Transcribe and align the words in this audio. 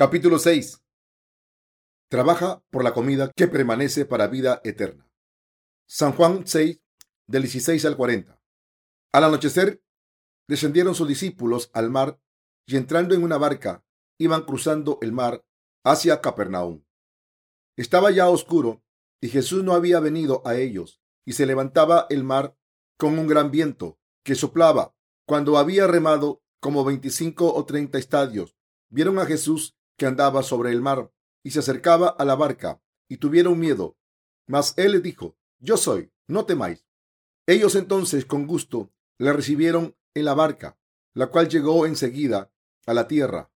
Capítulo 0.00 0.38
6. 0.38 0.82
Trabaja 2.08 2.64
por 2.70 2.82
la 2.82 2.94
comida 2.94 3.30
que 3.36 3.48
permanece 3.48 4.06
para 4.06 4.28
vida 4.28 4.62
eterna. 4.64 5.06
San 5.86 6.12
Juan 6.12 6.46
6, 6.46 6.80
del 7.26 7.42
16 7.42 7.84
al 7.84 7.98
40. 7.98 8.42
Al 9.12 9.24
anochecer, 9.24 9.84
descendieron 10.48 10.94
sus 10.94 11.06
discípulos 11.06 11.70
al 11.74 11.90
mar 11.90 12.18
y 12.64 12.78
entrando 12.78 13.14
en 13.14 13.22
una 13.22 13.36
barca, 13.36 13.84
iban 14.16 14.44
cruzando 14.46 14.96
el 15.02 15.12
mar 15.12 15.44
hacia 15.84 16.22
Capernaum. 16.22 16.82
Estaba 17.76 18.10
ya 18.10 18.30
oscuro 18.30 18.82
y 19.20 19.28
Jesús 19.28 19.62
no 19.64 19.74
había 19.74 20.00
venido 20.00 20.40
a 20.46 20.54
ellos 20.56 21.02
y 21.26 21.34
se 21.34 21.44
levantaba 21.44 22.06
el 22.08 22.24
mar 22.24 22.56
con 22.96 23.18
un 23.18 23.26
gran 23.26 23.50
viento 23.50 23.98
que 24.24 24.34
soplaba. 24.34 24.94
Cuando 25.26 25.58
había 25.58 25.86
remado 25.86 26.42
como 26.58 26.86
veinticinco 26.86 27.52
o 27.54 27.66
treinta 27.66 27.98
estadios, 27.98 28.56
vieron 28.88 29.18
a 29.18 29.26
Jesús 29.26 29.76
que 30.00 30.06
andaba 30.06 30.42
sobre 30.42 30.70
el 30.70 30.80
mar 30.80 31.12
y 31.42 31.50
se 31.50 31.58
acercaba 31.58 32.08
a 32.08 32.24
la 32.24 32.34
barca 32.34 32.80
y 33.06 33.18
tuvieron 33.18 33.60
miedo. 33.60 33.98
Mas 34.46 34.72
él 34.78 34.92
les 34.92 35.02
dijo, 35.02 35.36
yo 35.58 35.76
soy, 35.76 36.10
no 36.26 36.46
temáis. 36.46 36.86
Ellos 37.46 37.74
entonces 37.74 38.24
con 38.24 38.46
gusto 38.46 38.90
le 39.18 39.30
recibieron 39.34 39.94
en 40.14 40.24
la 40.24 40.32
barca, 40.32 40.78
la 41.12 41.26
cual 41.26 41.50
llegó 41.50 41.84
enseguida 41.84 42.50
a 42.86 42.94
la 42.94 43.08
tierra, 43.08 43.50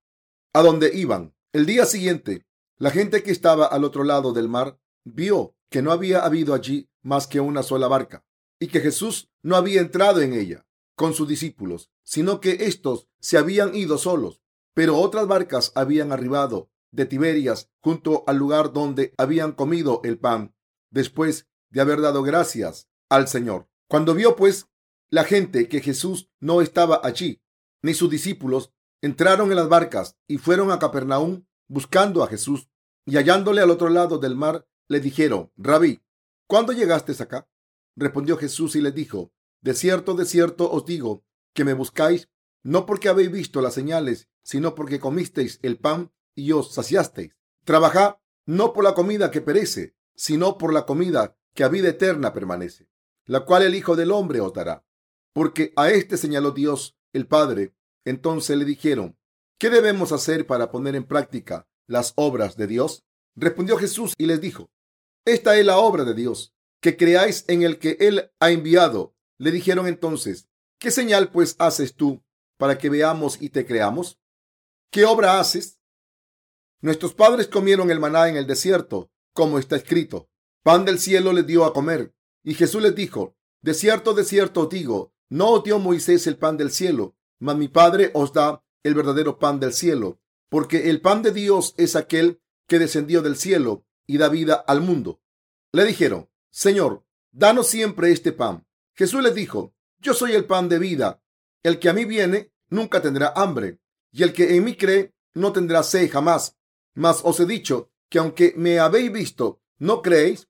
a 0.53 0.61
donde 0.61 0.95
iban. 0.95 1.33
El 1.51 1.65
día 1.65 1.87
siguiente, 1.87 2.45
la 2.77 2.91
gente 2.91 3.23
que 3.23 3.31
estaba 3.31 3.65
al 3.65 3.83
otro 3.83 4.03
lado 4.03 4.31
del 4.31 4.47
mar 4.47 4.79
vio 5.03 5.55
que 5.71 5.81
no 5.81 5.91
había 5.91 6.23
habido 6.25 6.53
allí 6.53 6.91
más 7.01 7.25
que 7.25 7.39
una 7.39 7.63
sola 7.63 7.87
barca 7.87 8.23
y 8.59 8.67
que 8.67 8.81
Jesús 8.81 9.31
no 9.41 9.55
había 9.55 9.81
entrado 9.81 10.21
en 10.21 10.33
ella 10.33 10.67
con 10.95 11.15
sus 11.15 11.27
discípulos, 11.27 11.89
sino 12.03 12.39
que 12.39 12.65
éstos 12.67 13.07
se 13.19 13.39
habían 13.39 13.73
ido 13.73 13.97
solos. 13.97 14.43
Pero 14.75 14.97
otras 14.97 15.25
barcas 15.25 15.71
habían 15.73 16.11
arribado 16.11 16.69
de 16.91 17.05
Tiberias 17.05 17.71
junto 17.81 18.23
al 18.27 18.37
lugar 18.37 18.73
donde 18.73 19.13
habían 19.17 19.53
comido 19.53 20.01
el 20.03 20.19
pan, 20.19 20.53
después 20.91 21.47
de 21.71 21.81
haber 21.81 22.01
dado 22.01 22.21
gracias 22.21 22.87
al 23.09 23.27
Señor. 23.27 23.67
Cuando 23.89 24.13
vio 24.13 24.35
pues 24.35 24.67
la 25.09 25.23
gente 25.23 25.69
que 25.69 25.81
Jesús 25.81 26.29
no 26.39 26.61
estaba 26.61 26.99
allí, 27.03 27.41
ni 27.81 27.93
sus 27.93 28.09
discípulos, 28.09 28.73
entraron 29.01 29.49
en 29.49 29.55
las 29.55 29.69
barcas 29.69 30.17
y 30.27 30.37
fueron 30.37 30.71
a 30.71 30.79
Capernaum 30.79 31.45
buscando 31.67 32.23
a 32.23 32.27
Jesús, 32.27 32.69
y 33.05 33.17
hallándole 33.17 33.61
al 33.61 33.71
otro 33.71 33.89
lado 33.89 34.17
del 34.17 34.35
mar, 34.35 34.67
le 34.87 34.99
dijeron, 34.99 35.51
Rabí, 35.55 36.01
¿cuándo 36.47 36.73
llegaste 36.73 37.11
acá? 37.21 37.47
Respondió 37.95 38.37
Jesús 38.37 38.75
y 38.75 38.81
les 38.81 38.93
dijo, 38.93 39.31
De 39.61 39.73
cierto, 39.73 40.15
de 40.15 40.25
cierto 40.25 40.69
os 40.69 40.85
digo, 40.85 41.23
que 41.53 41.63
me 41.63 41.73
buscáis 41.73 42.29
no 42.65 42.87
porque 42.87 43.09
habéis 43.09 43.31
visto 43.31 43.61
las 43.61 43.75
señales, 43.75 44.27
sino 44.41 44.73
porque 44.73 44.99
comisteis 44.99 45.59
el 45.61 45.77
pan 45.77 46.11
y 46.33 46.51
os 46.51 46.73
saciasteis. 46.73 47.37
Trabajad 47.63 48.15
no 48.47 48.73
por 48.73 48.83
la 48.83 48.95
comida 48.95 49.29
que 49.29 49.39
perece, 49.39 49.95
sino 50.15 50.57
por 50.57 50.73
la 50.73 50.87
comida 50.87 51.37
que 51.53 51.63
a 51.63 51.67
vida 51.67 51.89
eterna 51.89 52.33
permanece, 52.33 52.89
la 53.25 53.45
cual 53.45 53.61
el 53.61 53.75
Hijo 53.75 53.95
del 53.95 54.11
Hombre 54.11 54.41
os 54.41 54.51
dará. 54.51 54.83
Porque 55.31 55.73
a 55.75 55.91
este 55.91 56.17
señaló 56.17 56.51
Dios 56.51 56.97
el 57.13 57.27
Padre. 57.27 57.75
Entonces 58.03 58.57
le 58.57 58.65
dijeron, 58.65 59.15
¿qué 59.59 59.69
debemos 59.69 60.11
hacer 60.11 60.47
para 60.47 60.71
poner 60.71 60.95
en 60.95 61.03
práctica 61.03 61.67
las 61.85 62.13
obras 62.15 62.57
de 62.57 62.65
Dios? 62.65 63.05
Respondió 63.35 63.77
Jesús 63.77 64.15
y 64.17 64.25
les 64.25 64.41
dijo, 64.41 64.71
esta 65.23 65.55
es 65.55 65.65
la 65.67 65.77
obra 65.77 66.03
de 66.03 66.15
Dios, 66.15 66.55
que 66.81 66.97
creáis 66.97 67.45
en 67.47 67.61
el 67.61 67.77
que 67.77 67.97
Él 67.99 68.31
ha 68.39 68.49
enviado. 68.49 69.13
Le 69.37 69.51
dijeron 69.51 69.85
entonces, 69.85 70.47
¿qué 70.79 70.89
señal 70.89 71.31
pues 71.31 71.55
haces 71.59 71.95
tú 71.95 72.24
para 72.57 72.77
que 72.77 72.89
veamos 72.89 73.41
y 73.41 73.49
te 73.49 73.65
creamos? 73.65 74.19
¿Qué 74.91 75.05
obra 75.05 75.39
haces? 75.39 75.79
Nuestros 76.81 77.13
padres 77.13 77.47
comieron 77.47 77.91
el 77.91 77.99
maná 77.99 78.29
en 78.29 78.37
el 78.37 78.47
desierto, 78.47 79.11
como 79.33 79.59
está 79.59 79.75
escrito. 79.75 80.29
Pan 80.63 80.85
del 80.85 80.99
cielo 80.99 81.33
les 81.33 81.45
dio 81.45 81.65
a 81.65 81.73
comer. 81.73 82.13
Y 82.43 82.53
Jesús 82.53 82.81
les 82.81 82.95
dijo, 82.95 83.35
de 83.61 83.73
cierto, 83.73 84.13
de 84.13 84.23
cierto 84.23 84.61
os 84.61 84.69
digo, 84.69 85.13
no 85.29 85.51
os 85.51 85.63
dio 85.63 85.79
Moisés 85.79 86.27
el 86.27 86.37
pan 86.37 86.57
del 86.57 86.71
cielo, 86.71 87.15
mas 87.39 87.57
mi 87.57 87.67
Padre 87.67 88.11
os 88.13 88.31
da 88.33 88.63
el 88.83 88.93
verdadero 88.93 89.39
pan 89.39 89.59
del 89.59 89.73
cielo, 89.73 90.21
porque 90.49 90.89
el 90.89 91.01
pan 91.01 91.23
de 91.23 91.31
Dios 91.31 91.73
es 91.77 91.95
aquel 91.95 92.39
que 92.67 92.79
descendió 92.79 93.21
del 93.21 93.35
cielo 93.35 93.85
y 94.05 94.17
da 94.19 94.29
vida 94.29 94.53
al 94.53 94.81
mundo. 94.81 95.21
Le 95.71 95.85
dijeron, 95.85 96.29
Señor, 96.51 97.03
danos 97.31 97.67
siempre 97.67 98.11
este 98.11 98.31
pan. 98.31 98.67
Jesús 98.93 99.23
les 99.23 99.33
dijo, 99.33 99.73
yo 99.99 100.13
soy 100.13 100.33
el 100.33 100.45
pan 100.45 100.69
de 100.69 100.79
vida. 100.79 101.21
El 101.65 101.79
que 101.79 101.89
a 101.89 101.93
mí 101.93 102.05
viene 102.05 102.51
nunca 102.69 103.01
tendrá 103.01 103.33
hambre, 103.35 103.79
y 104.11 104.21
el 104.21 104.33
que 104.33 104.55
en 104.55 104.63
mí 104.63 104.75
cree 104.75 105.15
no 105.33 105.51
tendrá 105.51 105.81
sed 105.81 106.11
jamás. 106.11 106.55
Mas 106.93 107.21
os 107.23 107.39
he 107.39 107.47
dicho 107.47 107.89
que 108.07 108.19
aunque 108.19 108.53
me 108.55 108.77
habéis 108.77 109.11
visto, 109.11 109.63
no 109.79 110.03
creéis. 110.03 110.47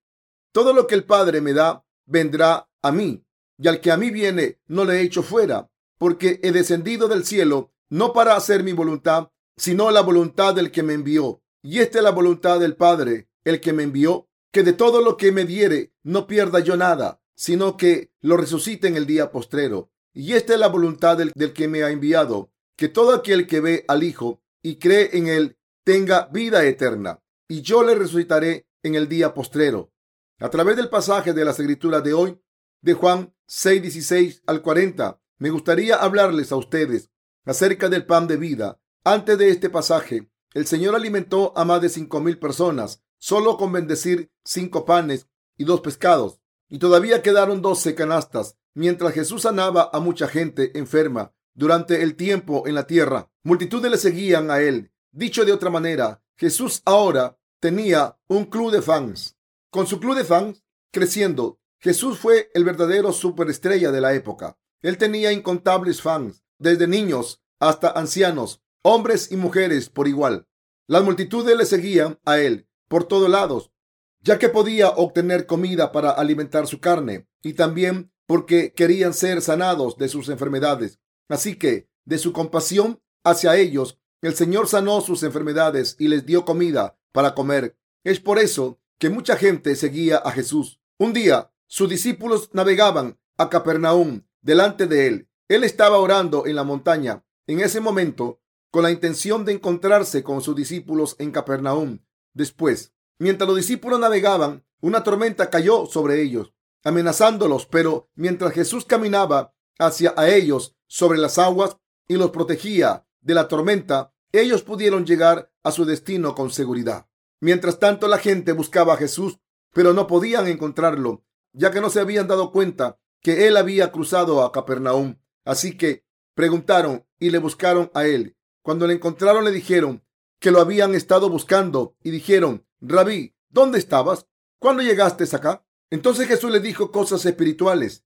Todo 0.51 0.73
lo 0.73 0.87
que 0.87 0.95
el 0.95 1.05
Padre 1.05 1.39
me 1.39 1.53
da 1.53 1.85
vendrá 2.05 2.69
a 2.81 2.91
mí, 2.91 3.25
y 3.57 3.67
al 3.69 3.79
que 3.79 3.93
a 3.93 3.97
mí 3.97 4.11
viene 4.11 4.59
no 4.67 4.83
le 4.83 4.95
he 4.95 5.03
hecho 5.03 5.23
fuera, 5.23 5.71
porque 5.97 6.41
he 6.43 6.51
descendido 6.51 7.07
del 7.07 7.23
cielo 7.23 7.71
no 7.87 8.11
para 8.11 8.35
hacer 8.35 8.61
mi 8.63 8.73
voluntad, 8.73 9.29
sino 9.55 9.91
la 9.91 10.01
voluntad 10.01 10.53
del 10.53 10.69
que 10.69 10.83
me 10.83 10.95
envió. 10.95 11.41
Y 11.63 11.79
esta 11.79 11.99
es 11.99 12.03
la 12.03 12.11
voluntad 12.11 12.59
del 12.59 12.75
Padre, 12.75 13.29
el 13.45 13.61
que 13.61 13.71
me 13.71 13.83
envió, 13.83 14.27
que 14.51 14.63
de 14.63 14.73
todo 14.73 14.99
lo 14.99 15.15
que 15.15 15.31
me 15.31 15.45
diere 15.45 15.93
no 16.03 16.27
pierda 16.27 16.59
yo 16.59 16.75
nada, 16.75 17.21
sino 17.35 17.77
que 17.77 18.11
lo 18.19 18.35
resucite 18.35 18.89
en 18.89 18.97
el 18.97 19.05
día 19.05 19.31
postrero. 19.31 19.93
Y 20.17 20.31
esta 20.31 20.53
es 20.53 20.59
la 20.59 20.69
voluntad 20.69 21.17
del, 21.17 21.33
que 21.53 21.67
me 21.67 21.83
ha 21.83 21.89
enviado, 21.89 22.49
que 22.77 22.87
todo 22.87 23.13
aquel 23.13 23.47
que 23.47 23.59
ve 23.59 23.83
al 23.89 24.01
Hijo 24.01 24.41
y 24.63 24.77
cree 24.77 25.09
en 25.17 25.27
él 25.27 25.57
tenga 25.83 26.27
vida 26.27 26.63
eterna, 26.63 27.21
y 27.49 27.61
yo 27.61 27.83
le 27.83 27.95
resucitaré 27.95 28.65
en 28.81 28.95
el 28.95 29.09
día 29.09 29.33
postrero. 29.33 29.91
A 30.39 30.49
través 30.49 30.77
del 30.77 30.89
pasaje 30.89 31.33
de 31.33 31.43
las 31.43 31.59
escrituras 31.59 32.01
de 32.01 32.13
hoy, 32.13 32.41
de 32.81 32.93
Juan 32.93 33.35
6, 33.47 33.81
16 33.81 34.43
al 34.47 34.61
40, 34.61 35.19
me 35.37 35.49
gustaría 35.49 35.97
hablarles 35.97 36.53
a 36.53 36.55
ustedes 36.55 37.09
acerca 37.43 37.89
del 37.89 38.05
pan 38.05 38.25
de 38.25 38.37
vida. 38.37 38.79
Antes 39.03 39.37
de 39.37 39.49
este 39.49 39.69
pasaje, 39.69 40.31
el 40.53 40.65
Señor 40.65 40.95
alimentó 40.95 41.51
a 41.57 41.65
más 41.65 41.81
de 41.81 41.89
cinco 41.89 42.21
mil 42.21 42.39
personas 42.39 43.03
solo 43.17 43.57
con 43.57 43.73
bendecir 43.73 44.31
cinco 44.45 44.85
panes 44.85 45.27
y 45.57 45.65
dos 45.65 45.81
pescados, 45.81 46.39
y 46.69 46.79
todavía 46.79 47.21
quedaron 47.21 47.61
doce 47.61 47.95
canastas 47.95 48.57
Mientras 48.75 49.13
Jesús 49.13 49.43
sanaba 49.43 49.89
a 49.93 49.99
mucha 49.99 50.27
gente 50.27 50.77
enferma 50.77 51.33
durante 51.53 52.03
el 52.03 52.15
tiempo 52.15 52.67
en 52.67 52.75
la 52.75 52.85
tierra, 52.85 53.31
multitudes 53.43 53.89
le 53.89 53.97
seguían 53.97 54.51
a 54.51 54.59
él. 54.59 54.91
Dicho 55.11 55.45
de 55.45 55.53
otra 55.53 55.69
manera, 55.69 56.21
Jesús 56.37 56.81
ahora 56.83 57.39
tenía 57.61 58.19
un 58.27 58.45
club 58.45 58.71
de 58.71 58.81
fans. 58.81 59.37
Con 59.69 59.87
su 59.87 60.01
club 60.01 60.15
de 60.15 60.25
fans 60.25 60.65
creciendo, 60.91 61.59
Jesús 61.79 62.19
fue 62.19 62.51
el 62.53 62.65
verdadero 62.65 63.13
superestrella 63.13 63.91
de 63.91 64.01
la 64.01 64.13
época. 64.13 64.57
Él 64.81 64.97
tenía 64.97 65.31
incontables 65.31 66.01
fans, 66.01 66.43
desde 66.59 66.87
niños 66.87 67.41
hasta 67.59 67.89
ancianos, 67.89 68.61
hombres 68.81 69.31
y 69.31 69.37
mujeres 69.37 69.89
por 69.89 70.09
igual. 70.09 70.47
Las 70.87 71.03
multitudes 71.03 71.57
le 71.57 71.65
seguían 71.65 72.19
a 72.25 72.39
él 72.39 72.67
por 72.89 73.05
todos 73.05 73.29
lados, 73.29 73.71
ya 74.19 74.37
que 74.37 74.49
podía 74.49 74.89
obtener 74.89 75.45
comida 75.45 75.93
para 75.93 76.11
alimentar 76.11 76.67
su 76.67 76.79
carne 76.81 77.27
y 77.41 77.53
también 77.53 78.11
porque 78.27 78.73
querían 78.73 79.13
ser 79.13 79.41
sanados 79.41 79.97
de 79.97 80.07
sus 80.07 80.29
enfermedades. 80.29 80.99
Así 81.29 81.55
que, 81.55 81.89
de 82.05 82.17
su 82.17 82.33
compasión 82.33 83.01
hacia 83.23 83.55
ellos, 83.55 83.99
el 84.21 84.35
Señor 84.35 84.67
sanó 84.67 85.01
sus 85.01 85.23
enfermedades 85.23 85.95
y 85.99 86.07
les 86.07 86.25
dio 86.25 86.45
comida 86.45 86.97
para 87.11 87.35
comer. 87.35 87.77
Es 88.03 88.19
por 88.19 88.39
eso 88.39 88.79
que 88.99 89.09
mucha 89.09 89.35
gente 89.35 89.75
seguía 89.75 90.17
a 90.17 90.31
Jesús. 90.31 90.79
Un 90.97 91.13
día, 91.13 91.51
sus 91.67 91.89
discípulos 91.89 92.49
navegaban 92.53 93.19
a 93.37 93.49
Capernaum 93.49 94.23
delante 94.41 94.87
de 94.87 95.07
él. 95.07 95.29
Él 95.47 95.63
estaba 95.63 95.97
orando 95.97 96.45
en 96.47 96.55
la 96.55 96.63
montaña 96.63 97.23
en 97.47 97.59
ese 97.59 97.79
momento 97.79 98.41
con 98.71 98.83
la 98.83 98.91
intención 98.91 99.45
de 99.45 99.53
encontrarse 99.53 100.23
con 100.23 100.41
sus 100.41 100.55
discípulos 100.55 101.15
en 101.19 101.31
Capernaum. 101.31 101.99
Después, 102.33 102.93
mientras 103.19 103.47
los 103.47 103.57
discípulos 103.57 103.99
navegaban, 103.99 104.65
una 104.81 105.03
tormenta 105.03 105.49
cayó 105.49 105.85
sobre 105.85 106.21
ellos 106.21 106.54
amenazándolos, 106.85 107.65
pero 107.65 108.09
mientras 108.15 108.53
Jesús 108.53 108.85
caminaba 108.85 109.53
hacia 109.77 110.13
a 110.15 110.29
ellos 110.29 110.77
sobre 110.87 111.17
las 111.17 111.37
aguas 111.37 111.77
y 112.07 112.15
los 112.15 112.29
protegía 112.29 113.05
de 113.19 113.33
la 113.33 113.49
tormenta, 113.49 114.13
ellos 114.31 114.61
pudieron 114.61 115.05
llegar 115.05 115.51
a 115.63 115.71
su 115.71 115.83
destino 115.83 116.35
con 116.35 116.51
seguridad. 116.51 117.07
Mientras 117.41 117.79
tanto, 117.79 118.07
la 118.07 118.19
gente 118.19 118.53
buscaba 118.53 118.93
a 118.93 118.97
Jesús, 118.97 119.39
pero 119.73 119.93
no 119.93 120.07
podían 120.07 120.47
encontrarlo, 120.47 121.25
ya 121.53 121.71
que 121.71 121.81
no 121.81 121.89
se 121.89 121.99
habían 121.99 122.27
dado 122.27 122.51
cuenta 122.51 122.99
que 123.21 123.47
él 123.47 123.57
había 123.57 123.91
cruzado 123.91 124.43
a 124.43 124.51
Capernaum. 124.51 125.17
Así 125.43 125.75
que 125.75 126.05
preguntaron 126.35 127.05
y 127.19 127.31
le 127.31 127.39
buscaron 127.39 127.89
a 127.95 128.05
él. 128.05 128.37
Cuando 128.61 128.85
le 128.85 128.93
encontraron, 128.93 129.43
le 129.43 129.51
dijeron 129.51 130.03
que 130.39 130.51
lo 130.51 130.61
habían 130.61 130.93
estado 130.93 131.29
buscando 131.29 131.95
y 132.03 132.11
dijeron, 132.11 132.67
Rabí, 132.79 133.35
¿dónde 133.49 133.79
estabas? 133.79 134.27
¿Cuándo 134.59 134.83
llegaste 134.83 135.23
acá? 135.35 135.65
Entonces 135.95 136.27
Jesús 136.27 136.51
le 136.51 136.59
dijo 136.59 136.91
cosas 136.91 137.25
espirituales. 137.25 138.03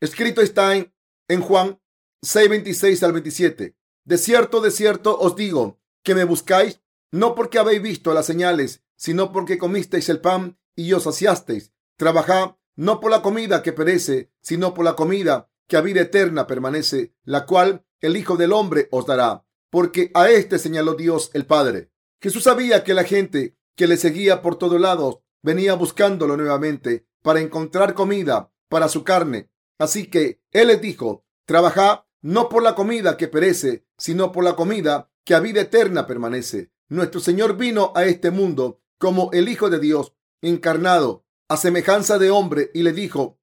Escrito 0.00 0.40
está 0.40 0.74
en, 0.74 0.94
en 1.28 1.42
Juan 1.42 1.78
6, 2.22 2.48
26 2.48 3.02
al 3.02 3.12
27. 3.12 3.76
De 4.04 4.16
cierto, 4.16 4.62
de 4.62 4.70
cierto 4.70 5.18
os 5.18 5.36
digo 5.36 5.78
que 6.02 6.14
me 6.14 6.24
buscáis 6.24 6.80
no 7.12 7.34
porque 7.34 7.58
habéis 7.58 7.82
visto 7.82 8.14
las 8.14 8.24
señales, 8.24 8.82
sino 8.96 9.32
porque 9.32 9.58
comisteis 9.58 10.08
el 10.08 10.22
pan 10.22 10.58
y 10.74 10.94
os 10.94 11.02
saciasteis. 11.02 11.74
Trabajad 11.98 12.56
no 12.74 13.00
por 13.00 13.10
la 13.10 13.20
comida 13.20 13.62
que 13.62 13.74
perece, 13.74 14.32
sino 14.40 14.72
por 14.72 14.86
la 14.86 14.96
comida 14.96 15.50
que 15.68 15.76
a 15.76 15.82
vida 15.82 16.00
eterna 16.00 16.46
permanece, 16.46 17.12
la 17.22 17.44
cual 17.44 17.84
el 18.00 18.16
Hijo 18.16 18.38
del 18.38 18.54
Hombre 18.54 18.88
os 18.90 19.04
dará, 19.04 19.44
porque 19.68 20.10
a 20.14 20.30
éste 20.30 20.58
señaló 20.58 20.94
Dios 20.94 21.30
el 21.34 21.44
Padre. 21.44 21.90
Jesús 22.18 22.44
sabía 22.44 22.82
que 22.82 22.94
la 22.94 23.04
gente 23.04 23.58
que 23.74 23.86
le 23.86 23.98
seguía 23.98 24.40
por 24.40 24.56
todos 24.56 24.80
lados 24.80 25.18
venía 25.42 25.74
buscándolo 25.74 26.38
nuevamente 26.38 27.06
para 27.26 27.40
encontrar 27.40 27.94
comida 27.94 28.52
para 28.68 28.88
su 28.88 29.02
carne. 29.02 29.50
Así 29.80 30.06
que 30.06 30.40
él 30.52 30.68
les 30.68 30.80
dijo, 30.80 31.24
trabajad 31.44 32.04
no 32.22 32.48
por 32.48 32.62
la 32.62 32.76
comida 32.76 33.16
que 33.16 33.26
perece, 33.26 33.84
sino 33.98 34.30
por 34.30 34.44
la 34.44 34.54
comida 34.54 35.10
que 35.24 35.34
a 35.34 35.40
vida 35.40 35.62
eterna 35.62 36.06
permanece. 36.06 36.70
Nuestro 36.88 37.18
Señor 37.18 37.56
vino 37.56 37.90
a 37.96 38.04
este 38.04 38.30
mundo 38.30 38.80
como 39.00 39.30
el 39.32 39.48
Hijo 39.48 39.70
de 39.70 39.80
Dios 39.80 40.14
encarnado 40.40 41.26
a 41.48 41.56
semejanza 41.56 42.16
de 42.18 42.30
hombre 42.30 42.70
y 42.74 42.84
le 42.84 42.92
dijo 42.92 43.40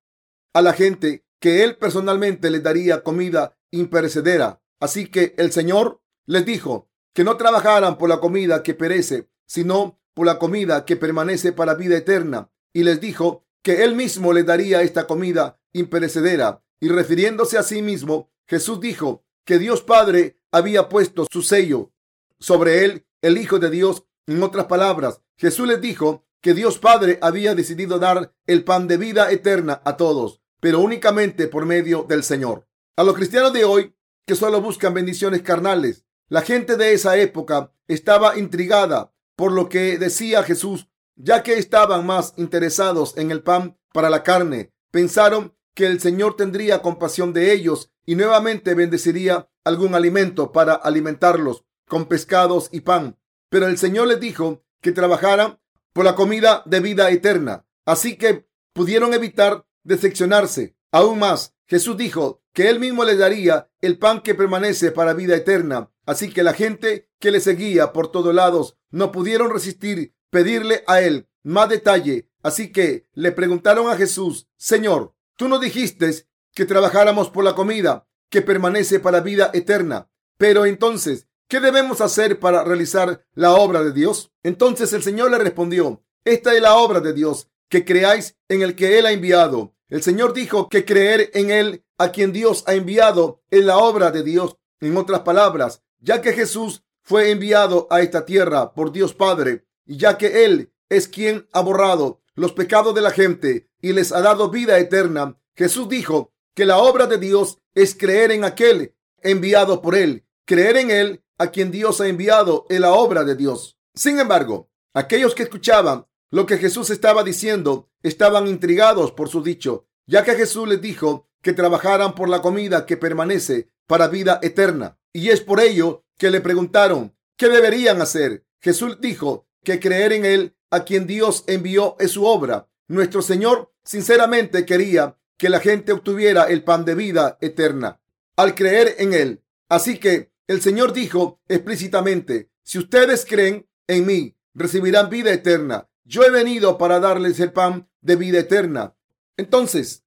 a 0.53 0.61
la 0.61 0.71
gente 0.71 1.25
que 1.41 1.65
él 1.65 1.75
personalmente 1.75 2.49
les 2.51 2.63
daría 2.63 3.03
comida 3.03 3.57
imperecedera. 3.69 4.61
Así 4.79 5.07
que 5.07 5.35
el 5.37 5.51
Señor 5.51 6.01
les 6.25 6.45
dijo 6.45 6.89
que 7.13 7.25
no 7.25 7.35
trabajaran 7.35 7.97
por 7.97 8.07
la 8.07 8.21
comida 8.21 8.63
que 8.63 8.75
perece, 8.75 9.27
sino 9.45 9.99
por 10.13 10.25
la 10.25 10.39
comida 10.39 10.85
que 10.85 10.95
permanece 10.95 11.51
para 11.51 11.75
vida 11.75 11.97
eterna. 11.97 12.49
Y 12.71 12.83
les 12.83 13.01
dijo 13.01 13.42
que 13.63 13.83
él 13.83 13.95
mismo 13.95 14.33
les 14.33 14.45
daría 14.45 14.81
esta 14.81 15.07
comida 15.07 15.59
imperecedera. 15.71 16.63
Y 16.79 16.89
refiriéndose 16.89 17.57
a 17.57 17.63
sí 17.63 17.81
mismo, 17.81 18.29
Jesús 18.45 18.79
dijo 18.79 19.25
que 19.45 19.57
Dios 19.57 19.81
Padre 19.81 20.39
había 20.51 20.89
puesto 20.89 21.25
su 21.31 21.41
sello 21.41 21.91
sobre 22.39 22.85
él, 22.85 23.07
el 23.21 23.37
Hijo 23.37 23.57
de 23.59 23.69
Dios. 23.69 24.05
En 24.27 24.43
otras 24.43 24.65
palabras, 24.65 25.21
Jesús 25.37 25.67
les 25.67 25.81
dijo 25.81 26.25
que 26.41 26.53
Dios 26.53 26.77
Padre 26.77 27.19
había 27.21 27.55
decidido 27.55 27.99
dar 27.99 28.33
el 28.45 28.63
pan 28.65 28.87
de 28.87 28.97
vida 28.97 29.31
eterna 29.31 29.81
a 29.85 29.95
todos, 29.95 30.41
pero 30.59 30.81
únicamente 30.81 31.47
por 31.47 31.65
medio 31.65 32.03
del 32.03 32.23
Señor. 32.23 32.67
A 32.97 33.03
los 33.03 33.15
cristianos 33.15 33.53
de 33.53 33.63
hoy 33.63 33.95
que 34.25 34.35
solo 34.35 34.61
buscan 34.61 34.93
bendiciones 34.93 35.41
carnales, 35.41 36.05
la 36.27 36.41
gente 36.41 36.75
de 36.77 36.93
esa 36.93 37.17
época 37.17 37.73
estaba 37.87 38.37
intrigada 38.37 39.13
por 39.35 39.51
lo 39.51 39.69
que 39.69 39.97
decía 39.97 40.43
Jesús, 40.43 40.87
ya 41.15 41.43
que 41.43 41.57
estaban 41.57 42.05
más 42.05 42.33
interesados 42.37 43.17
en 43.17 43.31
el 43.31 43.41
pan 43.43 43.77
para 43.93 44.09
la 44.09 44.23
carne. 44.23 44.71
Pensaron 44.91 45.55
que 45.73 45.87
el 45.87 45.99
Señor 45.99 46.35
tendría 46.35 46.81
compasión 46.81 47.33
de 47.33 47.51
ellos 47.53 47.91
y 48.05 48.15
nuevamente 48.15 48.73
bendeciría 48.73 49.49
algún 49.63 49.95
alimento 49.95 50.51
para 50.51 50.73
alimentarlos 50.73 51.65
con 51.87 52.05
pescados 52.05 52.69
y 52.71 52.81
pan. 52.81 53.17
Pero 53.49 53.67
el 53.67 53.77
Señor 53.77 54.07
les 54.07 54.19
dijo 54.19 54.63
que 54.81 54.91
trabajaran 54.91 55.59
por 55.93 56.05
la 56.05 56.15
comida 56.15 56.63
de 56.65 56.79
vida 56.79 57.09
eterna. 57.11 57.65
Así 57.85 58.17
que 58.17 58.47
pudieron 58.73 59.13
evitar 59.13 59.65
decepcionarse. 59.83 60.75
Aún 60.91 61.19
más, 61.19 61.55
Jesús 61.67 61.97
dijo 61.97 62.41
que 62.53 62.69
él 62.69 62.79
mismo 62.79 63.03
les 63.03 63.17
daría 63.17 63.69
el 63.81 63.97
pan 63.97 64.21
que 64.21 64.35
permanece 64.35 64.91
para 64.91 65.13
vida 65.13 65.35
eterna. 65.35 65.91
Así 66.05 66.31
que 66.31 66.43
la 66.43 66.53
gente 66.53 67.09
que 67.19 67.31
le 67.31 67.39
seguía 67.39 67.93
por 67.93 68.11
todos 68.11 68.33
lados 68.33 68.77
no 68.91 69.11
pudieron 69.11 69.51
resistir 69.51 70.13
pedirle 70.33 70.83
a 70.87 70.99
él 70.99 71.29
más 71.43 71.69
detalle. 71.69 72.29
Así 72.41 72.73
que 72.73 73.07
le 73.13 73.31
preguntaron 73.31 73.89
a 73.89 73.95
Jesús, 73.95 74.49
Señor, 74.57 75.15
tú 75.37 75.47
nos 75.47 75.61
dijiste 75.61 76.27
que 76.53 76.65
trabajáramos 76.65 77.29
por 77.29 77.45
la 77.45 77.55
comida 77.55 78.05
que 78.29 78.41
permanece 78.41 78.99
para 78.99 79.21
vida 79.21 79.49
eterna. 79.53 80.09
Pero 80.37 80.65
entonces, 80.65 81.27
¿Qué 81.53 81.59
debemos 81.59 82.01
hacer 82.01 82.39
para 82.39 82.63
realizar 82.63 83.27
la 83.35 83.53
obra 83.53 83.83
de 83.83 83.91
Dios? 83.91 84.31
Entonces 84.41 84.91
el 84.93 85.03
Señor 85.03 85.29
le 85.29 85.37
respondió, 85.37 86.03
esta 86.25 86.55
es 86.55 86.61
la 86.61 86.77
obra 86.77 86.99
de 86.99 87.13
Dios, 87.13 87.47
que 87.69 87.85
creáis 87.85 88.35
en 88.49 88.63
el 88.63 88.75
que 88.75 88.97
Él 88.97 89.05
ha 89.05 89.11
enviado. 89.11 89.75
El 89.87 90.01
Señor 90.01 90.33
dijo 90.33 90.67
que 90.67 90.83
creer 90.83 91.29
en 91.35 91.51
Él 91.51 91.85
a 91.99 92.11
quien 92.11 92.31
Dios 92.31 92.63
ha 92.65 92.73
enviado 92.73 93.43
es 93.51 93.63
la 93.63 93.77
obra 93.77 94.09
de 94.09 94.23
Dios. 94.23 94.57
En 94.79 94.97
otras 94.97 95.19
palabras, 95.19 95.83
ya 95.99 96.21
que 96.21 96.33
Jesús 96.33 96.83
fue 97.03 97.29
enviado 97.29 97.87
a 97.91 98.01
esta 98.01 98.25
tierra 98.25 98.73
por 98.73 98.91
Dios 98.91 99.13
Padre, 99.13 99.67
ya 99.85 100.17
que 100.17 100.45
Él 100.45 100.73
es 100.89 101.07
quien 101.07 101.47
ha 101.53 101.61
borrado 101.61 102.21
los 102.35 102.53
pecados 102.53 102.95
de 102.95 103.01
la 103.01 103.11
gente 103.11 103.69
y 103.81 103.93
les 103.93 104.11
ha 104.11 104.21
dado 104.21 104.49
vida 104.49 104.79
eterna, 104.79 105.37
Jesús 105.55 105.89
dijo 105.89 106.33
que 106.55 106.65
la 106.65 106.77
obra 106.77 107.07
de 107.07 107.17
Dios 107.17 107.59
es 107.75 107.95
creer 107.95 108.31
en 108.31 108.43
aquel 108.43 108.95
enviado 109.21 109.81
por 109.81 109.95
Él. 109.95 110.25
Creer 110.45 110.77
en 110.77 110.91
Él 110.91 111.23
a 111.37 111.51
quien 111.51 111.71
Dios 111.71 112.01
ha 112.01 112.07
enviado 112.07 112.65
en 112.69 112.81
la 112.81 112.93
obra 112.93 113.23
de 113.23 113.35
Dios. 113.35 113.77
Sin 113.93 114.19
embargo, 114.19 114.69
aquellos 114.93 115.35
que 115.35 115.43
escuchaban 115.43 116.05
lo 116.29 116.45
que 116.45 116.57
Jesús 116.57 116.89
estaba 116.89 117.23
diciendo 117.23 117.89
estaban 118.01 118.47
intrigados 118.47 119.11
por 119.11 119.29
su 119.29 119.43
dicho, 119.43 119.87
ya 120.07 120.23
que 120.23 120.35
Jesús 120.35 120.67
les 120.67 120.81
dijo 120.81 121.29
que 121.41 121.53
trabajaran 121.53 122.15
por 122.15 122.29
la 122.29 122.41
comida 122.41 122.85
que 122.85 122.97
permanece 122.97 123.69
para 123.87 124.07
vida 124.07 124.39
eterna. 124.41 124.97
Y 125.11 125.29
es 125.29 125.41
por 125.41 125.59
ello 125.59 126.03
que 126.17 126.31
le 126.31 126.41
preguntaron 126.41 127.15
qué 127.37 127.49
deberían 127.49 128.01
hacer. 128.01 128.45
Jesús 128.59 128.99
dijo 128.99 129.47
que 129.63 129.79
creer 129.79 130.13
en 130.13 130.25
Él 130.25 130.55
a 130.69 130.83
quien 130.83 131.07
Dios 131.07 131.43
envió 131.47 131.95
es 131.99 132.11
su 132.11 132.25
obra. 132.25 132.69
Nuestro 132.87 133.21
Señor 133.21 133.73
sinceramente 133.83 134.65
quería 134.65 135.17
que 135.37 135.49
la 135.49 135.59
gente 135.59 135.91
obtuviera 135.91 136.43
el 136.43 136.63
pan 136.63 136.85
de 136.85 136.95
vida 136.95 137.37
eterna 137.41 138.01
al 138.35 138.55
creer 138.55 138.95
en 138.99 139.13
Él. 139.13 139.43
Así 139.69 139.99
que 139.99 140.31
el 140.47 140.61
Señor 140.61 140.93
dijo 140.93 141.41
explícitamente, 141.47 142.51
si 142.63 142.79
ustedes 142.79 143.25
creen 143.25 143.67
en 143.87 144.05
mí, 144.05 144.37
recibirán 144.53 145.09
vida 145.09 145.31
eterna. 145.31 145.89
Yo 146.05 146.23
he 146.23 146.29
venido 146.29 146.77
para 146.77 146.99
darles 146.99 147.39
el 147.39 147.53
pan 147.53 147.89
de 148.01 148.15
vida 148.15 148.39
eterna. 148.39 148.95
Entonces, 149.37 150.05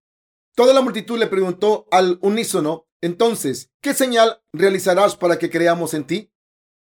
toda 0.55 0.75
la 0.75 0.81
multitud 0.81 1.19
le 1.19 1.27
preguntó 1.27 1.87
al 1.91 2.19
unísono, 2.23 2.89
entonces, 3.01 3.71
¿qué 3.81 3.95
señal 3.95 4.43
realizarás 4.53 5.17
para 5.17 5.39
que 5.39 5.51
creamos 5.51 5.95
en 5.95 6.07
ti? 6.07 6.33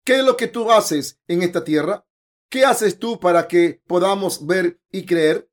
¿Qué 0.03 0.19
es 0.19 0.23
lo 0.23 0.37
que 0.37 0.47
tú 0.47 0.71
haces 0.71 1.19
en 1.27 1.43
esta 1.43 1.63
tierra? 1.63 2.06
¿Qué 2.49 2.65
haces 2.65 2.99
tú 2.99 3.19
para 3.19 3.47
que 3.47 3.81
podamos 3.87 4.45
ver 4.45 4.79
y 4.91 5.05
creer? 5.05 5.49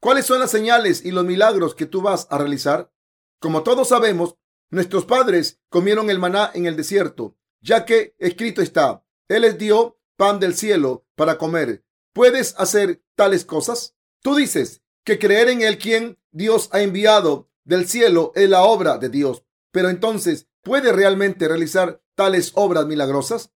¿Cuáles 0.00 0.26
son 0.26 0.40
las 0.40 0.50
señales 0.50 1.04
y 1.04 1.10
los 1.10 1.24
milagros 1.24 1.74
que 1.74 1.86
tú 1.86 2.00
vas 2.02 2.26
a 2.30 2.38
realizar? 2.38 2.90
Como 3.38 3.62
todos 3.62 3.88
sabemos, 3.88 4.36
Nuestros 4.72 5.04
padres 5.04 5.58
comieron 5.68 6.10
el 6.10 6.20
maná 6.20 6.52
en 6.54 6.66
el 6.66 6.76
desierto, 6.76 7.36
ya 7.60 7.84
que 7.84 8.14
escrito 8.18 8.62
está, 8.62 9.04
Él 9.26 9.42
les 9.42 9.58
dio 9.58 9.98
pan 10.16 10.38
del 10.38 10.54
cielo 10.54 11.04
para 11.16 11.38
comer. 11.38 11.84
¿Puedes 12.12 12.54
hacer 12.56 13.02
tales 13.16 13.44
cosas? 13.44 13.96
Tú 14.22 14.36
dices 14.36 14.82
que 15.02 15.18
creer 15.18 15.48
en 15.48 15.62
el 15.62 15.76
quien 15.78 16.18
Dios 16.30 16.68
ha 16.72 16.82
enviado 16.82 17.50
del 17.64 17.88
cielo 17.88 18.30
es 18.36 18.48
la 18.48 18.62
obra 18.62 18.98
de 18.98 19.08
Dios, 19.08 19.44
pero 19.72 19.88
entonces, 19.88 20.46
¿puede 20.62 20.92
realmente 20.92 21.48
realizar 21.48 22.00
tales 22.14 22.52
obras 22.54 22.86
milagrosas? 22.86 23.50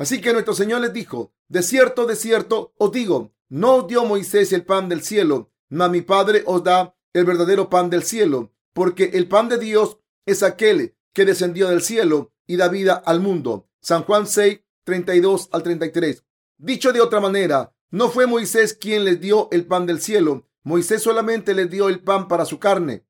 Así 0.00 0.22
que 0.22 0.32
nuestro 0.32 0.54
Señor 0.54 0.80
les 0.80 0.94
dijo, 0.94 1.34
de 1.48 1.62
cierto, 1.62 2.06
de 2.06 2.16
cierto, 2.16 2.72
os 2.78 2.90
digo, 2.90 3.34
no 3.50 3.74
os 3.74 3.86
dio 3.86 4.06
Moisés 4.06 4.50
el 4.54 4.64
pan 4.64 4.88
del 4.88 5.02
cielo, 5.02 5.52
mas 5.68 5.90
mi 5.90 6.00
Padre 6.00 6.42
os 6.46 6.64
da 6.64 6.96
el 7.12 7.26
verdadero 7.26 7.68
pan 7.68 7.90
del 7.90 8.02
cielo, 8.02 8.50
porque 8.72 9.10
el 9.12 9.28
pan 9.28 9.50
de 9.50 9.58
Dios 9.58 9.98
es 10.24 10.42
aquel 10.42 10.96
que 11.12 11.26
descendió 11.26 11.68
del 11.68 11.82
cielo 11.82 12.32
y 12.46 12.56
da 12.56 12.68
vida 12.68 12.94
al 12.94 13.20
mundo. 13.20 13.68
San 13.82 14.04
Juan 14.04 14.26
6, 14.26 14.60
32 14.84 15.50
al 15.52 15.62
33. 15.62 16.24
Dicho 16.56 16.94
de 16.94 17.02
otra 17.02 17.20
manera, 17.20 17.74
no 17.90 18.08
fue 18.08 18.26
Moisés 18.26 18.72
quien 18.72 19.04
les 19.04 19.20
dio 19.20 19.48
el 19.52 19.66
pan 19.66 19.84
del 19.84 20.00
cielo. 20.00 20.48
Moisés 20.62 21.02
solamente 21.02 21.52
les 21.52 21.68
dio 21.68 21.90
el 21.90 22.02
pan 22.02 22.26
para 22.26 22.46
su 22.46 22.58
carne. 22.58 23.04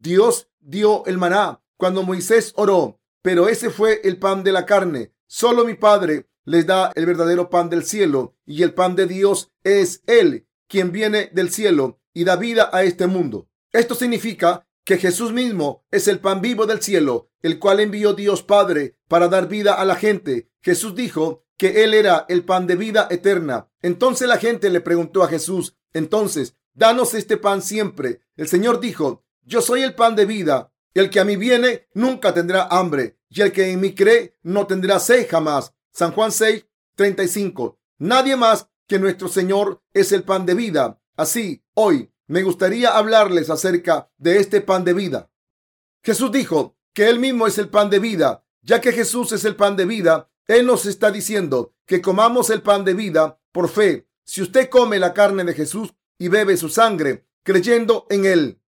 Dios 0.00 0.48
dio 0.60 1.04
el 1.04 1.18
maná 1.18 1.62
cuando 1.76 2.02
Moisés 2.02 2.54
oró, 2.56 3.02
pero 3.20 3.48
ese 3.48 3.68
fue 3.68 4.00
el 4.04 4.18
pan 4.18 4.42
de 4.42 4.52
la 4.52 4.64
carne. 4.64 5.12
Solo 5.34 5.64
mi 5.64 5.72
Padre 5.72 6.26
les 6.44 6.66
da 6.66 6.92
el 6.94 7.06
verdadero 7.06 7.48
pan 7.48 7.70
del 7.70 7.84
cielo 7.84 8.36
y 8.44 8.62
el 8.62 8.74
pan 8.74 8.94
de 8.94 9.06
Dios 9.06 9.50
es 9.64 10.02
Él 10.06 10.46
quien 10.68 10.92
viene 10.92 11.30
del 11.32 11.48
cielo 11.50 12.02
y 12.12 12.24
da 12.24 12.36
vida 12.36 12.68
a 12.70 12.82
este 12.82 13.06
mundo. 13.06 13.48
Esto 13.72 13.94
significa 13.94 14.68
que 14.84 14.98
Jesús 14.98 15.32
mismo 15.32 15.86
es 15.90 16.06
el 16.06 16.20
pan 16.20 16.42
vivo 16.42 16.66
del 16.66 16.82
cielo, 16.82 17.30
el 17.40 17.58
cual 17.58 17.80
envió 17.80 18.12
Dios 18.12 18.42
Padre 18.42 18.98
para 19.08 19.28
dar 19.28 19.48
vida 19.48 19.72
a 19.72 19.86
la 19.86 19.94
gente. 19.94 20.50
Jesús 20.60 20.94
dijo 20.94 21.46
que 21.56 21.82
Él 21.82 21.94
era 21.94 22.26
el 22.28 22.44
pan 22.44 22.66
de 22.66 22.76
vida 22.76 23.08
eterna. 23.10 23.70
Entonces 23.80 24.28
la 24.28 24.36
gente 24.36 24.68
le 24.68 24.82
preguntó 24.82 25.22
a 25.22 25.28
Jesús, 25.28 25.78
entonces, 25.94 26.58
danos 26.74 27.14
este 27.14 27.38
pan 27.38 27.62
siempre. 27.62 28.20
El 28.36 28.48
Señor 28.48 28.80
dijo, 28.80 29.24
yo 29.40 29.62
soy 29.62 29.80
el 29.80 29.94
pan 29.94 30.14
de 30.14 30.26
vida. 30.26 30.74
El 30.92 31.08
que 31.08 31.20
a 31.20 31.24
mí 31.24 31.36
viene 31.36 31.88
nunca 31.94 32.34
tendrá 32.34 32.66
hambre, 32.70 33.16
y 33.34 33.40
el 33.40 33.50
que 33.50 33.70
en 33.70 33.80
mí 33.80 33.94
cree 33.94 34.36
no 34.42 34.66
tendrá 34.66 34.98
sed 34.98 35.26
jamás. 35.28 35.74
San 35.90 36.12
Juan 36.12 36.30
6, 36.30 36.66
35. 36.96 37.78
Nadie 37.98 38.36
más 38.36 38.68
que 38.86 38.98
nuestro 38.98 39.28
Señor 39.28 39.82
es 39.94 40.12
el 40.12 40.22
pan 40.22 40.44
de 40.44 40.54
vida. 40.54 41.00
Así, 41.16 41.64
hoy, 41.72 42.12
me 42.26 42.42
gustaría 42.42 42.96
hablarles 42.96 43.48
acerca 43.48 44.10
de 44.18 44.38
este 44.38 44.60
pan 44.60 44.84
de 44.84 44.92
vida. 44.92 45.30
Jesús 46.02 46.30
dijo 46.30 46.76
que 46.92 47.08
Él 47.08 47.18
mismo 47.18 47.46
es 47.46 47.56
el 47.56 47.70
pan 47.70 47.88
de 47.88 48.00
vida. 48.00 48.44
Ya 48.60 48.80
que 48.80 48.92
Jesús 48.92 49.32
es 49.32 49.44
el 49.44 49.56
pan 49.56 49.76
de 49.76 49.86
vida, 49.86 50.30
Él 50.46 50.66
nos 50.66 50.84
está 50.84 51.10
diciendo 51.10 51.74
que 51.86 52.02
comamos 52.02 52.50
el 52.50 52.62
pan 52.62 52.84
de 52.84 52.94
vida 52.94 53.40
por 53.50 53.68
fe. 53.68 54.08
Si 54.24 54.42
usted 54.42 54.68
come 54.68 54.98
la 54.98 55.14
carne 55.14 55.44
de 55.44 55.54
Jesús 55.54 55.94
y 56.18 56.28
bebe 56.28 56.56
su 56.56 56.68
sangre, 56.68 57.26
creyendo 57.42 58.06
en 58.10 58.26
él, 58.26 58.60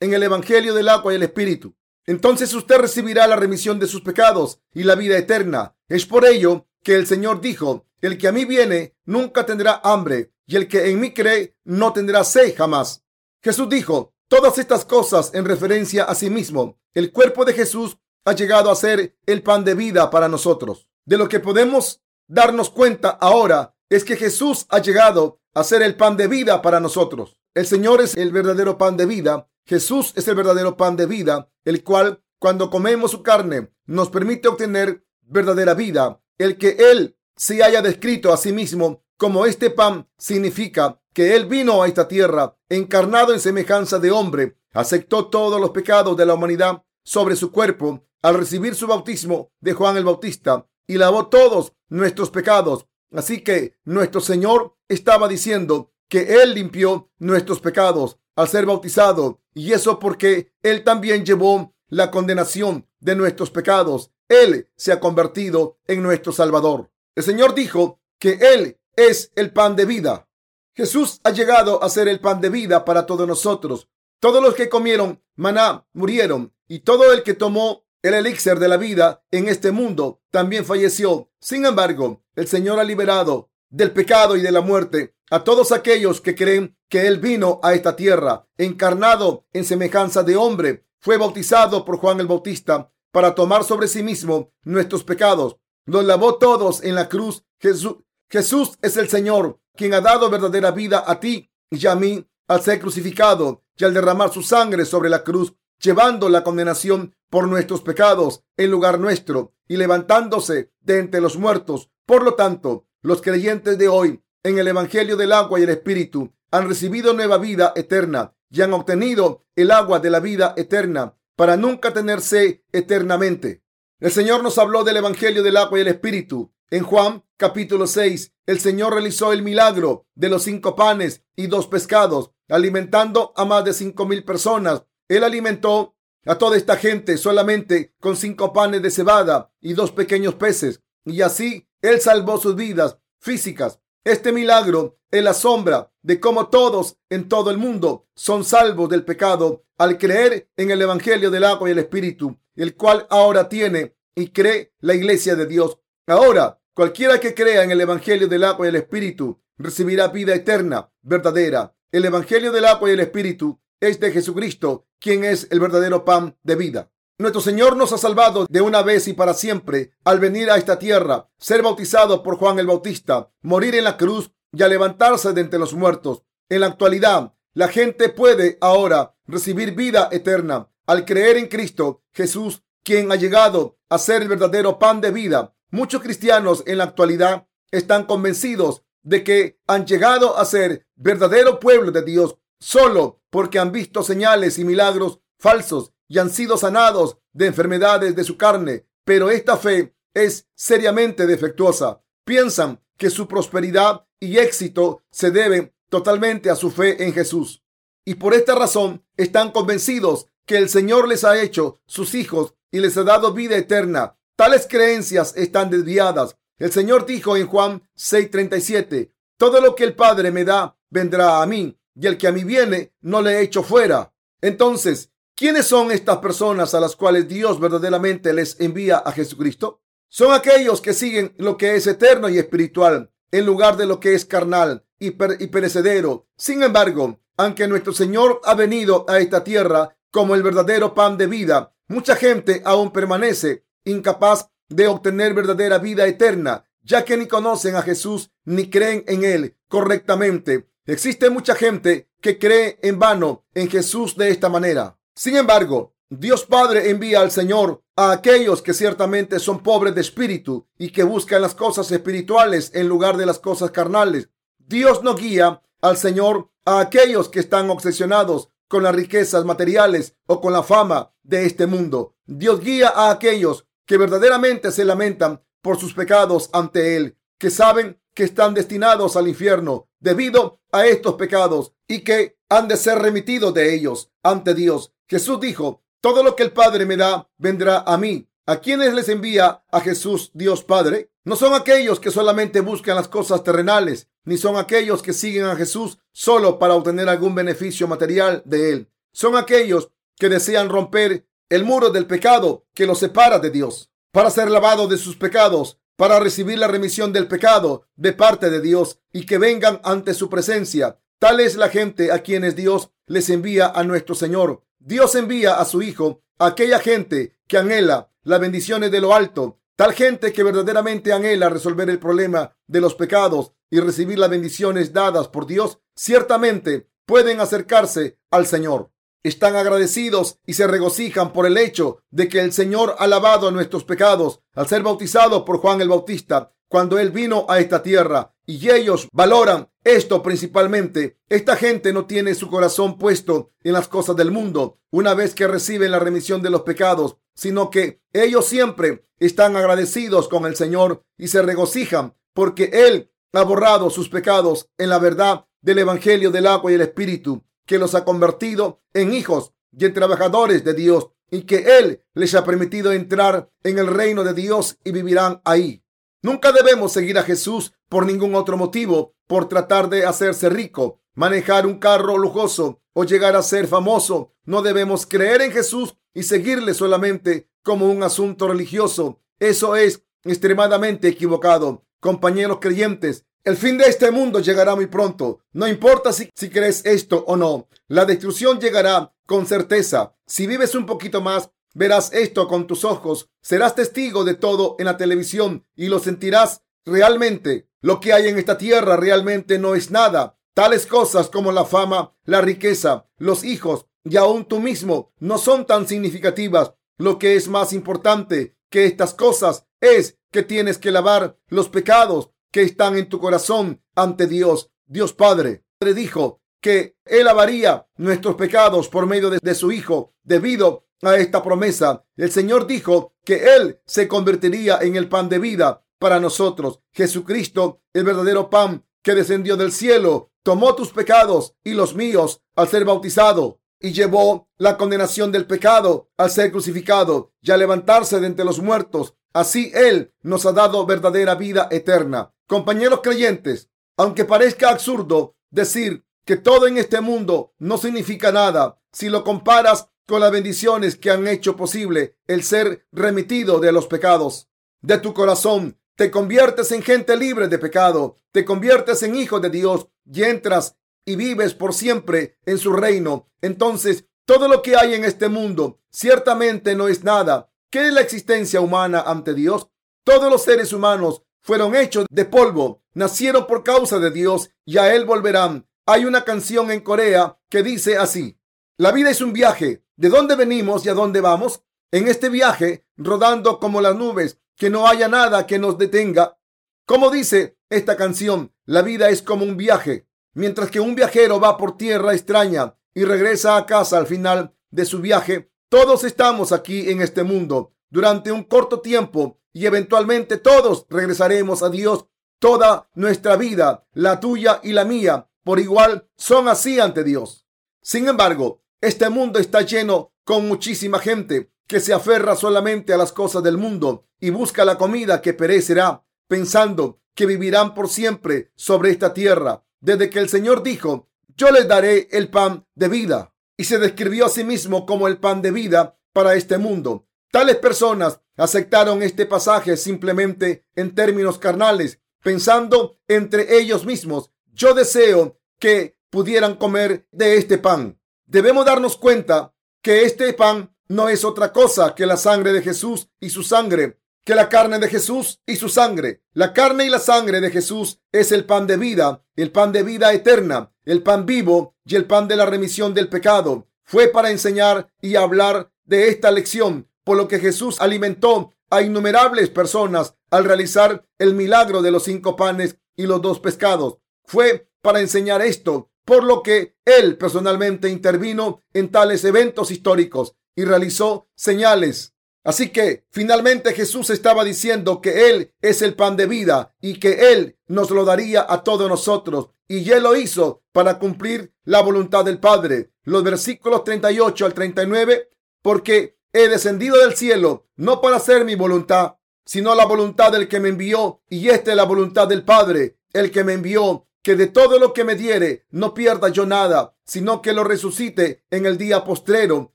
en 0.00 0.14
el 0.14 0.22
Evangelio 0.22 0.74
del 0.74 0.88
agua 0.88 1.12
y 1.12 1.16
el 1.16 1.22
Espíritu, 1.24 1.76
entonces 2.06 2.54
usted 2.54 2.76
recibirá 2.78 3.26
la 3.26 3.36
remisión 3.36 3.78
de 3.78 3.86
sus 3.86 4.00
pecados 4.02 4.60
y 4.72 4.84
la 4.84 4.94
vida 4.94 5.18
eterna. 5.18 5.76
Es 5.88 6.06
por 6.06 6.24
ello 6.24 6.66
que 6.82 6.94
el 6.94 7.06
Señor 7.06 7.40
dijo, 7.40 7.86
el 8.00 8.16
que 8.18 8.28
a 8.28 8.32
mí 8.32 8.44
viene 8.44 8.94
nunca 9.04 9.44
tendrá 9.44 9.80
hambre 9.82 10.32
y 10.46 10.56
el 10.56 10.68
que 10.68 10.88
en 10.90 11.00
mí 11.00 11.12
cree 11.12 11.56
no 11.64 11.92
tendrá 11.92 12.22
sed 12.24 12.54
jamás. 12.56 13.04
Jesús 13.42 13.68
dijo 13.68 14.14
todas 14.28 14.58
estas 14.58 14.84
cosas 14.84 15.32
en 15.34 15.44
referencia 15.44 16.04
a 16.04 16.14
sí 16.14 16.30
mismo. 16.30 16.78
El 16.94 17.12
cuerpo 17.12 17.44
de 17.44 17.52
Jesús 17.52 17.98
ha 18.24 18.32
llegado 18.32 18.70
a 18.70 18.76
ser 18.76 19.16
el 19.26 19.42
pan 19.42 19.64
de 19.64 19.74
vida 19.74 20.10
para 20.10 20.28
nosotros. 20.28 20.88
De 21.04 21.16
lo 21.16 21.28
que 21.28 21.40
podemos 21.40 22.02
darnos 22.28 22.70
cuenta 22.70 23.10
ahora 23.10 23.76
es 23.88 24.04
que 24.04 24.16
Jesús 24.16 24.66
ha 24.68 24.80
llegado 24.80 25.40
a 25.54 25.64
ser 25.64 25.82
el 25.82 25.96
pan 25.96 26.16
de 26.16 26.26
vida 26.26 26.60
para 26.60 26.80
nosotros. 26.80 27.38
El 27.54 27.66
Señor 27.66 28.00
es 28.00 28.16
el 28.16 28.32
verdadero 28.32 28.76
pan 28.76 28.96
de 28.96 29.06
vida. 29.06 29.48
Jesús 29.66 30.12
es 30.14 30.26
el 30.28 30.36
verdadero 30.36 30.76
pan 30.76 30.96
de 30.96 31.06
vida, 31.06 31.50
el 31.64 31.82
cual 31.82 32.22
cuando 32.38 32.70
comemos 32.70 33.10
su 33.10 33.22
carne 33.22 33.72
nos 33.86 34.10
permite 34.10 34.48
obtener 34.48 35.04
verdadera 35.22 35.74
vida. 35.74 36.22
El 36.38 36.56
que 36.56 36.76
Él 36.78 37.18
se 37.36 37.62
haya 37.62 37.82
descrito 37.82 38.32
a 38.32 38.36
sí 38.36 38.52
mismo 38.52 39.04
como 39.16 39.44
este 39.44 39.70
pan 39.70 40.08
significa 40.16 41.00
que 41.12 41.34
Él 41.34 41.46
vino 41.46 41.82
a 41.82 41.88
esta 41.88 42.06
tierra 42.06 42.56
encarnado 42.68 43.32
en 43.32 43.40
semejanza 43.40 43.98
de 43.98 44.10
hombre, 44.10 44.58
aceptó 44.72 45.26
todos 45.26 45.60
los 45.60 45.70
pecados 45.70 46.16
de 46.16 46.26
la 46.26 46.34
humanidad 46.34 46.84
sobre 47.02 47.34
su 47.36 47.50
cuerpo 47.50 48.06
al 48.22 48.34
recibir 48.34 48.74
su 48.74 48.86
bautismo 48.86 49.52
de 49.60 49.72
Juan 49.72 49.96
el 49.96 50.04
Bautista 50.04 50.66
y 50.86 50.98
lavó 50.98 51.26
todos 51.28 51.72
nuestros 51.88 52.30
pecados. 52.30 52.86
Así 53.12 53.42
que 53.42 53.76
nuestro 53.84 54.20
Señor 54.20 54.76
estaba 54.88 55.26
diciendo 55.26 55.92
que 56.08 56.42
Él 56.42 56.54
limpió 56.54 57.10
nuestros 57.18 57.60
pecados 57.60 58.18
al 58.36 58.48
ser 58.48 58.66
bautizado 58.66 59.40
y 59.56 59.72
eso 59.72 59.98
porque 59.98 60.52
Él 60.62 60.84
también 60.84 61.24
llevó 61.24 61.74
la 61.88 62.10
condenación 62.10 62.86
de 63.00 63.16
nuestros 63.16 63.50
pecados. 63.50 64.10
Él 64.28 64.68
se 64.76 64.92
ha 64.92 65.00
convertido 65.00 65.78
en 65.86 66.02
nuestro 66.02 66.30
Salvador. 66.30 66.90
El 67.14 67.24
Señor 67.24 67.54
dijo 67.54 67.98
que 68.18 68.38
Él 68.52 68.78
es 68.96 69.32
el 69.34 69.54
pan 69.54 69.74
de 69.74 69.86
vida. 69.86 70.28
Jesús 70.74 71.20
ha 71.24 71.30
llegado 71.30 71.82
a 71.82 71.88
ser 71.88 72.06
el 72.06 72.20
pan 72.20 72.42
de 72.42 72.50
vida 72.50 72.84
para 72.84 73.06
todos 73.06 73.26
nosotros. 73.26 73.88
Todos 74.20 74.42
los 74.42 74.54
que 74.54 74.68
comieron 74.68 75.22
maná 75.36 75.86
murieron 75.94 76.52
y 76.68 76.80
todo 76.80 77.14
el 77.14 77.22
que 77.22 77.32
tomó 77.32 77.86
el 78.02 78.12
elixir 78.12 78.58
de 78.58 78.68
la 78.68 78.76
vida 78.76 79.24
en 79.30 79.48
este 79.48 79.70
mundo 79.70 80.20
también 80.30 80.66
falleció. 80.66 81.30
Sin 81.40 81.64
embargo, 81.64 82.22
el 82.34 82.46
Señor 82.46 82.78
ha 82.78 82.84
liberado 82.84 83.50
del 83.68 83.92
pecado 83.92 84.36
y 84.36 84.42
de 84.42 84.52
la 84.52 84.60
muerte 84.60 85.16
a 85.30 85.42
todos 85.42 85.72
aquellos 85.72 86.20
que 86.20 86.36
creen 86.36 86.76
que 86.88 87.06
Él 87.06 87.18
vino 87.18 87.58
a 87.62 87.74
esta 87.74 87.96
tierra, 87.96 88.46
encarnado 88.58 89.46
en 89.52 89.64
semejanza 89.64 90.22
de 90.22 90.36
hombre, 90.36 90.86
fue 91.00 91.16
bautizado 91.16 91.84
por 91.84 91.98
Juan 91.98 92.20
el 92.20 92.26
Bautista 92.26 92.92
para 93.10 93.34
tomar 93.34 93.64
sobre 93.64 93.88
sí 93.88 94.02
mismo 94.02 94.52
nuestros 94.62 95.02
pecados. 95.02 95.56
Los 95.84 96.04
lavó 96.04 96.36
todos 96.36 96.82
en 96.82 96.94
la 96.94 97.08
cruz. 97.08 97.44
Jesús, 97.58 97.96
Jesús 98.28 98.78
es 98.82 98.96
el 98.96 99.08
Señor, 99.08 99.60
quien 99.74 99.94
ha 99.94 100.00
dado 100.00 100.30
verdadera 100.30 100.70
vida 100.70 101.04
a 101.06 101.18
ti 101.18 101.50
y 101.70 101.86
a 101.86 101.94
mí 101.94 102.26
al 102.48 102.62
ser 102.62 102.80
crucificado 102.80 103.64
y 103.76 103.84
al 103.84 103.94
derramar 103.94 104.32
su 104.32 104.42
sangre 104.42 104.84
sobre 104.84 105.08
la 105.08 105.24
cruz, 105.24 105.54
llevando 105.80 106.28
la 106.28 106.44
condenación 106.44 107.14
por 107.30 107.48
nuestros 107.48 107.82
pecados 107.82 108.44
en 108.56 108.70
lugar 108.70 109.00
nuestro 109.00 109.54
y 109.68 109.76
levantándose 109.76 110.72
de 110.80 110.98
entre 111.00 111.20
los 111.20 111.36
muertos. 111.36 111.90
Por 112.04 112.22
lo 112.22 112.34
tanto, 112.34 112.86
los 113.06 113.22
creyentes 113.22 113.78
de 113.78 113.86
hoy 113.86 114.20
en 114.42 114.58
el 114.58 114.66
Evangelio 114.66 115.16
del 115.16 115.32
agua 115.32 115.60
y 115.60 115.62
el 115.62 115.68
Espíritu 115.68 116.34
han 116.50 116.68
recibido 116.68 117.12
nueva 117.12 117.38
vida 117.38 117.72
eterna 117.76 118.34
y 118.50 118.62
han 118.62 118.72
obtenido 118.72 119.44
el 119.54 119.70
agua 119.70 120.00
de 120.00 120.10
la 120.10 120.18
vida 120.18 120.54
eterna 120.56 121.14
para 121.36 121.56
nunca 121.56 121.92
tenerse 121.92 122.64
eternamente. 122.72 123.62
El 124.00 124.10
Señor 124.10 124.42
nos 124.42 124.58
habló 124.58 124.82
del 124.82 124.96
Evangelio 124.96 125.44
del 125.44 125.56
agua 125.56 125.78
y 125.78 125.82
el 125.82 125.88
Espíritu 125.88 126.52
en 126.68 126.82
Juan 126.82 127.22
capítulo 127.36 127.86
6, 127.86 128.32
el 128.46 128.58
Señor 128.58 128.94
realizó 128.94 129.32
el 129.32 129.42
milagro 129.42 130.06
de 130.16 130.28
los 130.28 130.42
cinco 130.42 130.74
panes 130.74 131.22
y 131.36 131.46
dos 131.46 131.68
pescados, 131.68 132.32
alimentando 132.48 133.32
a 133.36 133.44
más 133.44 133.64
de 133.64 133.72
cinco 133.72 134.04
mil 134.04 134.24
personas. 134.24 134.82
Él 135.06 135.22
alimentó 135.22 135.94
a 136.24 136.38
toda 136.38 136.56
esta 136.56 136.76
gente 136.76 137.18
solamente 137.18 137.94
con 138.00 138.16
cinco 138.16 138.52
panes 138.52 138.82
de 138.82 138.90
cebada 138.90 139.52
y 139.60 139.74
dos 139.74 139.92
pequeños 139.92 140.34
peces, 140.34 140.82
y 141.04 141.20
así 141.20 141.68
Él 141.86 142.00
salvó 142.00 142.36
sus 142.38 142.56
vidas 142.56 142.98
físicas. 143.20 143.78
Este 144.02 144.32
milagro 144.32 144.98
es 145.08 145.22
la 145.22 145.34
sombra 145.34 145.92
de 146.02 146.18
cómo 146.18 146.48
todos 146.48 146.98
en 147.10 147.28
todo 147.28 147.50
el 147.52 147.58
mundo 147.58 148.08
son 148.16 148.42
salvos 148.42 148.88
del 148.88 149.04
pecado 149.04 149.64
al 149.78 149.96
creer 149.96 150.50
en 150.56 150.72
el 150.72 150.82
Evangelio 150.82 151.30
del 151.30 151.44
agua 151.44 151.68
y 151.68 151.72
el 151.72 151.78
Espíritu, 151.78 152.36
el 152.56 152.74
cual 152.74 153.06
ahora 153.08 153.48
tiene 153.48 153.94
y 154.16 154.30
cree 154.30 154.72
la 154.80 154.94
iglesia 154.94 155.36
de 155.36 155.46
Dios. 155.46 155.78
Ahora, 156.08 156.60
cualquiera 156.74 157.20
que 157.20 157.34
crea 157.34 157.62
en 157.62 157.70
el 157.70 157.80
Evangelio 157.80 158.26
del 158.26 158.42
agua 158.42 158.66
y 158.66 158.70
el 158.70 158.76
Espíritu 158.76 159.40
recibirá 159.56 160.08
vida 160.08 160.34
eterna, 160.34 160.90
verdadera. 161.02 161.76
El 161.92 162.04
Evangelio 162.04 162.50
del 162.50 162.64
agua 162.64 162.90
y 162.90 162.94
el 162.94 163.00
Espíritu 163.00 163.60
es 163.78 164.00
de 164.00 164.10
Jesucristo, 164.10 164.88
quien 164.98 165.22
es 165.22 165.46
el 165.52 165.60
verdadero 165.60 166.04
pan 166.04 166.36
de 166.42 166.56
vida. 166.56 166.90
Nuestro 167.18 167.40
Señor 167.40 167.76
nos 167.76 167.92
ha 167.92 167.98
salvado 167.98 168.46
de 168.48 168.60
una 168.60 168.82
vez 168.82 169.08
y 169.08 169.12
para 169.12 169.34
siempre 169.34 169.92
al 170.04 170.20
venir 170.20 170.50
a 170.50 170.56
esta 170.56 170.78
tierra, 170.78 171.28
ser 171.38 171.62
bautizado 171.62 172.22
por 172.22 172.36
Juan 172.36 172.58
el 172.58 172.66
Bautista, 172.66 173.30
morir 173.42 173.74
en 173.74 173.84
la 173.84 173.96
cruz 173.96 174.30
y 174.52 174.62
a 174.62 174.68
levantarse 174.68 175.32
de 175.32 175.40
entre 175.40 175.58
los 175.58 175.74
muertos. 175.74 176.22
En 176.48 176.60
la 176.60 176.66
actualidad, 176.66 177.34
la 177.54 177.68
gente 177.68 178.10
puede 178.10 178.58
ahora 178.60 179.14
recibir 179.26 179.74
vida 179.74 180.08
eterna 180.12 180.68
al 180.86 181.04
creer 181.04 181.36
en 181.36 181.48
Cristo 181.48 182.02
Jesús, 182.12 182.62
quien 182.84 183.10
ha 183.10 183.16
llegado 183.16 183.78
a 183.88 183.98
ser 183.98 184.22
el 184.22 184.28
verdadero 184.28 184.78
pan 184.78 185.00
de 185.00 185.10
vida 185.10 185.56
Muchos 185.70 186.00
cristianos 186.00 186.62
en 186.66 186.78
la 186.78 186.84
actualidad 186.84 187.48
están 187.72 188.04
convencidos 188.04 188.84
de 189.02 189.24
que 189.24 189.60
han 189.66 189.84
llegado 189.84 190.38
a 190.38 190.44
ser 190.44 190.86
verdadero 190.94 191.58
pueblo 191.58 191.90
de 191.90 192.02
Dios 192.02 192.38
solo 192.60 193.20
porque 193.30 193.58
han 193.58 193.72
visto 193.72 194.02
señales 194.02 194.58
y 194.58 194.64
milagros 194.64 195.20
falsos 195.38 195.92
y 196.08 196.18
han 196.18 196.30
sido 196.30 196.56
sanados 196.56 197.18
de 197.32 197.46
enfermedades 197.46 198.14
de 198.14 198.24
su 198.24 198.36
carne. 198.36 198.86
Pero 199.04 199.30
esta 199.30 199.56
fe 199.56 199.94
es 200.14 200.48
seriamente 200.54 201.26
defectuosa. 201.26 202.02
Piensan 202.24 202.80
que 202.96 203.10
su 203.10 203.28
prosperidad 203.28 204.06
y 204.18 204.38
éxito 204.38 205.02
se 205.10 205.30
deben 205.30 205.72
totalmente 205.88 206.50
a 206.50 206.56
su 206.56 206.70
fe 206.70 207.04
en 207.04 207.12
Jesús. 207.12 207.62
Y 208.04 208.14
por 208.14 208.34
esta 208.34 208.54
razón 208.54 209.04
están 209.16 209.52
convencidos 209.52 210.28
que 210.44 210.56
el 210.56 210.68
Señor 210.68 211.08
les 211.08 211.24
ha 211.24 211.40
hecho 211.40 211.80
sus 211.86 212.14
hijos 212.14 212.54
y 212.70 212.80
les 212.80 212.96
ha 212.96 213.02
dado 213.02 213.32
vida 213.32 213.56
eterna 213.56 214.16
Tales 214.36 214.66
creencias 214.68 215.34
están 215.34 215.70
desviadas. 215.70 216.36
El 216.58 216.70
Señor 216.70 217.06
dijo 217.06 217.38
en 217.38 217.46
Juan 217.46 217.88
6:37, 217.96 219.10
todo 219.38 219.62
lo 219.62 219.74
que 219.74 219.84
el 219.84 219.94
Padre 219.94 220.30
me 220.30 220.44
da 220.44 220.76
vendrá 220.90 221.40
a 221.42 221.46
mí, 221.46 221.78
y 221.94 222.06
el 222.06 222.18
que 222.18 222.28
a 222.28 222.32
mí 222.32 222.44
viene 222.44 222.92
no 223.00 223.22
le 223.22 223.40
echo 223.40 223.62
fuera. 223.62 224.12
Entonces, 224.42 225.10
¿quiénes 225.36 225.66
son 225.66 225.92
estas 225.92 226.18
personas 226.18 226.74
a 226.74 226.80
las 226.80 226.96
cuales 226.96 227.28
Dios 227.28 227.60
verdaderamente 227.60 228.32
les 228.32 228.58
envía 228.58 228.96
a 228.96 229.12
Jesucristo? 229.12 229.82
Son 230.08 230.32
aquellos 230.32 230.80
que 230.80 230.94
siguen 230.94 231.34
lo 231.36 231.56
que 231.56 231.76
es 231.76 231.86
eterno 231.86 232.28
y 232.28 232.38
espiritual 232.38 233.12
en 233.30 233.46
lugar 233.46 233.76
de 233.76 233.86
lo 233.86 234.00
que 234.00 234.14
es 234.14 234.24
carnal 234.24 234.84
y, 234.98 235.08
y 235.08 235.46
perecedero. 235.48 236.26
Sin 236.36 236.62
embargo, 236.62 237.20
aunque 237.36 237.68
nuestro 237.68 237.92
Señor 237.92 238.40
ha 238.44 238.54
venido 238.54 239.04
a 239.08 239.18
esta 239.18 239.44
tierra 239.44 239.96
como 240.10 240.34
el 240.34 240.42
verdadero 240.42 240.94
pan 240.94 241.18
de 241.18 241.26
vida, 241.26 241.74
mucha 241.88 242.16
gente 242.16 242.62
aún 242.64 242.90
permanece 242.90 243.66
incapaz 243.84 244.48
de 244.68 244.88
obtener 244.88 245.34
verdadera 245.34 245.78
vida 245.78 246.06
eterna, 246.06 246.64
ya 246.82 247.04
que 247.04 247.16
ni 247.16 247.26
conocen 247.26 247.76
a 247.76 247.82
Jesús 247.82 248.30
ni 248.44 248.70
creen 248.70 249.04
en 249.06 249.24
Él 249.24 249.56
correctamente. 249.68 250.68
Existe 250.86 251.30
mucha 251.30 251.54
gente 251.54 252.08
que 252.20 252.38
cree 252.38 252.78
en 252.82 252.98
vano 252.98 253.44
en 253.54 253.68
Jesús 253.68 254.16
de 254.16 254.30
esta 254.30 254.48
manera. 254.48 254.95
Sin 255.16 255.34
embargo, 255.34 255.94
Dios 256.10 256.44
Padre 256.44 256.90
envía 256.90 257.22
al 257.22 257.30
Señor 257.30 257.82
a 257.96 258.12
aquellos 258.12 258.60
que 258.60 258.74
ciertamente 258.74 259.38
son 259.40 259.62
pobres 259.62 259.94
de 259.94 260.02
espíritu 260.02 260.68
y 260.78 260.90
que 260.90 261.04
buscan 261.04 261.40
las 261.40 261.54
cosas 261.54 261.90
espirituales 261.90 262.70
en 262.74 262.86
lugar 262.86 263.16
de 263.16 263.24
las 263.24 263.38
cosas 263.38 263.70
carnales. 263.70 264.28
Dios 264.58 265.02
no 265.02 265.14
guía 265.14 265.62
al 265.80 265.96
Señor 265.96 266.50
a 266.66 266.80
aquellos 266.80 267.30
que 267.30 267.40
están 267.40 267.70
obsesionados 267.70 268.50
con 268.68 268.82
las 268.82 268.94
riquezas 268.94 269.46
materiales 269.46 270.14
o 270.26 270.42
con 270.42 270.52
la 270.52 270.62
fama 270.62 271.14
de 271.22 271.46
este 271.46 271.66
mundo. 271.66 272.14
Dios 272.26 272.60
guía 272.60 272.88
a 272.88 273.10
aquellos 273.10 273.66
que 273.86 273.96
verdaderamente 273.96 274.70
se 274.70 274.84
lamentan 274.84 275.42
por 275.62 275.80
sus 275.80 275.94
pecados 275.94 276.50
ante 276.52 276.96
Él, 276.96 277.16
que 277.38 277.50
saben 277.50 277.98
que 278.12 278.24
están 278.24 278.52
destinados 278.52 279.16
al 279.16 279.28
infierno 279.28 279.88
debido 279.98 280.60
a 280.72 280.86
estos 280.86 281.14
pecados 281.14 281.72
y 281.88 282.04
que 282.04 282.36
han 282.50 282.68
de 282.68 282.76
ser 282.76 282.98
remitidos 282.98 283.54
de 283.54 283.74
ellos 283.74 284.10
ante 284.22 284.52
Dios. 284.54 284.92
Jesús 285.08 285.40
dijo, 285.40 285.82
todo 286.00 286.22
lo 286.22 286.36
que 286.36 286.42
el 286.42 286.52
Padre 286.52 286.86
me 286.86 286.96
da 286.96 287.28
vendrá 287.38 287.80
a 287.80 287.96
mí 287.96 288.28
¿A 288.48 288.60
quiénes 288.60 288.94
les 288.94 289.08
envía 289.08 289.64
a 289.72 289.80
Jesús 289.80 290.30
Dios 290.32 290.62
Padre? 290.62 291.10
No 291.24 291.34
son 291.34 291.52
aquellos 291.54 291.98
que 291.98 292.12
solamente 292.12 292.60
buscan 292.60 292.94
las 292.94 293.08
cosas 293.08 293.42
terrenales, 293.42 294.08
ni 294.24 294.36
son 294.36 294.56
aquellos 294.56 295.02
que 295.02 295.12
siguen 295.12 295.46
a 295.46 295.56
Jesús 295.56 295.98
solo 296.12 296.56
para 296.56 296.74
obtener 296.74 297.08
algún 297.08 297.34
beneficio 297.34 297.88
material 297.88 298.42
de 298.44 298.70
Él. 298.72 298.88
Son 299.12 299.36
aquellos 299.36 299.90
que 300.16 300.28
desean 300.28 300.68
romper 300.68 301.26
el 301.48 301.64
muro 301.64 301.90
del 301.90 302.06
pecado 302.06 302.64
que 302.72 302.86
los 302.86 303.00
separa 303.00 303.40
de 303.40 303.50
Dios, 303.50 303.90
para 304.12 304.30
ser 304.30 304.48
lavados 304.48 304.88
de 304.88 304.98
sus 304.98 305.16
pecados, 305.16 305.80
para 305.96 306.20
recibir 306.20 306.56
la 306.56 306.68
remisión 306.68 307.12
del 307.12 307.26
pecado 307.26 307.88
de 307.96 308.12
parte 308.12 308.48
de 308.48 308.60
Dios 308.60 309.00
y 309.12 309.26
que 309.26 309.38
vengan 309.38 309.80
ante 309.82 310.14
su 310.14 310.30
presencia. 310.30 311.00
Tal 311.18 311.40
es 311.40 311.56
la 311.56 311.68
gente 311.68 312.12
a 312.12 312.20
quienes 312.20 312.54
Dios 312.54 312.90
les 313.06 313.28
envía 313.28 313.66
a 313.66 313.82
nuestro 313.82 314.14
Señor. 314.14 314.62
Dios 314.78 315.14
envía 315.14 315.58
a 315.58 315.64
su 315.64 315.82
Hijo 315.82 316.22
a 316.38 316.46
aquella 316.46 316.78
gente 316.78 317.38
que 317.46 317.58
anhela 317.58 318.10
las 318.22 318.40
bendiciones 318.40 318.90
de 318.90 319.00
lo 319.00 319.14
alto. 319.14 319.60
Tal 319.76 319.92
gente 319.92 320.32
que 320.32 320.42
verdaderamente 320.42 321.12
anhela 321.12 321.48
resolver 321.48 321.88
el 321.90 321.98
problema 321.98 322.56
de 322.66 322.80
los 322.80 322.94
pecados 322.94 323.52
y 323.70 323.80
recibir 323.80 324.18
las 324.18 324.30
bendiciones 324.30 324.92
dadas 324.92 325.28
por 325.28 325.46
Dios, 325.46 325.80
ciertamente 325.94 326.88
pueden 327.04 327.40
acercarse 327.40 328.18
al 328.30 328.46
Señor. 328.46 328.90
Están 329.22 329.56
agradecidos 329.56 330.38
y 330.46 330.54
se 330.54 330.66
regocijan 330.66 331.32
por 331.32 331.46
el 331.46 331.56
hecho 331.56 331.98
de 332.10 332.28
que 332.28 332.40
el 332.40 332.52
Señor 332.52 332.94
ha 332.98 333.06
lavado 333.06 333.50
nuestros 333.50 333.84
pecados 333.84 334.40
al 334.54 334.68
ser 334.68 334.82
bautizado 334.82 335.44
por 335.44 335.58
Juan 335.58 335.80
el 335.80 335.88
Bautista 335.88 336.52
cuando 336.68 336.98
él 336.98 337.10
vino 337.10 337.46
a 337.48 337.58
esta 337.58 337.82
tierra 337.82 338.35
y 338.46 338.70
ellos 338.70 339.08
valoran 339.12 339.68
esto 339.84 340.22
principalmente. 340.22 341.18
Esta 341.28 341.56
gente 341.56 341.92
no 341.92 342.06
tiene 342.06 342.34
su 342.34 342.48
corazón 342.48 342.96
puesto 342.96 343.50
en 343.62 343.72
las 343.72 343.88
cosas 343.88 344.16
del 344.16 344.30
mundo 344.30 344.78
una 344.90 345.14
vez 345.14 345.34
que 345.34 345.46
reciben 345.46 345.90
la 345.90 345.98
remisión 345.98 346.42
de 346.42 346.50
los 346.50 346.62
pecados, 346.62 347.16
sino 347.34 347.70
que 347.70 348.00
ellos 348.12 348.46
siempre 348.46 349.06
están 349.18 349.56
agradecidos 349.56 350.28
con 350.28 350.46
el 350.46 350.56
Señor 350.56 351.02
y 351.18 351.28
se 351.28 351.42
regocijan 351.42 352.14
porque 352.32 352.70
Él 352.72 353.10
ha 353.32 353.42
borrado 353.42 353.90
sus 353.90 354.08
pecados 354.08 354.68
en 354.78 354.88
la 354.88 354.98
verdad 354.98 355.46
del 355.60 355.80
Evangelio 355.80 356.30
del 356.30 356.46
agua 356.46 356.70
y 356.70 356.76
el 356.76 356.80
Espíritu, 356.80 357.44
que 357.66 357.78
los 357.78 357.94
ha 357.94 358.04
convertido 358.04 358.82
en 358.94 359.12
hijos 359.12 359.52
y 359.72 359.84
en 359.84 359.92
trabajadores 359.92 360.64
de 360.64 360.74
Dios 360.74 361.08
y 361.30 361.42
que 361.42 361.78
Él 361.78 362.04
les 362.14 362.34
ha 362.34 362.44
permitido 362.44 362.92
entrar 362.92 363.50
en 363.62 363.78
el 363.78 363.88
reino 363.88 364.22
de 364.22 364.32
Dios 364.32 364.78
y 364.84 364.92
vivirán 364.92 365.40
ahí. 365.44 365.82
Nunca 366.22 366.52
debemos 366.52 366.92
seguir 366.92 367.18
a 367.18 367.22
Jesús 367.22 367.72
por 367.88 368.06
ningún 368.06 368.34
otro 368.34 368.56
motivo, 368.56 369.14
por 369.26 369.48
tratar 369.48 369.88
de 369.88 370.04
hacerse 370.06 370.48
rico, 370.48 371.00
manejar 371.14 371.66
un 371.66 371.78
carro 371.78 372.18
lujoso 372.18 372.80
o 372.92 373.04
llegar 373.04 373.36
a 373.36 373.42
ser 373.42 373.66
famoso. 373.66 374.34
No 374.44 374.62
debemos 374.62 375.06
creer 375.06 375.42
en 375.42 375.52
Jesús 375.52 375.96
y 376.14 376.22
seguirle 376.22 376.74
solamente 376.74 377.48
como 377.62 377.90
un 377.90 378.02
asunto 378.02 378.48
religioso. 378.48 379.20
Eso 379.38 379.76
es 379.76 380.02
extremadamente 380.24 381.08
equivocado. 381.08 381.84
Compañeros 382.00 382.58
creyentes, 382.60 383.24
el 383.44 383.56
fin 383.56 383.78
de 383.78 383.86
este 383.86 384.10
mundo 384.10 384.40
llegará 384.40 384.74
muy 384.74 384.86
pronto. 384.86 385.40
No 385.52 385.66
importa 385.66 386.12
si, 386.12 386.30
si, 386.34 386.50
crees 386.50 386.84
esto 386.84 387.24
o 387.26 387.36
no. 387.36 387.68
La 387.88 388.04
destrucción 388.04 388.60
llegará 388.60 389.12
con 389.26 389.46
certeza. 389.46 390.14
Si 390.26 390.46
vives 390.46 390.74
un 390.74 390.86
poquito 390.86 391.20
más, 391.20 391.50
Verás 391.78 392.10
esto 392.14 392.48
con 392.48 392.66
tus 392.66 392.86
ojos, 392.86 393.28
serás 393.42 393.74
testigo 393.74 394.24
de 394.24 394.32
todo 394.32 394.76
en 394.78 394.86
la 394.86 394.96
televisión 394.96 395.66
y 395.76 395.88
lo 395.88 395.98
sentirás 395.98 396.62
realmente. 396.86 397.68
Lo 397.86 398.00
que 398.00 398.12
hay 398.12 398.26
en 398.26 398.36
esta 398.36 398.58
tierra 398.58 398.96
realmente 398.96 399.60
no 399.60 399.76
es 399.76 399.92
nada. 399.92 400.36
Tales 400.54 400.86
cosas 400.86 401.30
como 401.30 401.52
la 401.52 401.64
fama, 401.64 402.16
la 402.24 402.40
riqueza, 402.40 403.06
los 403.16 403.44
hijos 403.44 403.86
y 404.02 404.16
aún 404.16 404.44
tú 404.46 404.58
mismo 404.58 405.12
no 405.20 405.38
son 405.38 405.68
tan 405.68 405.86
significativas. 405.86 406.72
Lo 406.98 407.16
que 407.16 407.36
es 407.36 407.46
más 407.46 407.72
importante 407.72 408.56
que 408.70 408.86
estas 408.86 409.14
cosas 409.14 409.68
es 409.80 410.18
que 410.32 410.42
tienes 410.42 410.78
que 410.78 410.90
lavar 410.90 411.38
los 411.46 411.68
pecados 411.68 412.30
que 412.50 412.62
están 412.62 412.98
en 412.98 413.08
tu 413.08 413.20
corazón 413.20 413.80
ante 413.94 414.26
Dios. 414.26 414.72
Dios 414.86 415.12
Padre 415.12 415.62
dijo 415.78 416.42
que 416.60 416.96
Él 417.04 417.26
lavaría 417.26 417.86
nuestros 417.98 418.34
pecados 418.34 418.88
por 418.88 419.06
medio 419.06 419.30
de 419.30 419.54
su 419.54 419.70
Hijo 419.70 420.12
debido 420.24 420.88
a 421.02 421.14
esta 421.18 421.40
promesa. 421.40 422.04
El 422.16 422.32
Señor 422.32 422.66
dijo 422.66 423.14
que 423.24 423.54
Él 423.54 423.80
se 423.86 424.08
convertiría 424.08 424.78
en 424.80 424.96
el 424.96 425.08
pan 425.08 425.28
de 425.28 425.38
vida 425.38 425.85
para 425.98 426.20
nosotros. 426.20 426.80
Jesucristo, 426.92 427.80
el 427.92 428.04
verdadero 428.04 428.50
pan 428.50 428.84
que 429.02 429.14
descendió 429.14 429.56
del 429.56 429.72
cielo, 429.72 430.30
tomó 430.42 430.74
tus 430.74 430.92
pecados 430.92 431.54
y 431.64 431.72
los 431.74 431.94
míos 431.94 432.42
al 432.54 432.68
ser 432.68 432.84
bautizado 432.84 433.60
y 433.80 433.92
llevó 433.92 434.48
la 434.58 434.76
condenación 434.76 435.32
del 435.32 435.46
pecado 435.46 436.10
al 436.16 436.30
ser 436.30 436.50
crucificado 436.50 437.32
y 437.40 437.50
al 437.50 437.60
levantarse 437.60 438.20
de 438.20 438.26
entre 438.26 438.44
los 438.44 438.60
muertos. 438.60 439.14
Así 439.32 439.70
Él 439.74 440.14
nos 440.22 440.46
ha 440.46 440.52
dado 440.52 440.86
verdadera 440.86 441.34
vida 441.34 441.68
eterna. 441.70 442.32
Compañeros 442.46 443.00
creyentes, 443.02 443.70
aunque 443.96 444.24
parezca 444.24 444.70
absurdo 444.70 445.36
decir 445.50 446.04
que 446.24 446.36
todo 446.36 446.66
en 446.66 446.78
este 446.78 447.00
mundo 447.00 447.54
no 447.58 447.78
significa 447.78 448.32
nada, 448.32 448.80
si 448.92 449.08
lo 449.08 449.24
comparas 449.24 449.88
con 450.06 450.20
las 450.20 450.32
bendiciones 450.32 450.96
que 450.96 451.10
han 451.10 451.26
hecho 451.26 451.56
posible 451.56 452.16
el 452.26 452.42
ser 452.42 452.86
remitido 452.92 453.60
de 453.60 453.72
los 453.72 453.86
pecados 453.86 454.48
de 454.80 454.98
tu 454.98 455.12
corazón. 455.14 455.78
Te 455.96 456.10
conviertes 456.10 456.72
en 456.72 456.82
gente 456.82 457.16
libre 457.16 457.48
de 457.48 457.58
pecado, 457.58 458.16
te 458.30 458.44
conviertes 458.44 459.02
en 459.02 459.16
hijo 459.16 459.40
de 459.40 459.48
Dios 459.48 459.88
y 460.04 460.24
entras 460.24 460.76
y 461.06 461.16
vives 461.16 461.54
por 461.54 461.72
siempre 461.72 462.36
en 462.44 462.58
su 462.58 462.74
reino. 462.74 463.30
Entonces, 463.40 464.04
todo 464.26 464.46
lo 464.46 464.60
que 464.60 464.76
hay 464.76 464.92
en 464.92 465.04
este 465.06 465.30
mundo 465.30 465.80
ciertamente 465.90 466.74
no 466.74 466.88
es 466.88 467.02
nada. 467.02 467.50
¿Qué 467.70 467.86
es 467.86 467.94
la 467.94 468.02
existencia 468.02 468.60
humana 468.60 469.00
ante 469.06 469.32
Dios? 469.32 469.70
Todos 470.04 470.30
los 470.30 470.42
seres 470.42 470.74
humanos 470.74 471.22
fueron 471.40 471.74
hechos 471.74 472.04
de 472.10 472.26
polvo, 472.26 472.82
nacieron 472.92 473.46
por 473.46 473.62
causa 473.62 473.98
de 473.98 474.10
Dios 474.10 474.50
y 474.66 474.76
a 474.76 474.94
Él 474.94 475.06
volverán. 475.06 475.66
Hay 475.86 476.04
una 476.04 476.24
canción 476.24 476.70
en 476.70 476.80
Corea 476.80 477.38
que 477.48 477.62
dice 477.62 477.96
así, 477.96 478.38
la 478.76 478.92
vida 478.92 479.08
es 479.08 479.22
un 479.22 479.32
viaje, 479.32 479.82
de 479.96 480.10
dónde 480.10 480.36
venimos 480.36 480.84
y 480.84 480.90
a 480.90 480.94
dónde 480.94 481.22
vamos. 481.22 481.62
En 481.90 482.06
este 482.06 482.28
viaje, 482.28 482.84
rodando 482.98 483.58
como 483.58 483.80
las 483.80 483.96
nubes, 483.96 484.38
que 484.56 484.70
no 484.70 484.88
haya 484.88 485.08
nada 485.08 485.46
que 485.46 485.58
nos 485.58 485.78
detenga. 485.78 486.38
Como 486.86 487.10
dice 487.10 487.58
esta 487.68 487.96
canción, 487.96 488.52
la 488.64 488.82
vida 488.82 489.10
es 489.10 489.22
como 489.22 489.44
un 489.44 489.56
viaje. 489.56 490.08
Mientras 490.34 490.70
que 490.70 490.80
un 490.80 490.94
viajero 490.94 491.40
va 491.40 491.56
por 491.56 491.76
tierra 491.76 492.14
extraña 492.14 492.76
y 492.94 493.04
regresa 493.04 493.56
a 493.56 493.66
casa 493.66 493.98
al 493.98 494.06
final 494.06 494.54
de 494.70 494.84
su 494.84 495.00
viaje, 495.00 495.50
todos 495.68 496.04
estamos 496.04 496.52
aquí 496.52 496.90
en 496.90 497.00
este 497.00 497.22
mundo 497.22 497.74
durante 497.90 498.32
un 498.32 498.44
corto 498.44 498.80
tiempo 498.80 499.40
y 499.52 499.66
eventualmente 499.66 500.36
todos 500.36 500.86
regresaremos 500.88 501.62
a 501.62 501.70
Dios. 501.70 502.06
Toda 502.38 502.90
nuestra 502.94 503.36
vida, 503.36 503.86
la 503.94 504.20
tuya 504.20 504.60
y 504.62 504.72
la 504.72 504.84
mía, 504.84 505.30
por 505.42 505.58
igual, 505.58 506.06
son 506.16 506.48
así 506.48 506.78
ante 506.78 507.02
Dios. 507.02 507.46
Sin 507.80 508.08
embargo, 508.08 508.62
este 508.80 509.08
mundo 509.08 509.38
está 509.38 509.62
lleno 509.62 510.12
con 510.24 510.46
muchísima 510.46 510.98
gente 510.98 511.50
que 511.66 511.80
se 511.80 511.92
aferra 511.92 512.36
solamente 512.36 512.92
a 512.92 512.96
las 512.96 513.12
cosas 513.12 513.42
del 513.42 513.58
mundo 513.58 514.06
y 514.20 514.30
busca 514.30 514.64
la 514.64 514.78
comida 514.78 515.20
que 515.20 515.34
perecerá, 515.34 516.04
pensando 516.28 517.00
que 517.14 517.26
vivirán 517.26 517.74
por 517.74 517.88
siempre 517.88 518.52
sobre 518.54 518.90
esta 518.90 519.12
tierra. 519.12 519.64
Desde 519.80 520.10
que 520.10 520.18
el 520.18 520.28
Señor 520.28 520.62
dijo, 520.62 521.08
yo 521.36 521.50
les 521.50 521.68
daré 521.68 522.08
el 522.12 522.30
pan 522.30 522.66
de 522.74 522.88
vida, 522.88 523.34
y 523.56 523.64
se 523.64 523.78
describió 523.78 524.26
a 524.26 524.30
sí 524.30 524.44
mismo 524.44 524.86
como 524.86 525.08
el 525.08 525.18
pan 525.18 525.42
de 525.42 525.50
vida 525.50 525.98
para 526.12 526.34
este 526.34 526.58
mundo. 526.58 527.06
Tales 527.30 527.56
personas 527.56 528.20
aceptaron 528.36 529.02
este 529.02 529.26
pasaje 529.26 529.76
simplemente 529.76 530.66
en 530.74 530.94
términos 530.94 531.38
carnales, 531.38 532.00
pensando 532.22 532.98
entre 533.08 533.58
ellos 533.58 533.84
mismos, 533.84 534.30
yo 534.52 534.74
deseo 534.74 535.38
que 535.58 535.98
pudieran 536.10 536.56
comer 536.56 537.06
de 537.12 537.36
este 537.36 537.58
pan. 537.58 538.00
Debemos 538.24 538.64
darnos 538.64 538.96
cuenta 538.96 539.54
que 539.82 540.04
este 540.04 540.32
pan 540.32 540.74
no 540.88 541.08
es 541.08 541.24
otra 541.24 541.52
cosa 541.52 541.94
que 541.94 542.06
la 542.06 542.16
sangre 542.16 542.52
de 542.52 542.62
Jesús 542.62 543.08
y 543.20 543.30
su 543.30 543.42
sangre, 543.42 543.98
que 544.24 544.34
la 544.34 544.48
carne 544.48 544.78
de 544.78 544.88
Jesús 544.88 545.40
y 545.46 545.56
su 545.56 545.68
sangre. 545.68 546.22
La 546.32 546.52
carne 546.52 546.86
y 546.86 546.90
la 546.90 546.98
sangre 546.98 547.40
de 547.40 547.50
Jesús 547.50 548.00
es 548.12 548.32
el 548.32 548.44
pan 548.44 548.66
de 548.66 548.76
vida, 548.76 549.24
el 549.36 549.52
pan 549.52 549.72
de 549.72 549.82
vida 549.82 550.12
eterna, 550.12 550.72
el 550.84 551.02
pan 551.02 551.26
vivo 551.26 551.76
y 551.84 551.96
el 551.96 552.06
pan 552.06 552.28
de 552.28 552.36
la 552.36 552.46
remisión 552.46 552.94
del 552.94 553.08
pecado. 553.08 553.66
Fue 553.84 554.08
para 554.08 554.30
enseñar 554.30 554.88
y 555.00 555.16
hablar 555.16 555.70
de 555.84 556.08
esta 556.08 556.30
lección, 556.30 556.88
por 557.04 557.16
lo 557.16 557.28
que 557.28 557.38
Jesús 557.38 557.80
alimentó 557.80 558.52
a 558.70 558.82
innumerables 558.82 559.48
personas 559.50 560.14
al 560.30 560.44
realizar 560.44 561.06
el 561.18 561.34
milagro 561.34 561.82
de 561.82 561.92
los 561.92 562.04
cinco 562.04 562.34
panes 562.34 562.78
y 562.96 563.06
los 563.06 563.22
dos 563.22 563.38
pescados. 563.38 563.98
Fue 564.24 564.68
para 564.82 565.00
enseñar 565.00 565.42
esto 565.42 565.90
por 566.04 566.22
lo 566.24 566.42
que 566.42 566.76
él 566.84 567.16
personalmente 567.18 567.90
intervino 567.90 568.62
en 568.72 568.90
tales 568.90 569.24
eventos 569.24 569.70
históricos 569.70 570.36
y 570.56 570.64
realizó 570.64 571.28
señales. 571.36 572.14
Así 572.42 572.70
que 572.70 573.04
finalmente 573.10 573.74
Jesús 573.74 574.10
estaba 574.10 574.44
diciendo 574.44 575.00
que 575.00 575.30
Él 575.30 575.52
es 575.60 575.82
el 575.82 575.94
pan 575.94 576.16
de 576.16 576.26
vida 576.26 576.74
y 576.80 576.98
que 576.98 577.32
Él 577.32 577.58
nos 577.66 577.90
lo 577.90 578.04
daría 578.04 578.44
a 578.48 578.64
todos 578.64 578.88
nosotros. 578.88 579.50
Y 579.68 579.90
Él 579.90 580.04
lo 580.04 580.16
hizo 580.16 580.62
para 580.72 580.98
cumplir 580.98 581.52
la 581.64 581.82
voluntad 581.82 582.24
del 582.24 582.38
Padre. 582.38 582.92
Los 583.02 583.24
versículos 583.24 583.84
38 583.84 584.46
al 584.46 584.54
39, 584.54 585.28
porque 585.60 586.18
he 586.32 586.48
descendido 586.48 586.98
del 586.98 587.16
cielo 587.16 587.66
no 587.76 588.00
para 588.00 588.16
hacer 588.16 588.44
mi 588.44 588.54
voluntad, 588.54 589.16
sino 589.44 589.74
la 589.74 589.84
voluntad 589.84 590.32
del 590.32 590.48
que 590.48 590.60
me 590.60 590.70
envió, 590.70 591.22
y 591.28 591.48
esta 591.48 591.70
es 591.70 591.76
la 591.76 591.84
voluntad 591.84 592.26
del 592.26 592.44
Padre, 592.44 592.98
el 593.12 593.30
que 593.30 593.44
me 593.44 593.54
envió, 593.54 594.06
que 594.22 594.34
de 594.34 594.48
todo 594.48 594.78
lo 594.78 594.92
que 594.92 595.04
me 595.04 595.14
diere 595.14 595.66
no 595.70 595.94
pierda 595.94 596.28
yo 596.30 596.46
nada, 596.46 596.96
sino 597.04 597.42
que 597.42 597.52
lo 597.52 597.62
resucite 597.62 598.44
en 598.50 598.66
el 598.66 598.76
día 598.76 599.04
postrero. 599.04 599.72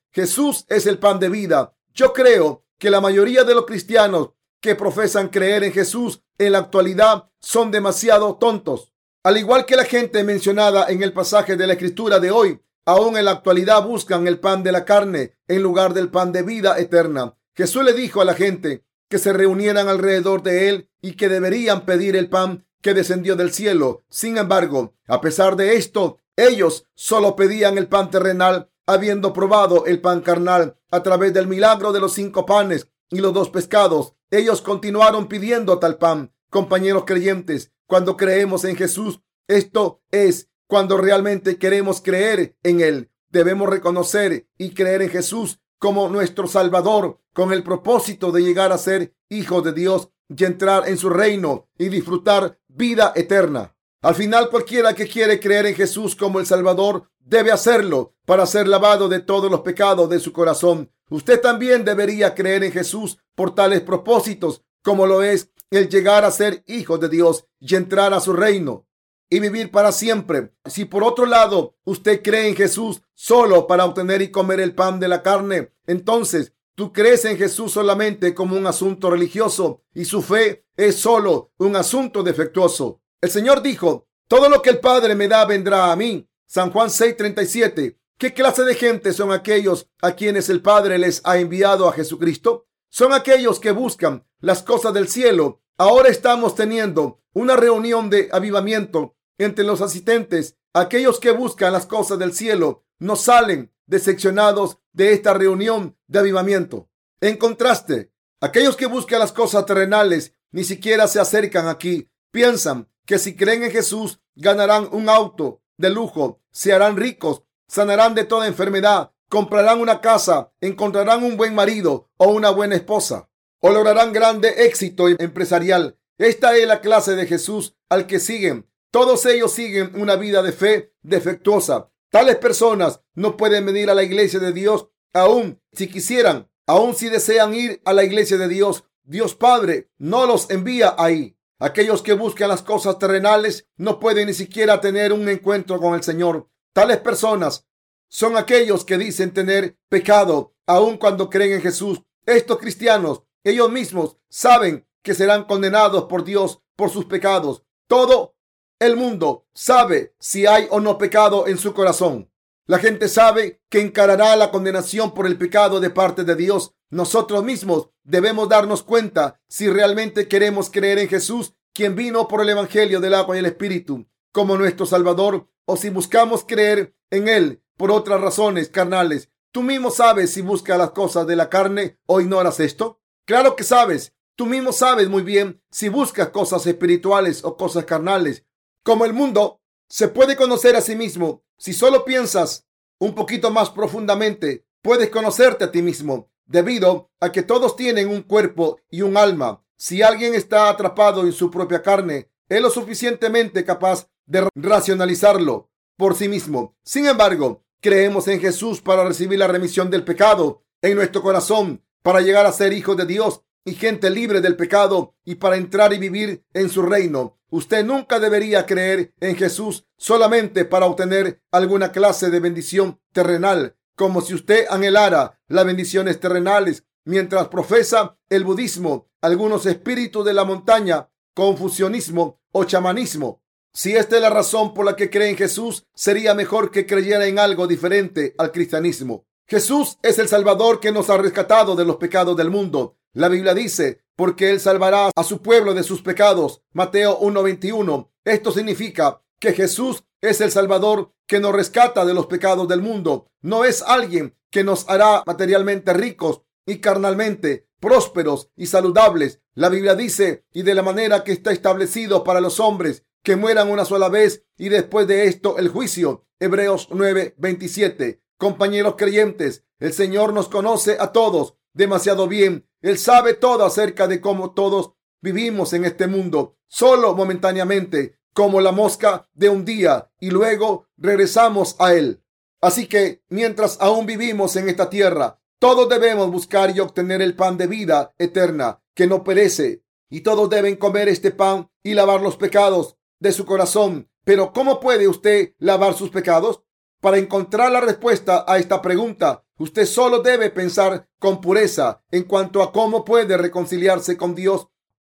Jesús 0.12 0.65
es 0.67 0.86
el 0.88 1.00
pan 1.00 1.19
de 1.19 1.30
vida. 1.30 1.74
Yo 1.93 2.13
creo 2.13 2.65
que 2.78 2.89
la 2.89 3.02
mayoría 3.02 3.43
de 3.43 3.56
los 3.56 3.65
cristianos 3.65 4.32
que 4.60 4.76
profesan 4.76 5.30
creer 5.30 5.63
en 5.63 5.71
Jesús 5.71 6.21
en 6.38 6.52
la 6.54 6.60
actualidad 6.60 7.30
son 7.39 7.71
demasiado 7.71 8.36
tontos. 8.36 8.93
Al 9.24 9.38
igual 9.38 9.65
que 9.65 9.76
la 9.76 9.86
gente 9.86 10.24
mencionada 10.24 10.88
en 10.89 11.04
el 11.04 11.13
pasaje 11.13 11.56
de 11.56 11.67
la 11.67 11.74
escritura 11.74 12.19
de 12.19 12.32
hoy, 12.32 12.60
aún 12.86 13.17
en 13.17 13.26
la 13.26 13.32
actualidad 13.32 13.86
buscan 13.86 14.28
el 14.28 14.39
pan 14.39 14.63
de 14.63 14.71
la 14.71 14.84
carne 14.84 15.36
en 15.47 15.62
lugar 15.62 15.93
del 15.93 16.10
pan 16.10 16.32
de 16.32 16.43
vida 16.43 16.80
eterna. 16.80 17.36
Jesús 17.56 17.84
le 17.84 17.93
dijo 17.93 18.21
a 18.21 18.26
la 18.26 18.34
gente 18.34 18.84
que 19.10 19.19
se 19.19 19.34
reunieran 19.34 19.88
alrededor 19.88 20.41
de 20.41 20.69
él 20.69 20.89
y 21.02 21.13
que 21.13 21.30
deberían 21.30 21.86
pedir 21.86 22.15
el 22.15 22.30
pan 22.30 22.65
que 22.82 22.93
descendió 22.93 23.36
del 23.36 23.52
cielo. 23.52 24.04
Sin 24.10 24.38
embargo, 24.38 24.95
a 25.08 25.21
pesar 25.21 25.56
de 25.56 25.76
esto, 25.76 26.17
ellos 26.36 26.88
solo 26.95 27.36
pedían 27.36 27.78
el 27.78 27.88
pan 27.88 28.10
terrenal, 28.10 28.71
habiendo 28.86 29.34
probado 29.34 29.86
el 29.86 30.02
pan 30.02 30.22
carnal 30.22 30.78
a 30.89 31.04
través 31.04 31.34
del 31.34 31.48
milagro 31.48 31.91
de 31.91 32.00
los 32.00 32.13
cinco 32.13 32.46
panes 32.46 32.88
y 33.10 33.20
los 33.20 33.34
dos 33.34 33.50
pescados. 33.50 34.15
Ellos 34.30 34.62
continuaron 34.62 35.28
pidiendo 35.28 35.80
tal 35.80 35.98
pan. 35.98 36.34
Compañeros 36.50 37.04
creyentes, 37.06 37.72
cuando 37.86 38.17
creemos 38.17 38.65
en 38.65 38.76
Jesús, 38.76 39.22
esto 39.48 40.02
es 40.12 40.50
cuando 40.67 40.98
realmente 40.98 41.58
queremos 41.58 42.02
creer 42.02 42.58
en 42.63 42.82
Él. 42.82 43.12
Debemos 43.30 43.70
reconocer 43.70 44.48
y 44.58 44.74
creer 44.74 45.02
en 45.02 45.10
Jesús 45.10 45.60
como 45.80 46.10
nuestro 46.10 46.48
Salvador 46.48 47.20
con 47.34 47.52
el 47.52 47.63
propósito 47.63 48.32
de 48.32 48.44
llegar 48.44 48.72
a 48.72 48.78
ser 48.78 49.15
hijos 49.30 49.63
de 49.63 49.74
Dios 49.74 50.10
y 50.30 50.44
entrar 50.46 50.88
en 50.88 50.98
su 50.98 51.10
reino 51.10 51.67
y 51.78 51.89
disfrutar 51.89 52.60
vida 52.67 53.12
eterna. 53.15 53.76
Al 54.02 54.16
final, 54.16 54.50
cualquiera 54.50 54.96
que 54.96 55.08
quiere 55.08 55.40
creer 55.40 55.68
en 55.68 55.76
Jesús 55.76 56.16
como 56.16 56.40
el 56.40 56.48
Salvador 56.48 57.10
debe 57.20 57.52
hacerlo 57.52 58.16
para 58.26 58.46
ser 58.46 58.68
lavado 58.68 59.08
de 59.08 59.20
todos 59.20 59.52
los 59.52 59.62
pecados 59.62 60.10
de 60.10 60.20
su 60.20 60.34
corazón. 60.34 60.92
Usted 61.10 61.40
también 61.40 61.86
debería 61.86 62.34
creer 62.34 62.64
en 62.64 62.72
Jesús 62.72 63.20
por 63.36 63.54
tales 63.54 63.82
propósitos 63.82 64.64
como 64.82 65.06
lo 65.06 65.22
es 65.22 65.52
el 65.70 65.88
llegar 65.88 66.26
a 66.26 66.32
ser 66.32 66.64
hijo 66.66 66.98
de 66.98 67.10
Dios 67.10 67.46
y 67.60 67.76
entrar 67.76 68.14
a 68.14 68.20
su 68.20 68.34
reino 68.34 68.88
y 69.30 69.40
vivir 69.40 69.70
para 69.70 69.92
siempre. 69.92 70.52
Si 70.66 70.86
por 70.86 71.04
otro 71.04 71.26
lado 71.26 71.76
usted 71.84 72.24
cree 72.24 72.48
en 72.48 72.56
Jesús 72.56 73.02
solo 73.14 73.68
para 73.68 73.86
obtener 73.86 74.22
y 74.22 74.32
comer 74.32 74.60
el 74.60 74.74
pan 74.74 75.00
de 75.00 75.08
la 75.08 75.22
carne, 75.22 75.74
entonces 75.86 76.54
Tú 76.82 76.94
crees 76.94 77.26
en 77.26 77.38
Jesús 77.38 77.74
solamente 77.74 78.34
como 78.34 78.56
un 78.56 78.66
asunto 78.66 79.12
religioso 79.12 79.84
y 79.94 80.06
su 80.06 80.22
fe 80.22 80.66
es 80.76 80.96
solo 80.96 81.52
un 81.58 81.76
asunto 81.76 82.24
defectuoso. 82.24 83.01
El 83.22 83.30
Señor 83.30 83.62
dijo, 83.62 84.08
todo 84.28 84.50
lo 84.50 84.64
que 84.64 84.72
el 84.72 84.80
Padre 84.80 85.14
me 85.14 85.28
da 85.28 85.46
vendrá 85.46 85.92
a 85.92 85.96
mí. 85.96 86.28
San 86.48 86.72
Juan 86.72 86.90
6:37. 86.90 88.00
¿Qué 88.18 88.34
clase 88.34 88.64
de 88.64 88.76
gente 88.76 89.14
son 89.14 89.32
aquellos 89.32 89.90
a 90.02 90.14
quienes 90.14 90.50
el 90.50 90.62
Padre 90.62 90.98
les 90.98 91.22
ha 91.24 91.38
enviado 91.38 91.88
a 91.88 91.94
Jesucristo? 91.94 92.68
Son 92.90 93.14
aquellos 93.14 93.60
que 93.60 93.72
buscan 93.72 94.26
las 94.40 94.64
cosas 94.64 94.94
del 94.94 95.08
cielo. 95.08 95.62
Ahora 95.78 96.10
estamos 96.10 96.56
teniendo 96.56 97.22
una 97.34 97.56
reunión 97.56 98.10
de 98.10 98.30
avivamiento 98.32 99.16
entre 99.38 99.66
los 99.66 99.82
asistentes. 99.82 100.58
Aquellos 100.74 101.20
que 101.20 101.32
buscan 101.32 101.74
las 101.74 101.86
cosas 101.86 102.18
del 102.20 102.34
cielo 102.34 102.86
no 103.00 103.16
salen 103.16 103.72
decepcionados 103.86 104.80
de 104.94 105.14
esta 105.14 105.34
reunión 105.34 105.98
de 106.08 106.20
avivamiento. 106.20 106.90
En 107.22 107.38
contraste, 107.38 108.12
aquellos 108.40 108.76
que 108.76 108.88
buscan 108.88 109.20
las 109.20 109.32
cosas 109.32 109.66
terrenales 109.66 110.34
ni 110.52 110.64
siquiera 110.64 111.08
se 111.08 111.20
acercan 111.20 111.68
aquí. 111.68 112.10
Piensan 112.32 112.88
que 113.12 113.19
si 113.19 113.36
creen 113.36 113.62
en 113.63 113.71
Jesús 113.71 114.21
ganarán 114.36 114.88
un 114.93 115.10
auto 115.10 115.62
de 115.76 115.89
lujo, 115.89 116.39
se 116.50 116.71
harán 116.71 116.95
ricos, 116.95 117.43
sanarán 117.67 118.15
de 118.15 118.24
toda 118.24 118.47
enfermedad, 118.47 119.12
comprarán 119.28 119.82
una 119.82 120.00
casa, 120.00 120.54
encontrarán 120.62 121.21
un 121.26 121.36
buen 121.36 121.54
marido 121.54 122.10
o 122.15 122.30
una 122.30 122.52
buena 122.52 122.76
esposa, 122.76 123.30
o 123.60 123.69
lograrán 123.69 124.13
grande 124.13 124.65
éxito 124.65 125.10
empresarial. 125.10 126.00
Esta 126.17 126.56
es 126.56 126.65
la 126.65 126.80
clase 126.80 127.17
de 127.17 127.28
Jesús 127.28 127.76
al 127.89 128.08
que 128.08 128.21
siguen. 128.21 128.71
Todos 128.91 129.26
ellos 129.26 129.52
siguen 129.52 129.91
una 130.00 130.15
vida 130.15 130.41
de 130.41 130.54
fe 130.54 130.93
defectuosa. 131.02 131.91
Tales 132.12 132.38
personas 132.38 133.02
no 133.13 133.36
pueden 133.36 133.65
venir 133.65 133.89
a 133.89 133.93
la 133.93 134.04
iglesia 134.04 134.39
de 134.39 134.54
Dios 134.54 134.88
aún 135.12 135.62
si 135.74 135.89
quisieran, 135.89 136.50
aún 136.65 136.95
si 136.95 137.10
desean 137.10 137.54
ir 137.54 137.82
a 137.84 137.91
la 137.91 138.06
iglesia 138.06 138.38
de 138.38 138.47
Dios. 138.47 138.86
Dios 139.04 139.36
Padre 139.36 139.91
no 139.97 140.26
los 140.26 140.50
envía 140.50 140.95
ahí. 140.97 141.36
Aquellos 141.62 142.02
que 142.02 142.13
buscan 142.13 142.50
las 142.50 142.63
cosas 142.63 142.97
terrenales 142.97 143.67
no 143.78 144.00
pueden 144.00 144.26
ni 144.26 144.34
siquiera 144.34 144.82
tener 144.82 145.13
un 145.13 145.30
encuentro 145.30 145.80
con 145.80 145.93
el 145.93 146.02
Señor. 146.02 146.50
Tales 146.74 146.97
personas 146.97 147.67
son 148.10 148.36
aquellos 148.36 148.84
que 148.84 148.97
dicen 148.97 149.32
tener 149.32 149.78
pecado 149.88 150.56
aun 150.65 150.97
cuando 150.97 151.30
creen 151.30 151.52
en 151.52 151.62
Jesús. 151.62 152.02
Estos 152.26 152.58
cristianos, 152.58 153.21
ellos 153.43 153.71
mismos 153.71 154.17
saben 154.28 154.88
que 155.04 155.13
serán 155.13 155.43
condenados 155.43 156.06
por 156.06 156.24
Dios 156.24 156.63
por 156.76 156.89
sus 156.89 157.06
pecados. 157.06 157.63
Todo 157.86 158.34
el 158.80 158.97
mundo 158.97 159.45
sabe 159.54 160.15
si 160.19 160.47
hay 160.47 160.67
o 160.71 160.80
no 160.80 160.97
pecado 160.97 161.47
en 161.47 161.60
su 161.60 161.76
corazón. 161.76 162.32
La 162.65 162.80
gente 162.80 163.08
sabe 163.08 163.62
que 163.69 163.82
encarará 163.82 164.36
la 164.36 164.50
condenación 164.50 165.13
por 165.13 165.28
el 165.28 165.38
pecado 165.38 165.80
de 165.80 165.91
parte 165.91 166.24
de 166.24 166.36
Dios. 166.36 166.74
Nosotros 166.91 167.43
mismos 167.43 167.89
debemos 168.04 168.49
darnos 168.49 168.84
cuenta 168.84 169.39
si 169.47 169.69
realmente 169.69 170.27
queremos 170.27 170.69
creer 170.69 170.99
en 170.99 171.08
Jesús, 171.08 171.54
quien 171.73 171.95
vino 171.95 172.27
por 172.27 172.41
el 172.41 172.49
Evangelio 172.49 172.99
del 172.99 173.13
agua 173.13 173.38
y 173.38 173.39
el 173.39 173.45
Espíritu, 173.45 174.06
como 174.34 174.58
nuestro 174.58 174.86
Salvador, 174.86 175.47
o 175.65 175.77
si 175.77 175.89
buscamos 175.89 176.43
creer 176.45 176.93
en 177.10 177.30
Él 177.30 177.63
por 177.77 177.91
otras 177.91 178.19
razones 178.19 178.67
carnales. 178.67 179.30
Tú 179.54 179.63
mismo 179.63 179.89
sabes 179.89 180.34
si 180.34 180.41
buscas 180.41 180.77
las 180.77 180.91
cosas 180.91 181.25
de 181.27 181.38
la 181.38 181.49
carne 181.49 181.97
o 182.06 182.19
ignoras 182.19 182.60
esto. 182.60 182.99
Claro 183.25 183.56
que 183.56 183.63
sabes. 183.63 184.13
Tú 184.36 184.45
mismo 184.45 184.73
sabes 184.73 185.08
muy 185.08 185.23
bien 185.23 185.62
si 185.71 185.88
buscas 185.88 186.30
cosas 186.30 186.65
espirituales 186.67 187.43
o 187.45 187.56
cosas 187.56 187.86
carnales. 187.86 188.45
Como 188.84 189.06
el 189.06 189.13
mundo 189.13 189.62
se 189.88 190.10
puede 190.10 190.36
conocer 190.36 190.75
a 190.75 190.82
sí 190.82 190.95
mismo 190.95 191.43
si 191.58 191.73
solo 191.73 192.04
piensas 192.04 192.67
un 192.99 193.13
poquito 193.13 193.51
más 193.51 193.69
profundamente, 193.69 194.65
puedes 194.82 195.10
conocerte 195.10 195.65
a 195.65 195.71
ti 195.71 195.82
mismo, 195.82 196.31
debido 196.52 197.10
a 197.20 197.32
que 197.32 197.44
todos 197.44 197.76
tienen 197.76 198.10
un 198.10 198.22
cuerpo 198.22 198.80
y 198.90 199.02
un 199.02 199.18
alma. 199.18 199.64
Si 199.78 200.02
alguien 200.02 200.36
está 200.36 200.70
atrapado 200.70 201.22
en 201.22 201.32
su 201.32 201.50
propia 201.50 201.82
carne, 201.82 202.30
es 202.50 202.62
lo 202.62 202.70
suficientemente 202.70 203.64
capaz 203.64 204.10
de 204.26 204.48
racionalizarlo 204.56 205.72
por 205.98 206.16
sí 206.16 206.28
mismo. 206.28 206.76
Sin 206.84 207.08
embargo, 207.08 207.64
creemos 207.80 208.28
en 208.28 208.40
Jesús 208.40 208.82
para 208.82 209.06
recibir 209.06 209.40
la 209.40 209.48
remisión 209.48 209.90
del 209.90 210.04
pecado 210.04 210.64
en 210.82 210.96
nuestro 210.96 211.22
corazón, 211.22 211.84
para 212.04 212.22
llegar 212.22 212.46
a 212.46 212.52
ser 212.52 212.74
hijos 212.74 212.98
de 212.98 213.06
Dios 213.06 213.42
y 213.64 213.74
gente 213.74 214.10
libre 214.10 214.42
del 214.42 214.56
pecado 214.56 215.16
y 215.24 215.36
para 215.36 215.56
entrar 215.56 215.94
y 215.94 216.00
vivir 216.00 216.44
en 216.54 216.70
su 216.70 216.82
reino. 216.82 217.40
Usted 217.50 217.86
nunca 217.86 218.20
debería 218.20 218.66
creer 218.66 219.14
en 219.20 219.36
Jesús 219.36 219.86
solamente 219.98 220.66
para 220.66 220.86
obtener 220.86 221.42
alguna 221.52 221.92
clase 221.92 222.30
de 222.30 222.40
bendición 222.40 223.00
terrenal, 223.12 223.76
como 223.95 224.21
si 224.21 224.34
usted 224.34 224.65
anhelara 224.69 225.39
las 225.47 225.65
bendiciones 225.65 226.19
terrenales 226.19 226.86
mientras 227.06 227.47
profesa 227.47 228.17
el 228.30 228.43
budismo, 228.43 229.10
algunos 229.21 229.65
espíritus 229.65 230.25
de 230.25 230.34
la 230.34 230.45
montaña, 230.45 231.10
confusionismo 231.34 232.41
o 232.51 232.63
chamanismo. 232.63 233.41
Si 233.73 233.95
esta 233.95 234.17
es 234.17 234.21
la 234.21 234.30
razón 234.30 234.73
por 234.73 234.86
la 234.86 234.95
que 234.95 235.10
cree 235.10 235.30
en 235.30 235.38
Jesús, 235.38 235.86
sería 235.95 236.34
mejor 236.34 236.71
que 236.71 236.86
creyera 236.86 237.25
en 237.25 237.39
algo 237.39 237.67
diferente 237.67 238.36
al 238.38 238.51
cristianismo. 238.51 239.25
Jesús 239.47 239.97
es 240.04 240.19
el 240.19 240.27
Salvador 240.27 240.80
que 240.80 240.91
nos 240.91 241.10
ha 241.10 241.17
rescatado 241.17 241.75
de 241.75 241.86
los 241.86 241.97
pecados 241.97 242.36
del 242.36 242.49
mundo. 242.49 242.97
La 243.13 243.30
Biblia 243.30 243.54
dice, 243.54 244.04
porque 244.15 244.49
Él 244.49 244.60
salvará 244.60 245.12
a 245.15 245.23
su 245.23 245.41
pueblo 245.41 245.73
de 245.73 245.84
sus 245.84 246.01
pecados. 246.01 246.62
Mateo 246.73 247.17
1:21. 247.19 248.12
Esto 248.23 248.51
significa 248.51 249.21
que 249.39 249.54
Jesús 249.54 250.04
es 250.22 250.40
el 250.42 250.52
Salvador 250.52 251.14
que 251.28 251.40
nos 251.40 251.54
rescata 251.54 252.06
de 252.06 252.14
los 252.14 252.28
pecados 252.28 252.68
del 252.68 252.82
mundo. 252.82 253.28
No 253.42 253.66
es 253.66 253.82
alguien 253.82 254.38
que 254.50 254.64
nos 254.64 254.88
hará 254.88 255.24
materialmente 255.26 255.94
ricos 255.94 256.42
y 256.66 256.78
carnalmente 256.80 257.68
prósperos 257.80 258.50
y 258.56 258.68
saludables. 258.68 259.42
La 259.56 259.70
Biblia 259.70 259.96
dice, 259.96 260.46
y 260.54 260.62
de 260.62 260.76
la 260.76 260.84
manera 260.84 261.24
que 261.24 261.32
está 261.32 261.52
establecido 261.52 262.24
para 262.24 262.40
los 262.40 262.60
hombres 262.60 263.06
que 263.24 263.36
mueran 263.36 263.70
una 263.70 263.86
sola 263.86 264.10
vez 264.10 264.46
y 264.58 264.70
después 264.70 265.08
de 265.08 265.26
esto 265.26 265.58
el 265.58 265.70
juicio. 265.70 266.26
Hebreos 266.40 266.90
9:27. 266.92 268.22
Compañeros 268.38 268.96
creyentes, 268.98 269.66
el 269.80 269.94
Señor 269.94 270.34
nos 270.34 270.48
conoce 270.48 270.98
a 271.00 271.12
todos 271.12 271.56
demasiado 271.74 272.28
bien. 272.28 272.68
Él 272.82 272.98
sabe 272.98 273.34
todo 273.34 273.64
acerca 273.66 274.08
de 274.08 274.22
cómo 274.22 274.54
todos 274.54 274.94
vivimos 275.22 275.74
en 275.74 275.86
este 275.86 276.08
mundo, 276.08 276.58
solo 276.68 277.14
momentáneamente, 277.14 278.20
como 278.34 278.62
la 278.62 278.72
mosca 278.72 279.28
de 279.34 279.50
un 279.50 279.65
día, 279.65 280.10
y 280.20 280.30
luego 280.30 280.88
regresamos 280.98 281.76
a 281.80 281.94
Él. 281.94 282.24
Así 282.62 282.88
que 282.88 283.24
mientras 283.30 283.78
aún 283.82 284.06
vivimos 284.06 284.56
en 284.56 284.70
esta 284.70 284.89
tierra, 284.89 285.41
Todos 285.62 285.88
debemos 285.89 286.32
buscar 286.32 286.76
y 286.76 286.80
obtener 286.80 287.22
el 287.22 287.36
pan 287.36 287.56
de 287.56 287.67
vida 287.67 288.15
eterna 288.17 288.82
que 288.96 289.06
no 289.06 289.24
perece. 289.24 289.84
Y 290.10 290.22
todos 290.22 290.50
deben 290.50 290.76
comer 290.76 291.08
este 291.08 291.30
pan 291.30 291.70
y 291.84 291.94
lavar 291.94 292.20
los 292.20 292.36
pecados 292.36 292.98
de 293.20 293.32
su 293.32 293.46
corazón. 293.46 294.10
Pero 294.26 294.54
¿cómo 294.54 294.80
puede 294.80 295.08
usted 295.08 295.54
lavar 295.60 295.94
sus 295.94 296.10
pecados? 296.10 296.63
Para 297.00 297.20
encontrar 297.20 297.72
la 297.72 297.80
respuesta 297.80 298.44
a 298.48 298.58
esta 298.58 298.82
pregunta, 298.82 299.46
usted 299.60 299.86
solo 299.86 300.24
debe 300.24 300.50
pensar 300.50 301.08
con 301.20 301.41
pureza 301.41 302.02
en 302.10 302.24
cuanto 302.24 302.63
a 302.63 302.72
cómo 302.72 303.06
puede 303.06 303.38
reconciliarse 303.38 304.17
con 304.17 304.34
Dios 304.34 304.67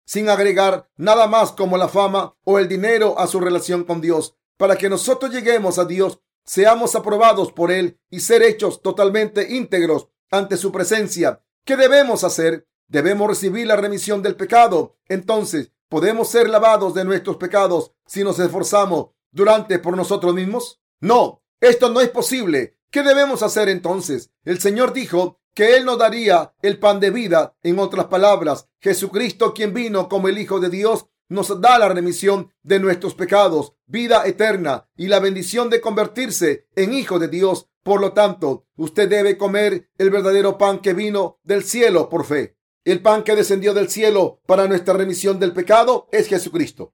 sin 0.05 0.29
agregar 0.29 0.89
nada 0.97 1.27
más 1.27 1.51
como 1.51 1.77
la 1.77 1.87
fama 1.87 2.35
o 2.43 2.59
el 2.59 2.67
dinero 2.67 3.19
a 3.19 3.27
su 3.27 3.39
relación 3.39 3.83
con 3.83 4.01
Dios. 4.01 4.35
Para 4.57 4.75
que 4.75 4.89
nosotros 4.89 5.31
lleguemos 5.31 5.79
a 5.79 5.85
Dios, 5.85 6.19
seamos 6.45 6.95
aprobados 6.95 7.51
por 7.51 7.71
Él 7.71 7.99
y 8.09 8.19
ser 8.19 8.43
hechos 8.43 8.81
totalmente 8.81 9.53
íntegros 9.53 10.09
ante 10.29 10.57
su 10.57 10.71
presencia. 10.71 11.43
¿Qué 11.65 11.77
debemos 11.77 12.23
hacer? 12.23 12.67
Debemos 12.87 13.27
recibir 13.27 13.67
la 13.67 13.75
remisión 13.75 14.21
del 14.21 14.35
pecado. 14.35 14.97
Entonces, 15.07 15.71
¿podemos 15.89 16.29
ser 16.29 16.49
lavados 16.49 16.93
de 16.93 17.05
nuestros 17.05 17.37
pecados 17.37 17.93
si 18.05 18.23
nos 18.23 18.39
esforzamos 18.39 19.11
durante 19.31 19.79
por 19.79 19.95
nosotros 19.95 20.33
mismos? 20.33 20.81
No, 20.99 21.43
esto 21.59 21.89
no 21.89 22.01
es 22.01 22.09
posible. 22.09 22.77
¿Qué 22.91 23.03
debemos 23.03 23.41
hacer 23.41 23.69
entonces? 23.69 24.31
El 24.43 24.59
Señor 24.59 24.93
dijo 24.93 25.39
que 25.53 25.75
Él 25.75 25.85
nos 25.85 25.97
daría 25.97 26.53
el 26.61 26.79
pan 26.79 26.99
de 26.99 27.11
vida. 27.11 27.55
En 27.63 27.79
otras 27.79 28.05
palabras, 28.05 28.67
Jesucristo, 28.79 29.53
quien 29.53 29.73
vino 29.73 30.09
como 30.09 30.27
el 30.27 30.37
Hijo 30.37 30.59
de 30.59 30.69
Dios, 30.69 31.07
nos 31.29 31.61
da 31.61 31.79
la 31.79 31.89
remisión 31.89 32.51
de 32.63 32.79
nuestros 32.79 33.15
pecados, 33.15 33.73
vida 33.85 34.25
eterna 34.25 34.89
y 34.95 35.07
la 35.07 35.19
bendición 35.19 35.69
de 35.69 35.81
convertirse 35.81 36.67
en 36.75 36.93
Hijo 36.93 37.19
de 37.19 37.27
Dios. 37.27 37.69
Por 37.83 38.01
lo 38.01 38.13
tanto, 38.13 38.65
usted 38.75 39.09
debe 39.09 39.37
comer 39.37 39.89
el 39.97 40.09
verdadero 40.09 40.57
pan 40.57 40.79
que 40.79 40.93
vino 40.93 41.39
del 41.43 41.63
cielo 41.63 42.09
por 42.09 42.25
fe. 42.25 42.57
El 42.85 43.01
pan 43.01 43.23
que 43.23 43.35
descendió 43.35 43.73
del 43.73 43.89
cielo 43.89 44.41
para 44.45 44.67
nuestra 44.67 44.93
remisión 44.93 45.39
del 45.39 45.53
pecado 45.53 46.07
es 46.11 46.27
Jesucristo. 46.27 46.93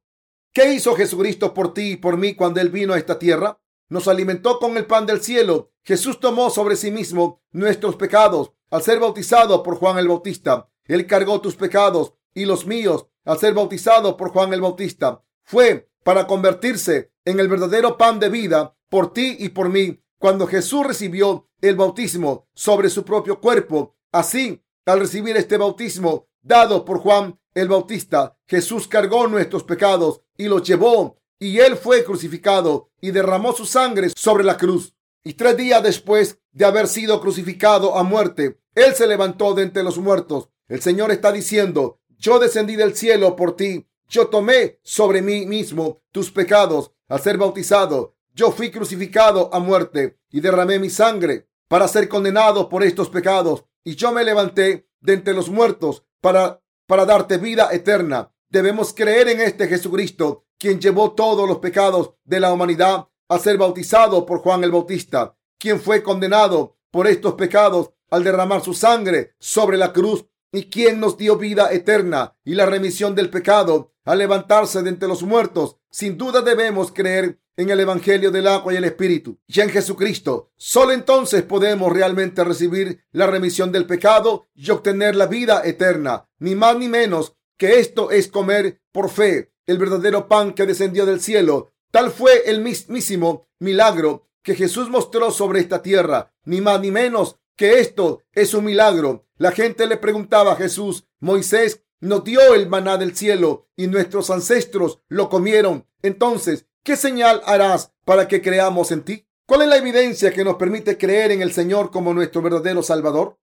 ¿Qué 0.53 0.73
hizo 0.73 0.95
Jesucristo 0.95 1.53
por 1.53 1.73
ti 1.73 1.91
y 1.91 1.97
por 1.97 2.17
mí 2.17 2.35
cuando 2.35 2.61
Él 2.61 2.69
vino 2.69 2.93
a 2.93 2.97
esta 2.97 3.19
tierra? 3.19 3.59
Nos 3.89 4.07
alimentó 4.07 4.59
con 4.59 4.77
el 4.77 4.85
pan 4.85 5.05
del 5.05 5.21
cielo. 5.21 5.71
Jesús 5.83 6.19
tomó 6.19 6.49
sobre 6.49 6.75
sí 6.75 6.91
mismo 6.91 7.41
nuestros 7.51 7.95
pecados 7.95 8.51
al 8.69 8.83
ser 8.83 8.99
bautizado 8.99 9.63
por 9.63 9.75
Juan 9.75 9.97
el 9.97 10.07
Bautista. 10.07 10.69
Él 10.85 11.07
cargó 11.07 11.41
tus 11.41 11.55
pecados 11.55 12.13
y 12.33 12.45
los 12.45 12.65
míos 12.65 13.07
al 13.25 13.39
ser 13.39 13.53
bautizado 13.53 14.15
por 14.15 14.29
Juan 14.29 14.53
el 14.53 14.61
Bautista. 14.61 15.23
Fue 15.43 15.89
para 16.03 16.27
convertirse 16.27 17.11
en 17.25 17.39
el 17.39 17.47
verdadero 17.47 17.97
pan 17.97 18.19
de 18.19 18.29
vida 18.29 18.75
por 18.89 19.13
ti 19.13 19.35
y 19.39 19.49
por 19.49 19.69
mí. 19.69 20.01
Cuando 20.17 20.47
Jesús 20.47 20.85
recibió 20.85 21.47
el 21.61 21.75
bautismo 21.75 22.47
sobre 22.53 22.89
su 22.89 23.03
propio 23.03 23.39
cuerpo, 23.39 23.95
así, 24.11 24.63
al 24.85 24.99
recibir 24.99 25.37
este 25.37 25.57
bautismo 25.57 26.27
dado 26.41 26.85
por 26.85 26.99
Juan 26.99 27.39
el 27.53 27.67
Bautista, 27.67 28.37
Jesús 28.47 28.87
cargó 28.87 29.27
nuestros 29.27 29.63
pecados 29.63 30.21
y 30.37 30.47
los 30.47 30.63
llevó 30.63 31.19
y 31.39 31.59
él 31.59 31.77
fue 31.77 32.03
crucificado 32.03 32.91
y 33.01 33.11
derramó 33.11 33.53
su 33.53 33.65
sangre 33.65 34.09
sobre 34.15 34.43
la 34.43 34.57
cruz. 34.57 34.93
Y 35.23 35.33
tres 35.33 35.57
días 35.57 35.81
después 35.81 36.39
de 36.51 36.65
haber 36.65 36.87
sido 36.87 37.21
crucificado 37.21 37.97
a 37.97 38.03
muerte, 38.03 38.59
él 38.75 38.93
se 38.93 39.07
levantó 39.07 39.53
de 39.53 39.63
entre 39.63 39.83
los 39.83 39.97
muertos. 39.97 40.49
El 40.67 40.81
Señor 40.81 41.11
está 41.11 41.31
diciendo, 41.31 41.99
yo 42.17 42.39
descendí 42.39 42.75
del 42.75 42.95
cielo 42.95 43.35
por 43.35 43.55
ti, 43.55 43.87
yo 44.07 44.27
tomé 44.27 44.79
sobre 44.83 45.21
mí 45.21 45.45
mismo 45.45 46.01
tus 46.11 46.31
pecados 46.31 46.91
al 47.07 47.21
ser 47.21 47.37
bautizado, 47.37 48.15
yo 48.33 48.51
fui 48.51 48.71
crucificado 48.71 49.49
a 49.53 49.59
muerte 49.59 50.19
y 50.29 50.41
derramé 50.41 50.79
mi 50.79 50.89
sangre 50.89 51.47
para 51.67 51.87
ser 51.87 52.07
condenado 52.09 52.69
por 52.69 52.83
estos 52.83 53.09
pecados, 53.09 53.65
y 53.83 53.95
yo 53.95 54.11
me 54.11 54.23
levanté 54.23 54.87
de 55.01 55.13
entre 55.13 55.33
los 55.33 55.49
muertos 55.49 56.03
para, 56.21 56.61
para 56.87 57.05
darte 57.05 57.37
vida 57.37 57.69
eterna. 57.71 58.33
Debemos 58.49 58.93
creer 58.93 59.29
en 59.29 59.41
este 59.41 59.67
Jesucristo 59.67 60.45
quien 60.59 60.79
llevó 60.79 61.13
todos 61.13 61.47
los 61.47 61.59
pecados 61.59 62.11
de 62.25 62.39
la 62.39 62.53
humanidad 62.53 63.07
a 63.29 63.39
ser 63.39 63.57
bautizado 63.57 64.25
por 64.25 64.39
Juan 64.39 64.63
el 64.63 64.71
Bautista, 64.71 65.35
quien 65.57 65.79
fue 65.79 66.03
condenado 66.03 66.77
por 66.91 67.07
estos 67.07 67.33
pecados 67.35 67.91
al 68.11 68.23
derramar 68.23 68.61
su 68.61 68.73
sangre 68.73 69.35
sobre 69.39 69.77
la 69.77 69.93
cruz 69.93 70.25
y 70.51 70.63
quien 70.65 70.99
nos 70.99 71.17
dio 71.17 71.37
vida 71.37 71.71
eterna 71.71 72.35
y 72.43 72.55
la 72.55 72.65
remisión 72.65 73.15
del 73.15 73.29
pecado 73.29 73.93
al 74.03 74.17
levantarse 74.17 74.81
de 74.81 74.89
entre 74.89 75.07
los 75.07 75.23
muertos. 75.23 75.77
Sin 75.91 76.17
duda 76.17 76.41
debemos 76.41 76.91
creer 76.91 77.39
en 77.55 77.69
el 77.69 77.79
Evangelio 77.79 78.31
del 78.31 78.47
agua 78.47 78.73
y 78.73 78.77
el 78.77 78.85
Espíritu 78.85 79.39
y 79.45 79.61
en 79.61 79.69
Jesucristo. 79.69 80.51
Solo 80.57 80.93
entonces 80.93 81.43
podemos 81.43 81.93
realmente 81.93 82.43
recibir 82.43 83.03
la 83.11 83.27
remisión 83.27 83.71
del 83.71 83.85
pecado 83.85 84.47
y 84.55 84.71
obtener 84.71 85.15
la 85.15 85.27
vida 85.27 85.61
eterna. 85.63 86.27
Ni 86.39 86.55
más 86.55 86.77
ni 86.77 86.87
menos 86.87 87.35
que 87.57 87.79
esto 87.79 88.09
es 88.11 88.29
comer 88.29 88.81
por 88.91 89.09
fe 89.09 89.51
el 89.69 89.77
verdadero 89.77 90.27
pan 90.27 90.53
que 90.53 90.65
descendió 90.65 91.05
del 91.05 91.21
cielo. 91.21 91.73
Tal 91.91 92.09
fue 92.09 92.49
el 92.49 92.61
mismísimo 92.61 93.47
milagro 93.59 94.27
que 94.41 94.55
Jesús 94.55 94.89
mostró 94.89 95.29
sobre 95.29 95.59
esta 95.59 95.83
tierra. 95.83 96.33
Ni 96.43 96.59
más 96.59 96.81
ni 96.81 96.89
menos 96.89 97.37
que 97.55 97.79
esto 97.79 98.23
es 98.33 98.55
un 98.55 98.65
milagro. 98.65 99.27
La 99.37 99.51
gente 99.51 99.85
le 99.85 99.97
preguntaba 99.97 100.53
a 100.53 100.55
Jesús, 100.55 101.05
Moisés 101.19 101.83
nos 101.99 102.23
dio 102.23 102.55
el 102.55 102.67
maná 102.67 102.97
del 102.97 103.15
cielo 103.15 103.67
y 103.75 103.85
nuestros 103.85 104.31
ancestros 104.31 105.01
lo 105.07 105.29
comieron. 105.29 105.85
Entonces, 106.01 106.65
¿qué 106.83 106.95
señal 106.95 107.41
harás 107.45 107.93
para 108.05 108.27
que 108.27 108.41
creamos 108.41 108.91
en 108.91 109.03
ti? 109.03 109.27
¿Cuál 109.45 109.63
es 109.63 109.67
la 109.67 109.77
evidencia 109.77 110.31
que 110.31 110.43
nos 110.43 110.55
permite 110.55 110.97
creer 110.97 111.31
en 111.31 111.43
el 111.43 111.51
Señor 111.51 111.91
como 111.91 112.13
nuestro 112.15 112.41
verdadero 112.41 112.81
Salvador? 112.81 113.37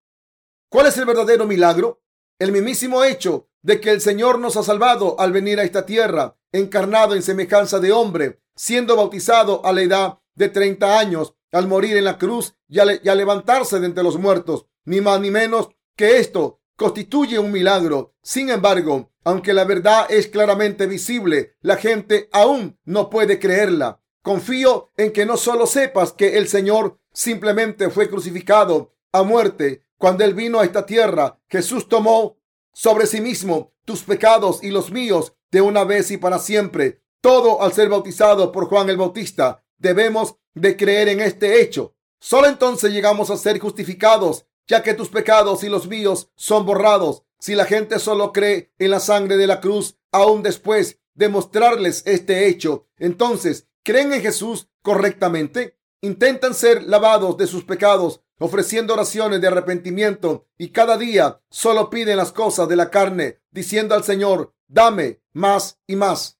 ¿Cuál 0.71 0.87
es 0.87 0.97
el 0.99 1.05
verdadero 1.05 1.47
milagro? 1.47 2.03
El 2.39 2.51
mismísimo 2.51 3.05
hecho 3.05 3.49
de 3.67 3.81
que 3.81 3.91
el 3.91 4.01
Señor 4.01 4.39
nos 4.39 4.57
ha 4.57 4.63
salvado 4.63 5.19
al 5.19 5.33
venir 5.33 5.59
a 5.59 5.65
esta 5.65 5.85
tierra, 5.85 6.37
encarnado 6.53 7.17
en 7.17 7.23
semejanza 7.23 7.81
de 7.81 7.91
hombre, 7.91 8.39
siendo 8.55 8.95
bautizado 8.95 9.67
a 9.67 9.73
la 9.73 9.83
edad 9.83 10.19
de 10.37 10.49
30 10.49 11.01
años, 11.01 11.35
al 11.51 11.67
morir 11.67 11.97
en 11.97 12.05
la 12.05 12.17
cruz 12.17 12.55
y 12.69 12.79
a, 12.79 12.85
levantarse 12.85 13.81
de 13.81 13.87
entre 13.87 14.05
los 14.05 14.21
muertos, 14.21 14.67
ni 14.85 15.01
más 15.01 15.21
ni 15.21 15.33
menos 15.33 15.71
que 15.97 16.19
esto 16.19 16.61
constituye 16.77 17.41
un 17.41 17.51
milagro. 17.51 18.15
Sin 18.23 18.51
embargo, 18.51 19.11
aunque 19.25 19.53
la 19.53 19.65
verdad 19.65 20.07
es 20.11 20.29
claramente 20.29 20.87
visible, 20.87 21.57
la 21.61 21.77
gente 21.77 22.29
aún 22.31 22.79
no 22.85 23.11
puede 23.11 23.41
creerla. 23.41 24.01
Confío 24.23 24.93
en 24.97 25.11
que 25.11 25.27
no 25.27 25.37
solo 25.37 25.67
sepas 25.67 26.13
que 26.13 26.39
el 26.39 26.47
Señor 26.47 27.01
simplemente 27.13 27.91
fue 27.91 28.09
crucificado 28.09 28.95
a 29.11 29.25
muerte 29.25 29.83
cuando 29.99 30.23
Él 30.23 30.35
vino 30.35 30.61
a 30.61 30.65
esta 30.65 30.87
tierra, 30.87 31.41
Jesús 31.49 31.89
tomó 31.89 32.37
sobre 32.77 33.07
sí 33.07 33.23
mismo 33.23 33.73
tus 33.87 34.03
pecados 34.03 34.63
y 34.63 34.69
los 34.69 34.93
míos 34.93 35.33
de 35.51 35.63
una 35.63 35.85
vez 35.85 36.11
y 36.11 36.19
para 36.19 36.39
siempre. 36.39 37.01
Todo 37.23 37.63
al 37.63 37.73
ser 37.73 37.89
bautizado 37.89 38.53
por 38.53 38.69
Juan 38.69 38.91
el 38.91 38.99
Bautista. 38.99 39.65
Debemos 39.79 40.37
de 40.53 40.77
creer 40.77 41.09
en 41.09 41.21
este 41.21 41.63
hecho. 41.63 41.97
Solo 42.21 42.49
entonces 42.49 42.93
llegamos 42.93 43.31
a 43.31 43.39
ser 43.39 43.59
justificados, 43.59 44.45
ya 44.67 44.83
que 44.83 44.93
tus 44.93 45.09
pecados 45.09 45.65
y 45.65 45.71
los 45.71 45.89
míos 45.89 46.31
son 46.37 46.67
borrados. 46.67 47.23
Si 47.41 47.55
la 47.55 47.65
gente 47.65 47.99
solo 47.99 48.31
cree 48.35 48.75
en 48.79 48.91
la 48.91 49.01
sangre 49.01 49.39
de 49.39 49.47
la 49.47 49.63
cruz, 49.63 49.97
aún 50.13 50.43
después 50.43 51.01
de 51.15 51.31
mostrarles 51.31 52.03
este 52.05 52.47
hecho, 52.47 52.89
entonces, 52.99 53.69
¿creen 53.85 54.13
en 54.13 54.21
Jesús 54.21 54.69
correctamente? 54.83 55.79
Intentan 56.03 56.53
ser 56.53 56.83
lavados 56.83 57.39
de 57.39 57.47
sus 57.47 57.65
pecados 57.65 58.21
ofreciendo 58.39 58.95
oraciones 58.95 59.41
de 59.41 59.49
arrepentimiento 59.49 60.47
y 60.59 60.71
cada 60.71 60.97
día 60.97 61.41
solo 61.51 61.91
piden 61.91 62.17
las 62.17 62.33
cosas 62.33 62.69
de 62.69 62.77
la 62.77 62.91
carne, 62.91 63.41
diciendo 63.51 63.95
al 63.95 64.05
Señor, 64.05 64.55
dame 64.69 65.21
más 65.33 65.79
y 65.87 65.97
más. 65.97 66.39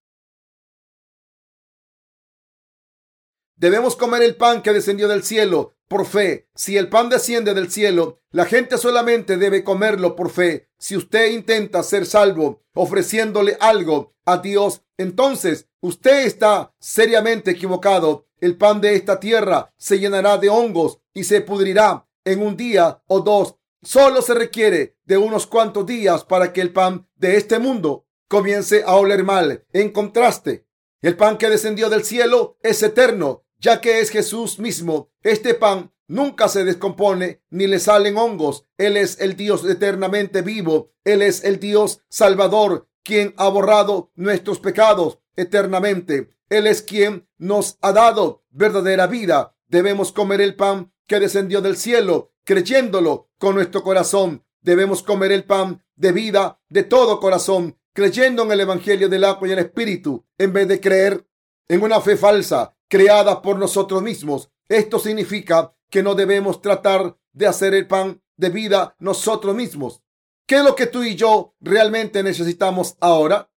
Debemos 3.57 3.97
comer 3.97 4.23
el 4.23 4.37
pan 4.37 4.61
que 4.63 4.73
descendió 4.73 5.09
del 5.09 5.23
cielo 5.23 5.77
por 5.89 6.05
fe. 6.07 6.49
Si 6.55 6.77
el 6.77 6.89
pan 6.89 7.09
desciende 7.09 7.55
del 7.55 7.71
cielo, 7.71 8.21
la 8.31 8.45
gente 8.45 8.77
solamente 8.77 9.39
debe 9.39 9.65
comerlo 9.65 10.15
por 10.15 10.31
fe. 10.31 10.69
Si 10.79 10.97
usted 10.97 11.31
intenta 11.31 11.83
ser 11.83 12.05
salvo 12.05 12.63
ofreciéndole 12.75 13.57
algo 13.61 14.15
a 14.27 14.39
Dios, 14.39 14.83
entonces 14.99 15.69
usted 15.87 16.27
está 16.27 16.75
seriamente 16.81 17.53
equivocado. 17.53 18.27
El 18.41 18.59
pan 18.59 18.81
de 18.81 18.95
esta 18.97 19.19
tierra 19.21 19.73
se 19.77 19.99
llenará 19.99 20.37
de 20.37 20.49
hongos 20.49 21.01
y 21.15 21.25
se 21.25 21.41
pudrirá 21.41 22.07
en 22.25 22.43
un 22.43 22.57
día 22.57 23.03
o 23.07 23.21
dos. 23.21 23.57
Solo 23.83 24.21
se 24.21 24.35
requiere 24.35 24.97
de 25.05 25.17
unos 25.17 25.47
cuantos 25.47 25.87
días 25.87 26.25
para 26.25 26.53
que 26.53 26.61
el 26.61 26.73
pan 26.73 27.09
de 27.15 27.37
este 27.37 27.59
mundo 27.59 28.07
comience 28.29 28.83
a 28.85 28.97
oler 28.97 29.23
mal. 29.23 29.65
En 29.73 29.91
contraste, 29.91 30.67
el 31.03 31.17
pan 31.17 31.39
que 31.39 31.49
descendió 31.49 31.89
del 31.89 32.05
cielo 32.05 32.59
es 32.63 32.83
eterno, 32.83 33.45
ya 33.59 33.81
que 33.81 34.01
es 34.01 34.11
Jesús 34.11 34.59
mismo. 34.59 35.13
Este 35.23 35.55
pan 35.55 35.93
nunca 36.09 36.49
se 36.49 36.65
descompone 36.65 37.43
ni 37.51 37.69
le 37.69 37.79
salen 37.79 38.17
hongos. 38.17 38.67
Él 38.77 38.97
es 38.97 39.21
el 39.21 39.37
Dios 39.37 39.65
eternamente 39.65 40.43
vivo. 40.43 40.91
Él 41.05 41.23
es 41.23 41.45
el 41.45 41.61
Dios 41.61 42.01
salvador, 42.09 42.89
quien 43.05 43.35
ha 43.37 43.49
borrado 43.49 44.11
nuestros 44.17 44.59
pecados 44.59 45.21
eternamente. 45.37 46.31
Él 46.49 46.67
es 46.67 46.83
quien 46.83 47.29
nos 47.39 47.79
ha 47.81 47.93
dado 47.93 48.45
verdadera 48.51 49.07
vida. 49.07 49.55
Debemos 49.69 50.13
comer 50.13 50.41
el 50.41 50.57
pan 50.57 50.93
que 51.07 51.21
descendió 51.21 51.61
del 51.61 51.77
cielo 51.77 52.33
creyéndolo 52.45 53.29
con 53.39 53.55
nuestro 53.55 53.83
corazón. 53.83 54.45
Debemos 54.61 55.03
comer 55.03 55.33
el 55.33 55.45
pan 55.45 55.85
de 55.97 56.13
vida 56.13 56.61
de 56.69 56.83
todo 56.83 57.21
corazón, 57.21 57.79
creyendo 57.93 58.45
en 58.45 58.53
el 58.53 58.61
Evangelio 58.61 59.09
del 59.09 59.25
agua 59.25 59.49
y 59.49 59.53
el 59.53 59.59
Espíritu, 59.59 60.25
en 60.39 60.53
vez 60.53 60.69
de 60.69 60.81
creer 60.81 61.27
en 61.69 61.83
una 61.83 62.01
fe 62.01 62.17
falsa 62.17 62.77
creada 62.89 63.43
por 63.43 63.59
nosotros 63.59 64.03
mismos. 64.03 64.51
Esto 64.69 64.99
significa 64.99 65.75
que 65.91 66.03
no 66.03 66.15
debemos 66.15 66.63
tratar 66.63 67.17
de 67.33 67.47
hacer 67.47 67.75
el 67.75 67.87
pan 67.87 68.23
de 68.37 68.51
vida 68.51 68.97
nosotros 68.99 69.55
mismos. 69.55 70.03
¿Qué 70.47 70.57
es 70.57 70.65
lo 70.65 70.77
que 70.77 70.87
tú 70.87 71.03
y 71.03 71.17
yo 71.17 71.55
realmente 71.61 72.23
necesitamos 72.23 72.97
ahora? 73.01 73.51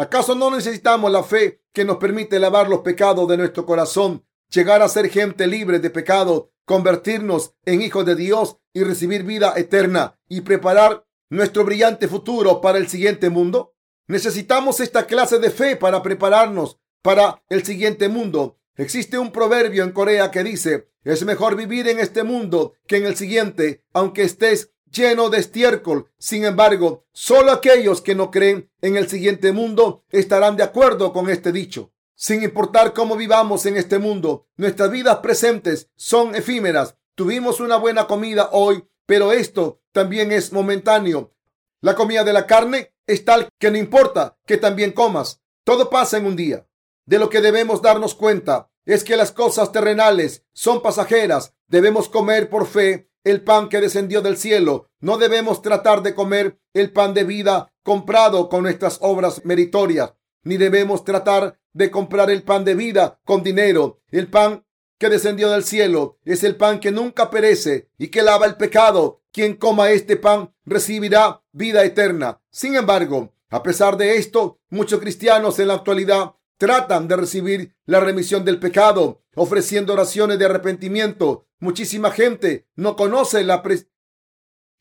¿Acaso 0.00 0.34
no 0.34 0.50
necesitamos 0.50 1.12
la 1.12 1.22
fe 1.22 1.60
que 1.74 1.84
nos 1.84 1.98
permite 1.98 2.38
lavar 2.38 2.70
los 2.70 2.80
pecados 2.80 3.28
de 3.28 3.36
nuestro 3.36 3.66
corazón, 3.66 4.24
llegar 4.48 4.80
a 4.80 4.88
ser 4.88 5.10
gente 5.10 5.46
libre 5.46 5.78
de 5.78 5.90
pecado, 5.90 6.52
convertirnos 6.64 7.52
en 7.66 7.82
hijos 7.82 8.06
de 8.06 8.16
Dios 8.16 8.56
y 8.72 8.82
recibir 8.82 9.24
vida 9.24 9.52
eterna 9.58 10.18
y 10.26 10.40
preparar 10.40 11.04
nuestro 11.28 11.66
brillante 11.66 12.08
futuro 12.08 12.62
para 12.62 12.78
el 12.78 12.88
siguiente 12.88 13.28
mundo? 13.28 13.74
Necesitamos 14.06 14.80
esta 14.80 15.04
clase 15.04 15.38
de 15.38 15.50
fe 15.50 15.76
para 15.76 16.02
prepararnos 16.02 16.78
para 17.02 17.42
el 17.50 17.62
siguiente 17.64 18.08
mundo. 18.08 18.58
Existe 18.76 19.18
un 19.18 19.30
proverbio 19.30 19.84
en 19.84 19.92
Corea 19.92 20.30
que 20.30 20.42
dice, 20.42 20.88
es 21.04 21.26
mejor 21.26 21.56
vivir 21.56 21.86
en 21.88 21.98
este 21.98 22.22
mundo 22.22 22.72
que 22.86 22.96
en 22.96 23.04
el 23.04 23.16
siguiente, 23.16 23.84
aunque 23.92 24.22
estés 24.22 24.72
lleno 24.90 25.30
de 25.30 25.38
estiércol. 25.38 26.10
Sin 26.18 26.44
embargo, 26.44 27.04
solo 27.12 27.52
aquellos 27.52 28.00
que 28.00 28.14
no 28.14 28.30
creen 28.30 28.70
en 28.80 28.96
el 28.96 29.08
siguiente 29.08 29.52
mundo 29.52 30.04
estarán 30.10 30.56
de 30.56 30.62
acuerdo 30.62 31.12
con 31.12 31.30
este 31.30 31.52
dicho. 31.52 31.92
Sin 32.14 32.42
importar 32.42 32.92
cómo 32.92 33.16
vivamos 33.16 33.64
en 33.66 33.76
este 33.76 33.98
mundo, 33.98 34.46
nuestras 34.56 34.90
vidas 34.90 35.18
presentes 35.18 35.88
son 35.96 36.34
efímeras. 36.34 36.96
Tuvimos 37.14 37.60
una 37.60 37.76
buena 37.76 38.06
comida 38.06 38.50
hoy, 38.52 38.84
pero 39.06 39.32
esto 39.32 39.80
también 39.92 40.30
es 40.32 40.52
momentáneo. 40.52 41.32
La 41.80 41.94
comida 41.94 42.24
de 42.24 42.32
la 42.32 42.46
carne 42.46 42.92
es 43.06 43.24
tal 43.24 43.48
que 43.58 43.70
no 43.70 43.78
importa 43.78 44.36
que 44.46 44.58
también 44.58 44.92
comas. 44.92 45.40
Todo 45.64 45.88
pasa 45.88 46.18
en 46.18 46.26
un 46.26 46.36
día. 46.36 46.66
De 47.06 47.18
lo 47.18 47.28
que 47.28 47.40
debemos 47.40 47.82
darnos 47.82 48.14
cuenta 48.14 48.70
es 48.84 49.02
que 49.02 49.16
las 49.16 49.32
cosas 49.32 49.72
terrenales 49.72 50.44
son 50.52 50.82
pasajeras. 50.82 51.54
Debemos 51.66 52.08
comer 52.08 52.48
por 52.48 52.66
fe 52.66 53.09
el 53.24 53.42
pan 53.42 53.68
que 53.68 53.80
descendió 53.80 54.22
del 54.22 54.36
cielo. 54.36 54.90
No 55.00 55.18
debemos 55.18 55.62
tratar 55.62 56.02
de 56.02 56.14
comer 56.14 56.58
el 56.74 56.92
pan 56.92 57.14
de 57.14 57.24
vida 57.24 57.72
comprado 57.82 58.48
con 58.48 58.62
nuestras 58.62 58.98
obras 59.00 59.44
meritorias, 59.44 60.14
ni 60.42 60.56
debemos 60.56 61.04
tratar 61.04 61.58
de 61.72 61.90
comprar 61.90 62.30
el 62.30 62.42
pan 62.42 62.64
de 62.64 62.74
vida 62.74 63.20
con 63.24 63.42
dinero. 63.42 64.00
El 64.10 64.28
pan 64.28 64.64
que 64.98 65.08
descendió 65.08 65.50
del 65.50 65.64
cielo 65.64 66.18
es 66.24 66.44
el 66.44 66.56
pan 66.56 66.80
que 66.80 66.90
nunca 66.90 67.30
perece 67.30 67.90
y 67.98 68.08
que 68.08 68.22
lava 68.22 68.46
el 68.46 68.56
pecado. 68.56 69.22
Quien 69.32 69.54
coma 69.54 69.90
este 69.90 70.16
pan 70.16 70.52
recibirá 70.64 71.42
vida 71.52 71.84
eterna. 71.84 72.40
Sin 72.50 72.74
embargo, 72.74 73.32
a 73.48 73.62
pesar 73.62 73.96
de 73.96 74.16
esto, 74.16 74.58
muchos 74.68 75.00
cristianos 75.00 75.58
en 75.58 75.68
la 75.68 75.74
actualidad 75.74 76.34
tratan 76.60 77.08
de 77.08 77.16
recibir 77.16 77.74
la 77.86 78.00
remisión 78.00 78.44
del 78.44 78.60
pecado, 78.60 79.22
ofreciendo 79.34 79.94
oraciones 79.94 80.38
de 80.38 80.44
arrepentimiento. 80.44 81.46
Muchísima 81.58 82.10
gente 82.10 82.68
no 82.76 82.96
conoce 82.96 83.42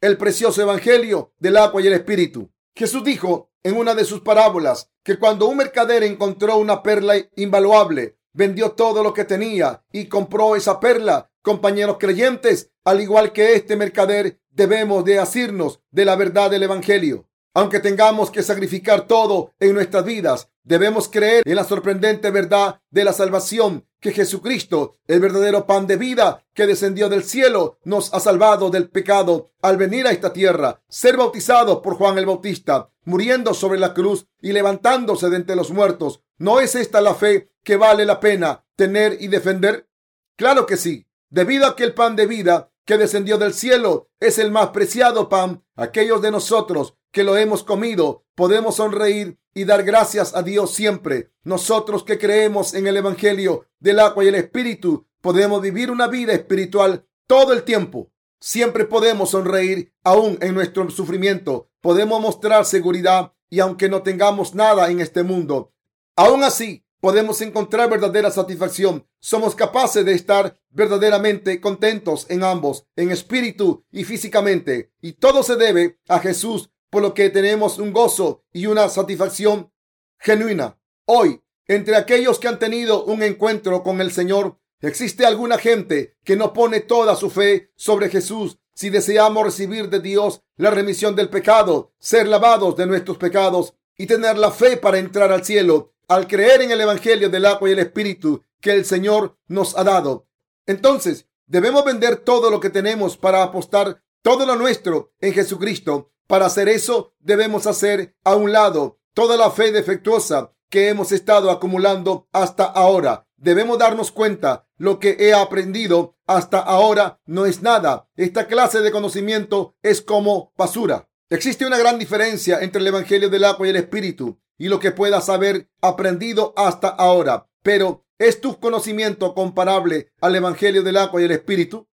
el 0.01 0.17
precioso 0.17 0.61
evangelio 0.61 1.31
del 1.39 1.55
agua 1.55 1.81
y 1.81 1.87
el 1.87 1.93
espíritu. 1.93 2.51
Jesús 2.75 3.01
dijo 3.05 3.53
en 3.63 3.77
una 3.77 3.95
de 3.95 4.03
sus 4.03 4.19
parábolas 4.19 4.91
que 5.03 5.17
cuando 5.17 5.47
un 5.47 5.55
mercader 5.55 6.03
encontró 6.03 6.57
una 6.57 6.83
perla 6.83 7.15
invaluable, 7.37 8.17
vendió 8.33 8.71
todo 8.71 9.01
lo 9.01 9.13
que 9.13 9.23
tenía 9.23 9.81
y 9.93 10.09
compró 10.09 10.57
esa 10.57 10.81
perla. 10.81 11.31
Compañeros 11.41 11.95
creyentes, 11.97 12.73
al 12.83 12.99
igual 12.99 13.31
que 13.31 13.53
este 13.53 13.77
mercader, 13.77 14.41
debemos 14.49 15.05
de 15.05 15.19
asirnos 15.19 15.79
de 15.91 16.03
la 16.03 16.17
verdad 16.17 16.51
del 16.51 16.63
evangelio. 16.63 17.29
Aunque 17.53 17.79
tengamos 17.79 18.31
que 18.31 18.43
sacrificar 18.43 19.07
todo 19.07 19.53
en 19.59 19.73
nuestras 19.73 20.03
vidas, 20.03 20.49
debemos 20.69 21.09
creer 21.09 21.41
en 21.45 21.55
la 21.55 21.63
sorprendente 21.63 22.29
verdad 22.29 22.79
de 22.91 23.03
la 23.03 23.11
salvación 23.11 23.87
que 23.99 24.11
Jesucristo, 24.11 24.93
el 25.07 25.19
verdadero 25.19 25.65
pan 25.65 25.87
de 25.87 25.97
vida 25.97 26.45
que 26.53 26.67
descendió 26.67 27.09
del 27.09 27.23
cielo, 27.23 27.79
nos 27.83 28.13
ha 28.13 28.19
salvado 28.19 28.69
del 28.69 28.87
pecado 28.87 29.49
al 29.63 29.77
venir 29.77 30.05
a 30.05 30.11
esta 30.11 30.31
tierra, 30.31 30.79
ser 30.87 31.17
bautizado 31.17 31.81
por 31.81 31.95
Juan 31.95 32.19
el 32.19 32.27
Bautista, 32.27 32.91
muriendo 33.03 33.55
sobre 33.55 33.79
la 33.79 33.95
cruz 33.95 34.27
y 34.41 34.53
levantándose 34.53 35.31
de 35.31 35.37
entre 35.37 35.55
los 35.55 35.71
muertos. 35.71 36.21
¿No 36.37 36.59
es 36.59 36.75
esta 36.75 37.01
la 37.01 37.15
fe 37.15 37.49
que 37.63 37.75
vale 37.75 38.05
la 38.05 38.19
pena 38.19 38.63
tener 38.75 39.17
y 39.19 39.27
defender? 39.27 39.89
Claro 40.35 40.67
que 40.67 40.77
sí. 40.77 41.07
Debido 41.31 41.65
a 41.65 41.75
que 41.75 41.83
el 41.83 41.95
pan 41.95 42.15
de 42.15 42.27
vida 42.27 42.69
que 42.85 42.99
descendió 42.99 43.39
del 43.39 43.55
cielo 43.55 44.11
es 44.19 44.37
el 44.37 44.51
más 44.51 44.69
preciado 44.69 45.29
pan, 45.29 45.63
aquellos 45.75 46.21
de 46.21 46.29
nosotros 46.29 46.95
que 47.11 47.23
lo 47.23 47.37
hemos 47.37 47.63
comido, 47.63 48.25
podemos 48.35 48.75
sonreír 48.75 49.39
y 49.53 49.65
dar 49.65 49.83
gracias 49.83 50.35
a 50.35 50.43
Dios 50.43 50.73
siempre. 50.73 51.31
Nosotros 51.43 52.03
que 52.03 52.17
creemos 52.17 52.73
en 52.73 52.87
el 52.87 52.97
Evangelio 52.97 53.65
del 53.79 53.99
agua 53.99 54.23
y 54.23 54.27
el 54.27 54.35
Espíritu, 54.35 55.07
podemos 55.21 55.61
vivir 55.61 55.91
una 55.91 56.07
vida 56.07 56.33
espiritual 56.33 57.05
todo 57.27 57.53
el 57.53 57.63
tiempo. 57.63 58.11
Siempre 58.39 58.85
podemos 58.85 59.31
sonreír 59.31 59.93
aún 60.03 60.37
en 60.41 60.53
nuestro 60.53 60.89
sufrimiento. 60.89 61.69
Podemos 61.81 62.21
mostrar 62.21 62.65
seguridad 62.65 63.33
y 63.49 63.59
aunque 63.59 63.89
no 63.89 64.03
tengamos 64.03 64.55
nada 64.55 64.89
en 64.89 64.99
este 64.99 65.23
mundo, 65.23 65.73
aún 66.15 66.43
así 66.43 66.85
podemos 67.01 67.41
encontrar 67.41 67.89
verdadera 67.89 68.31
satisfacción. 68.31 69.05
Somos 69.19 69.55
capaces 69.55 70.05
de 70.05 70.13
estar 70.13 70.57
verdaderamente 70.69 71.59
contentos 71.59 72.25
en 72.29 72.43
ambos, 72.43 72.85
en 72.95 73.11
espíritu 73.11 73.83
y 73.91 74.03
físicamente. 74.03 74.91
Y 75.01 75.13
todo 75.13 75.43
se 75.43 75.55
debe 75.55 75.99
a 76.07 76.19
Jesús 76.19 76.71
por 76.89 77.01
lo 77.01 77.13
que 77.13 77.29
tenemos 77.29 77.77
un 77.77 77.93
gozo 77.93 78.43
y 78.51 78.65
una 78.65 78.89
satisfacción 78.89 79.71
genuina. 80.17 80.79
Hoy, 81.05 81.41
entre 81.67 81.95
aquellos 81.95 82.39
que 82.39 82.47
han 82.47 82.59
tenido 82.59 83.05
un 83.05 83.23
encuentro 83.23 83.83
con 83.83 84.01
el 84.01 84.11
Señor, 84.11 84.57
existe 84.81 85.25
alguna 85.25 85.57
gente 85.57 86.17
que 86.23 86.35
no 86.35 86.53
pone 86.53 86.79
toda 86.79 87.15
su 87.15 87.29
fe 87.29 87.71
sobre 87.75 88.09
Jesús. 88.09 88.57
Si 88.73 88.89
deseamos 88.89 89.43
recibir 89.43 89.89
de 89.89 89.99
Dios 89.99 90.41
la 90.55 90.71
remisión 90.71 91.15
del 91.15 91.29
pecado, 91.29 91.93
ser 91.99 92.27
lavados 92.27 92.75
de 92.75 92.85
nuestros 92.85 93.17
pecados 93.17 93.75
y 93.97 94.07
tener 94.07 94.37
la 94.37 94.51
fe 94.51 94.77
para 94.77 94.99
entrar 94.99 95.31
al 95.31 95.43
cielo, 95.43 95.93
al 96.07 96.27
creer 96.27 96.61
en 96.61 96.71
el 96.71 96.81
Evangelio 96.81 97.29
del 97.29 97.45
agua 97.45 97.69
y 97.69 97.73
el 97.73 97.79
Espíritu 97.79 98.43
que 98.61 98.71
el 98.71 98.85
Señor 98.85 99.37
nos 99.47 99.77
ha 99.77 99.83
dado. 99.83 100.27
Entonces, 100.65 101.27
debemos 101.45 101.83
vender 101.83 102.17
todo 102.17 102.49
lo 102.49 102.59
que 102.59 102.69
tenemos 102.69 103.17
para 103.17 103.43
apostar 103.43 104.01
todo 104.21 104.45
lo 104.45 104.55
nuestro 104.55 105.13
en 105.19 105.33
Jesucristo 105.33 106.11
para 106.29 106.45
hacer 106.45 106.69
eso, 106.69 107.15
debemos 107.19 107.65
hacer 107.65 108.15
a 108.23 108.35
un 108.35 108.51
lado 108.51 108.99
toda 109.15 109.35
la 109.35 109.49
fe 109.49 109.71
defectuosa 109.71 110.53
que 110.69 110.89
hemos 110.89 111.11
estado 111.11 111.49
acumulando 111.49 112.29
hasta 112.31 112.65
ahora. 112.65 113.25
Debemos 113.35 113.79
darnos 113.79 114.11
cuenta, 114.11 114.67
lo 114.77 114.99
que 114.99 115.17
he 115.19 115.33
aprendido 115.33 116.19
hasta 116.27 116.59
ahora 116.59 117.19
no 117.25 117.47
es 117.47 117.63
nada. 117.63 118.11
Esta 118.15 118.45
clase 118.45 118.81
de 118.81 118.91
conocimiento 118.91 119.75
es 119.81 120.03
como 120.03 120.53
basura. 120.55 121.09
Existe 121.31 121.65
una 121.65 121.79
gran 121.79 121.97
diferencia 121.97 122.59
entre 122.61 122.81
el 122.81 122.87
Evangelio 122.87 123.31
del 123.31 123.45
agua 123.45 123.65
y 123.65 123.71
el 123.71 123.77
Espíritu 123.77 124.39
y 124.59 124.67
lo 124.67 124.79
que 124.79 124.91
puedas 124.91 125.29
haber 125.29 125.71
aprendido 125.81 126.53
hasta 126.55 126.89
ahora. 126.89 127.49
Pero, 127.63 128.05
¿es 128.19 128.39
tu 128.39 128.59
conocimiento 128.59 129.33
comparable 129.33 130.11
al 130.21 130.35
Evangelio 130.35 130.83
del 130.83 130.97
agua 130.97 131.21
y 131.21 131.25
el 131.25 131.31
Espíritu? 131.31 131.89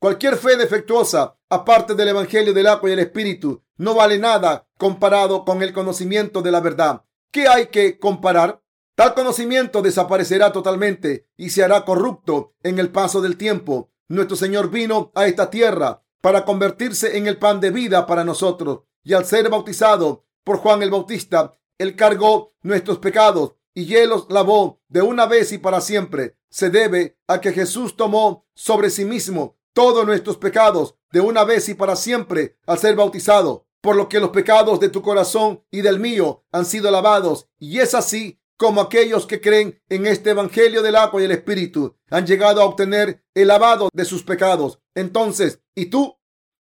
Cualquier 0.00 0.36
fe 0.38 0.56
defectuosa, 0.56 1.36
aparte 1.50 1.94
del 1.96 2.08
Evangelio 2.08 2.54
del 2.54 2.68
agua 2.68 2.88
y 2.88 2.92
el 2.92 3.00
Espíritu, 3.00 3.62
no 3.76 3.94
vale 3.94 4.18
nada 4.18 4.68
comparado 4.78 5.44
con 5.44 5.62
el 5.62 5.72
conocimiento 5.72 6.42
de 6.42 6.52
la 6.52 6.60
verdad. 6.60 7.04
¿Qué 7.32 7.48
hay 7.48 7.66
que 7.66 7.98
comparar? 7.98 8.62
Tal 8.94 9.14
conocimiento 9.14 9.82
desaparecerá 9.82 10.52
totalmente 10.52 11.26
y 11.36 11.50
se 11.50 11.64
hará 11.64 11.84
corrupto 11.84 12.54
en 12.62 12.78
el 12.78 12.90
paso 12.90 13.20
del 13.20 13.36
tiempo. 13.36 13.90
Nuestro 14.08 14.36
Señor 14.36 14.70
vino 14.70 15.10
a 15.14 15.26
esta 15.26 15.50
tierra 15.50 16.02
para 16.20 16.44
convertirse 16.44 17.16
en 17.16 17.26
el 17.26 17.38
pan 17.38 17.60
de 17.60 17.70
vida 17.70 18.06
para 18.06 18.24
nosotros. 18.24 18.80
Y 19.02 19.14
al 19.14 19.24
ser 19.24 19.48
bautizado 19.48 20.26
por 20.44 20.58
Juan 20.58 20.82
el 20.82 20.90
Bautista, 20.90 21.56
Él 21.78 21.96
cargó 21.96 22.54
nuestros 22.62 22.98
pecados 22.98 23.54
y 23.74 23.94
Él 23.94 24.10
los 24.10 24.26
lavó 24.30 24.82
de 24.88 25.02
una 25.02 25.26
vez 25.26 25.52
y 25.52 25.58
para 25.58 25.80
siempre. 25.80 26.36
Se 26.50 26.70
debe 26.70 27.18
a 27.26 27.40
que 27.40 27.52
Jesús 27.52 27.96
tomó 27.96 28.46
sobre 28.54 28.90
sí 28.90 29.04
mismo 29.04 29.59
todos 29.72 30.06
nuestros 30.06 30.36
pecados 30.36 30.96
de 31.12 31.20
una 31.20 31.44
vez 31.44 31.68
y 31.68 31.74
para 31.74 31.96
siempre 31.96 32.56
al 32.66 32.78
ser 32.78 32.96
bautizado, 32.96 33.66
por 33.80 33.96
lo 33.96 34.08
que 34.08 34.20
los 34.20 34.30
pecados 34.30 34.80
de 34.80 34.88
tu 34.88 35.02
corazón 35.02 35.64
y 35.70 35.80
del 35.80 36.00
mío 36.00 36.44
han 36.52 36.64
sido 36.66 36.90
lavados. 36.90 37.48
Y 37.58 37.78
es 37.78 37.94
así 37.94 38.40
como 38.56 38.80
aquellos 38.80 39.26
que 39.26 39.40
creen 39.40 39.80
en 39.88 40.06
este 40.06 40.30
Evangelio 40.30 40.82
del 40.82 40.96
agua 40.96 41.22
y 41.22 41.24
el 41.24 41.30
Espíritu 41.30 41.96
han 42.10 42.26
llegado 42.26 42.60
a 42.60 42.66
obtener 42.66 43.24
el 43.34 43.48
lavado 43.48 43.88
de 43.92 44.04
sus 44.04 44.22
pecados. 44.22 44.80
Entonces, 44.94 45.62
¿y 45.74 45.86
tú? 45.86 46.18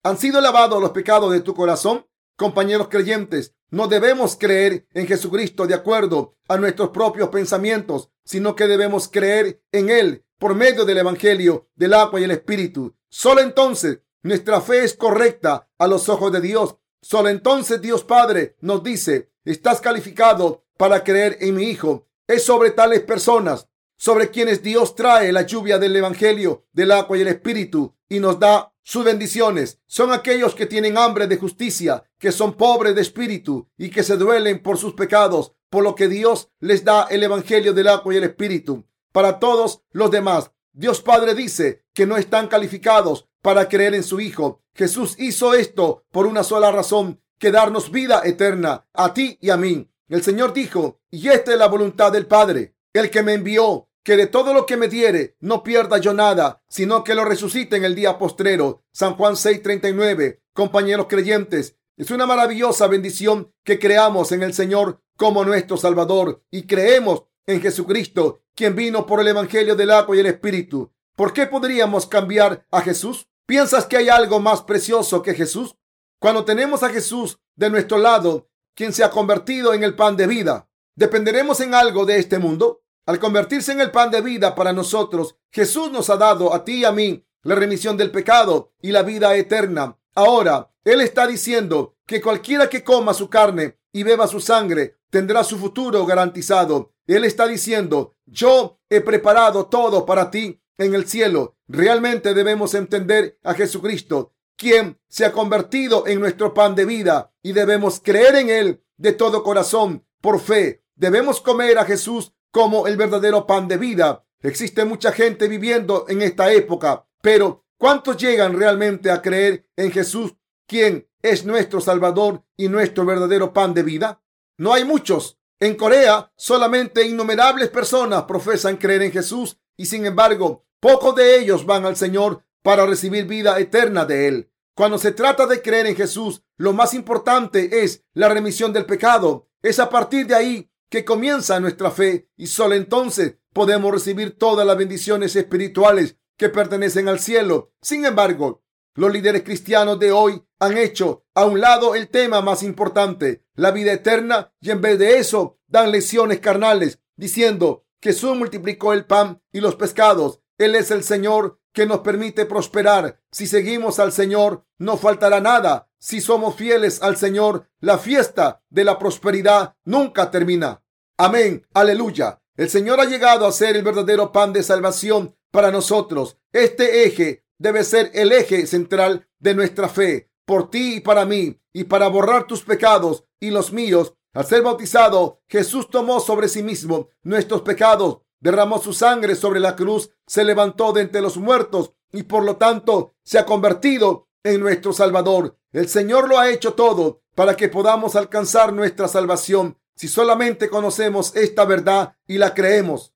¿Han 0.04 0.18
sido 0.18 0.42
lavados 0.42 0.82
los 0.82 0.92
pecados 0.92 1.32
de 1.32 1.42
tu 1.42 1.54
corazón? 1.54 2.06
Compañeros 2.36 2.90
creyentes, 2.90 3.56
no 3.70 3.88
debemos 3.88 4.36
creer 4.38 4.88
en 4.94 5.08
Jesucristo 5.08 5.66
de 5.66 5.74
acuerdo 5.74 6.36
a 6.48 6.58
nuestros 6.58 6.90
propios 6.90 7.30
pensamientos, 7.30 8.10
sino 8.24 8.56
que 8.56 8.68
debemos 8.68 9.08
creer 9.08 9.62
en 9.72 9.90
Él 9.90 10.26
por 10.38 10.56
medio 10.56 10.86
del 10.86 10.98
Evangelio, 10.98 11.70
del 11.76 11.94
agua 11.94 12.20
y 12.20 12.24
el 12.24 12.32
Espíritu. 12.32 12.96
Solo 13.10 13.42
entonces 13.42 14.00
nuestra 14.24 14.62
fe 14.62 14.84
es 14.84 14.94
correcta 14.94 15.70
a 15.78 15.88
los 15.88 16.10
ojos 16.10 16.32
de 16.32 16.42
Dios. 16.42 16.78
Solo 17.02 17.30
entonces 17.30 17.82
Dios 17.82 18.04
Padre 18.04 18.58
nos 18.62 18.84
dice, 18.84 19.32
estás 19.46 19.82
calificado 19.82 20.66
para 20.78 21.04
creer 21.04 21.38
en 21.42 21.56
mi 21.56 21.64
Hijo. 21.64 22.08
Es 22.28 22.44
sobre 22.44 22.72
tales 22.72 23.02
personas 23.02 23.68
sobre 23.98 24.30
quienes 24.30 24.62
Dios 24.62 24.96
trae 24.96 25.32
la 25.32 25.42
lluvia 25.42 25.80
del 25.80 25.96
Evangelio, 25.96 26.66
del 26.72 26.92
agua 26.92 27.18
y 27.18 27.22
el 27.22 27.28
Espíritu 27.28 27.96
y 28.08 28.20
nos 28.20 28.40
da 28.40 28.74
sus 28.84 29.04
bendiciones. 29.04 29.80
Son 29.88 30.14
aquellos 30.14 30.56
que 30.56 30.68
tienen 30.68 30.98
hambre 30.98 31.28
de 31.28 31.38
justicia, 31.38 32.04
que 32.18 32.32
son 32.32 32.54
pobres 32.54 32.96
de 32.96 33.02
espíritu 33.02 33.68
y 33.78 33.90
que 33.90 34.04
se 34.04 34.16
duelen 34.16 34.62
por 34.62 34.78
sus 34.78 34.94
pecados, 34.94 35.54
por 35.70 35.84
lo 35.84 35.96
que 35.96 36.08
Dios 36.08 36.50
les 36.60 36.86
da 36.86 37.08
el 37.10 37.24
Evangelio 37.24 37.74
del 37.74 37.90
agua 37.90 38.14
y 38.14 38.18
el 38.18 38.24
Espíritu. 38.24 38.86
Para 39.18 39.40
todos 39.40 39.82
los 39.94 40.12
demás, 40.12 40.52
Dios 40.74 41.02
Padre 41.02 41.34
dice 41.34 41.84
que 41.96 42.06
no 42.06 42.18
están 42.18 42.48
calificados 42.48 43.28
para 43.42 43.68
creer 43.68 43.96
en 43.96 44.04
su 44.04 44.20
Hijo. 44.20 44.62
Jesús 44.76 45.16
hizo 45.18 45.56
esto 45.56 46.06
por 46.12 46.28
una 46.28 46.44
sola 46.44 46.72
razón, 46.72 47.20
que 47.40 47.50
darnos 47.50 47.90
vida 47.90 48.22
eterna 48.26 48.86
a 48.94 49.16
ti 49.16 49.40
y 49.42 49.50
a 49.50 49.58
mí. 49.58 49.90
El 50.08 50.22
Señor 50.22 50.54
dijo, 50.54 51.00
y 51.10 51.30
esta 51.30 51.52
es 51.52 51.58
la 51.58 51.68
voluntad 51.68 52.12
del 52.12 52.28
Padre, 52.28 52.76
el 52.94 53.10
que 53.10 53.24
me 53.24 53.34
envió, 53.34 53.90
que 54.04 54.18
de 54.18 54.28
todo 54.28 54.54
lo 54.54 54.68
que 54.68 54.78
me 54.78 54.88
diere 54.88 55.36
no 55.40 55.64
pierda 55.64 55.98
yo 55.98 56.14
nada, 56.14 56.62
sino 56.70 57.04
que 57.04 57.16
lo 57.16 57.26
resucite 57.26 57.76
en 57.76 57.86
el 57.86 57.96
día 57.96 58.20
postrero. 58.20 58.84
San 58.92 59.16
Juan 59.16 59.34
6:39. 59.34 60.44
Compañeros 60.54 61.08
creyentes, 61.10 61.76
es 61.98 62.12
una 62.12 62.28
maravillosa 62.28 62.86
bendición 62.86 63.52
que 63.64 63.80
creamos 63.80 64.32
en 64.32 64.44
el 64.44 64.54
Señor 64.54 65.02
como 65.16 65.44
nuestro 65.44 65.76
Salvador 65.76 66.44
y 66.52 66.68
creemos 66.68 67.24
en 67.48 67.62
Jesucristo, 67.62 68.44
quien 68.58 68.76
vino 68.76 69.06
por 69.06 69.22
el 69.22 69.28
Evangelio 69.28 69.76
del 69.76 69.92
agua 69.92 70.16
y 70.16 70.20
el 70.20 70.26
Espíritu. 70.26 70.92
¿Por 71.16 71.32
qué 71.32 71.46
podríamos 71.46 72.08
cambiar 72.08 72.66
a 72.72 72.82
Jesús? 72.82 73.28
¿Piensas 73.46 73.86
que 73.86 73.98
hay 73.98 74.10
algo 74.10 74.40
más 74.40 74.64
precioso 74.64 75.22
que 75.22 75.36
Jesús? 75.36 75.76
Cuando 76.20 76.44
tenemos 76.44 76.82
a 76.82 76.90
Jesús 76.90 77.40
de 77.56 77.70
nuestro 77.70 78.00
lado, 78.00 78.50
quien 78.74 78.94
se 78.94 79.04
ha 79.04 79.12
convertido 79.12 79.76
en 79.76 79.84
el 79.84 79.96
pan 79.96 80.18
de 80.18 80.26
vida, 80.26 80.68
¿dependeremos 80.96 81.60
en 81.62 81.76
algo 81.76 82.08
de 82.08 82.18
este 82.18 82.40
mundo? 82.40 82.82
Al 83.06 83.20
convertirse 83.20 83.74
en 83.74 83.80
el 83.80 83.92
pan 83.92 84.10
de 84.10 84.22
vida 84.22 84.56
para 84.56 84.74
nosotros, 84.74 85.36
Jesús 85.52 85.92
nos 85.92 86.10
ha 86.10 86.18
dado 86.18 86.52
a 86.52 86.66
ti 86.66 86.80
y 86.80 86.86
a 86.86 86.92
mí 86.92 87.24
la 87.44 87.54
remisión 87.54 87.96
del 87.96 88.10
pecado 88.10 88.74
y 88.82 88.92
la 88.92 89.04
vida 89.04 89.36
eterna. 89.36 90.00
Ahora, 90.16 90.72
Él 90.84 91.02
está 91.02 91.28
diciendo 91.28 91.96
que 92.08 92.22
cualquiera 92.22 92.68
que 92.70 92.84
coma 92.84 93.14
su 93.14 93.30
carne 93.30 93.78
y 93.98 94.04
beba 94.04 94.28
su 94.28 94.40
sangre 94.40 95.00
tendrá 95.10 95.44
su 95.44 95.58
futuro 95.58 96.06
garantizado. 96.06 96.94
Él 97.08 97.26
está 97.26 97.48
diciendo, 97.48 98.16
yo 98.28 98.80
he 98.92 99.02
preparado 99.02 99.66
todo 99.66 100.06
para 100.06 100.30
ti 100.30 100.62
en 100.78 100.94
el 100.94 101.08
cielo. 101.08 101.58
Realmente 101.68 102.36
debemos 102.36 102.76
entender 102.76 103.40
a 103.44 103.56
Jesucristo, 103.56 104.36
quien 104.56 105.00
se 105.08 105.26
ha 105.26 105.32
convertido 105.32 106.06
en 106.06 106.20
nuestro 106.20 106.54
pan 106.54 106.76
de 106.76 106.86
vida 106.86 107.34
y 107.42 107.54
debemos 107.54 108.00
creer 108.00 108.36
en 108.36 108.52
Él 108.52 108.84
de 108.98 109.14
todo 109.14 109.42
corazón, 109.42 110.06
por 110.22 110.40
fe. 110.40 110.84
Debemos 110.94 111.42
comer 111.42 111.80
a 111.80 111.86
Jesús 111.86 112.34
como 112.52 112.86
el 112.86 112.98
verdadero 112.98 113.48
pan 113.48 113.68
de 113.68 113.78
vida. 113.78 114.28
Existe 114.42 114.86
mucha 114.86 115.12
gente 115.12 115.48
viviendo 115.48 116.06
en 116.08 116.22
esta 116.22 116.54
época, 116.54 117.08
pero 117.24 117.66
¿cuántos 117.80 118.18
llegan 118.18 118.60
realmente 118.60 119.10
a 119.10 119.24
creer 119.24 119.68
en 119.76 119.92
Jesús, 119.92 120.36
quien 120.68 121.08
es 121.22 121.46
nuestro 121.46 121.82
Salvador 121.82 122.44
y 122.56 122.68
nuestro 122.70 123.06
verdadero 123.06 123.54
pan 123.54 123.74
de 123.74 123.84
vida? 123.84 124.22
No 124.58 124.74
hay 124.74 124.84
muchos. 124.86 125.40
En 125.60 125.76
Corea 125.76 126.32
solamente 126.36 127.08
innumerables 127.08 127.70
personas 127.70 128.24
profesan 128.24 128.78
creer 128.78 129.02
en 129.02 129.12
Jesús 129.12 129.58
y 129.76 129.88
sin 129.88 130.06
embargo 130.06 130.66
pocos 130.80 131.16
de 131.16 131.40
ellos 131.40 131.66
van 131.66 131.86
al 131.86 131.96
Señor 131.96 132.44
para 132.62 132.86
recibir 132.86 133.26
vida 133.26 133.60
eterna 133.60 134.06
de 134.06 134.28
Él. 134.28 134.52
Cuando 134.76 135.00
se 135.00 135.12
trata 135.12 135.48
de 135.48 135.64
creer 135.64 135.88
en 135.88 135.96
Jesús, 135.96 136.44
lo 136.58 136.74
más 136.74 136.94
importante 136.94 137.84
es 137.84 138.04
la 138.14 138.30
remisión 138.30 138.74
del 138.74 138.86
pecado. 138.86 139.50
Es 139.64 139.80
a 139.80 139.90
partir 139.90 140.28
de 140.28 140.36
ahí 140.36 140.72
que 140.90 141.04
comienza 141.04 141.60
nuestra 141.60 141.90
fe 141.90 142.30
y 142.38 142.48
solo 142.48 142.76
entonces 142.76 143.38
podemos 143.54 143.92
recibir 143.92 144.38
todas 144.38 144.68
las 144.68 144.78
bendiciones 144.78 145.36
espirituales 145.36 146.18
que 146.38 146.50
pertenecen 146.50 147.08
al 147.08 147.20
cielo. 147.20 147.74
Sin 147.82 148.06
embargo, 148.06 148.62
los 148.98 149.14
líderes 149.14 149.44
cristianos 149.44 150.00
de 150.00 150.12
hoy 150.12 150.44
han 150.60 150.76
hecho 150.76 151.24
a 151.36 151.46
un 151.46 151.62
lado 151.62 151.94
el 151.94 152.10
tema 152.10 152.42
más 152.42 152.64
importante, 152.64 153.46
la 153.54 153.70
vida 153.70 153.94
eterna, 153.94 154.52
y 154.60 154.72
en 154.72 154.82
vez 154.82 154.98
de 154.98 155.20
eso 155.20 155.60
dan 155.68 155.92
lecciones 155.92 156.40
carnales, 156.40 157.00
diciendo 157.16 157.86
Jesús 158.02 158.36
multiplicó 158.36 158.94
el 158.94 159.06
pan 159.06 159.42
y 159.52 159.62
los 159.62 159.76
pescados. 159.76 160.42
Él 160.58 160.76
es 160.76 160.90
el 160.90 161.04
Señor 161.04 161.60
que 161.74 161.86
nos 161.86 162.00
permite 162.00 162.48
prosperar. 162.48 163.22
Si 163.32 163.46
seguimos 163.46 164.00
al 164.00 164.12
Señor, 164.12 164.66
no 164.80 164.98
faltará 164.98 165.40
nada. 165.42 165.92
Si 166.00 166.20
somos 166.20 166.56
fieles 166.56 167.04
al 167.04 167.18
Señor, 167.18 167.70
la 167.80 168.00
fiesta 168.00 168.64
de 168.70 168.84
la 168.84 168.98
prosperidad 168.98 169.76
nunca 169.84 170.32
termina. 170.32 170.84
Amén. 171.18 171.68
Aleluya. 171.74 172.42
El 172.56 172.70
Señor 172.72 173.00
ha 173.00 173.06
llegado 173.06 173.46
a 173.46 173.52
ser 173.52 173.76
el 173.76 173.84
verdadero 173.84 174.32
pan 174.32 174.54
de 174.54 174.64
salvación 174.64 175.36
para 175.52 175.72
nosotros. 175.72 176.40
Este 176.52 177.06
eje 177.06 177.46
debe 177.58 177.84
ser 177.84 178.12
el 178.14 178.32
eje 178.32 178.66
central 178.68 179.28
de 179.40 179.56
nuestra 179.56 179.90
fe. 179.90 180.30
Por 180.46 180.70
ti 180.70 180.96
y 180.96 181.00
para 181.02 181.26
mí, 181.26 181.60
y 181.74 181.84
para 181.84 182.08
borrar 182.08 182.48
tus 182.48 182.64
pecados 182.64 183.26
y 183.40 183.52
los 183.52 183.74
míos. 183.74 184.14
Al 184.34 184.46
ser 184.46 184.62
bautizado, 184.62 185.42
Jesús 185.48 185.90
tomó 185.90 186.20
sobre 186.20 186.48
sí 186.48 186.64
mismo 186.64 187.10
nuestros 187.24 187.64
pecados 187.64 188.22
derramó 188.40 188.80
su 188.80 188.94
sangre 188.94 189.36
sobre 189.36 189.60
la 189.60 189.76
cruz, 189.76 190.12
se 190.26 190.44
levantó 190.44 190.94
de 190.94 191.02
entre 191.02 191.22
los 191.22 191.38
muertos 191.38 191.94
y 192.12 192.24
por 192.24 192.44
lo 192.44 192.58
tanto 192.58 193.16
se 193.24 193.40
ha 193.40 193.46
convertido 193.46 194.28
en 194.44 194.62
nuestro 194.62 194.94
Salvador. 194.94 195.58
El 195.72 195.90
Señor 195.90 196.28
lo 196.30 196.40
ha 196.40 196.50
hecho 196.50 196.74
todo 196.74 197.22
para 197.36 197.56
que 197.56 197.68
podamos 197.70 198.16
alcanzar 198.16 198.74
nuestra 198.74 199.08
salvación 199.08 199.78
si 199.96 200.08
solamente 200.08 200.70
conocemos 200.70 201.36
esta 201.36 201.66
verdad 201.66 202.16
y 202.28 202.38
la 202.38 202.54
creemos. 202.54 203.14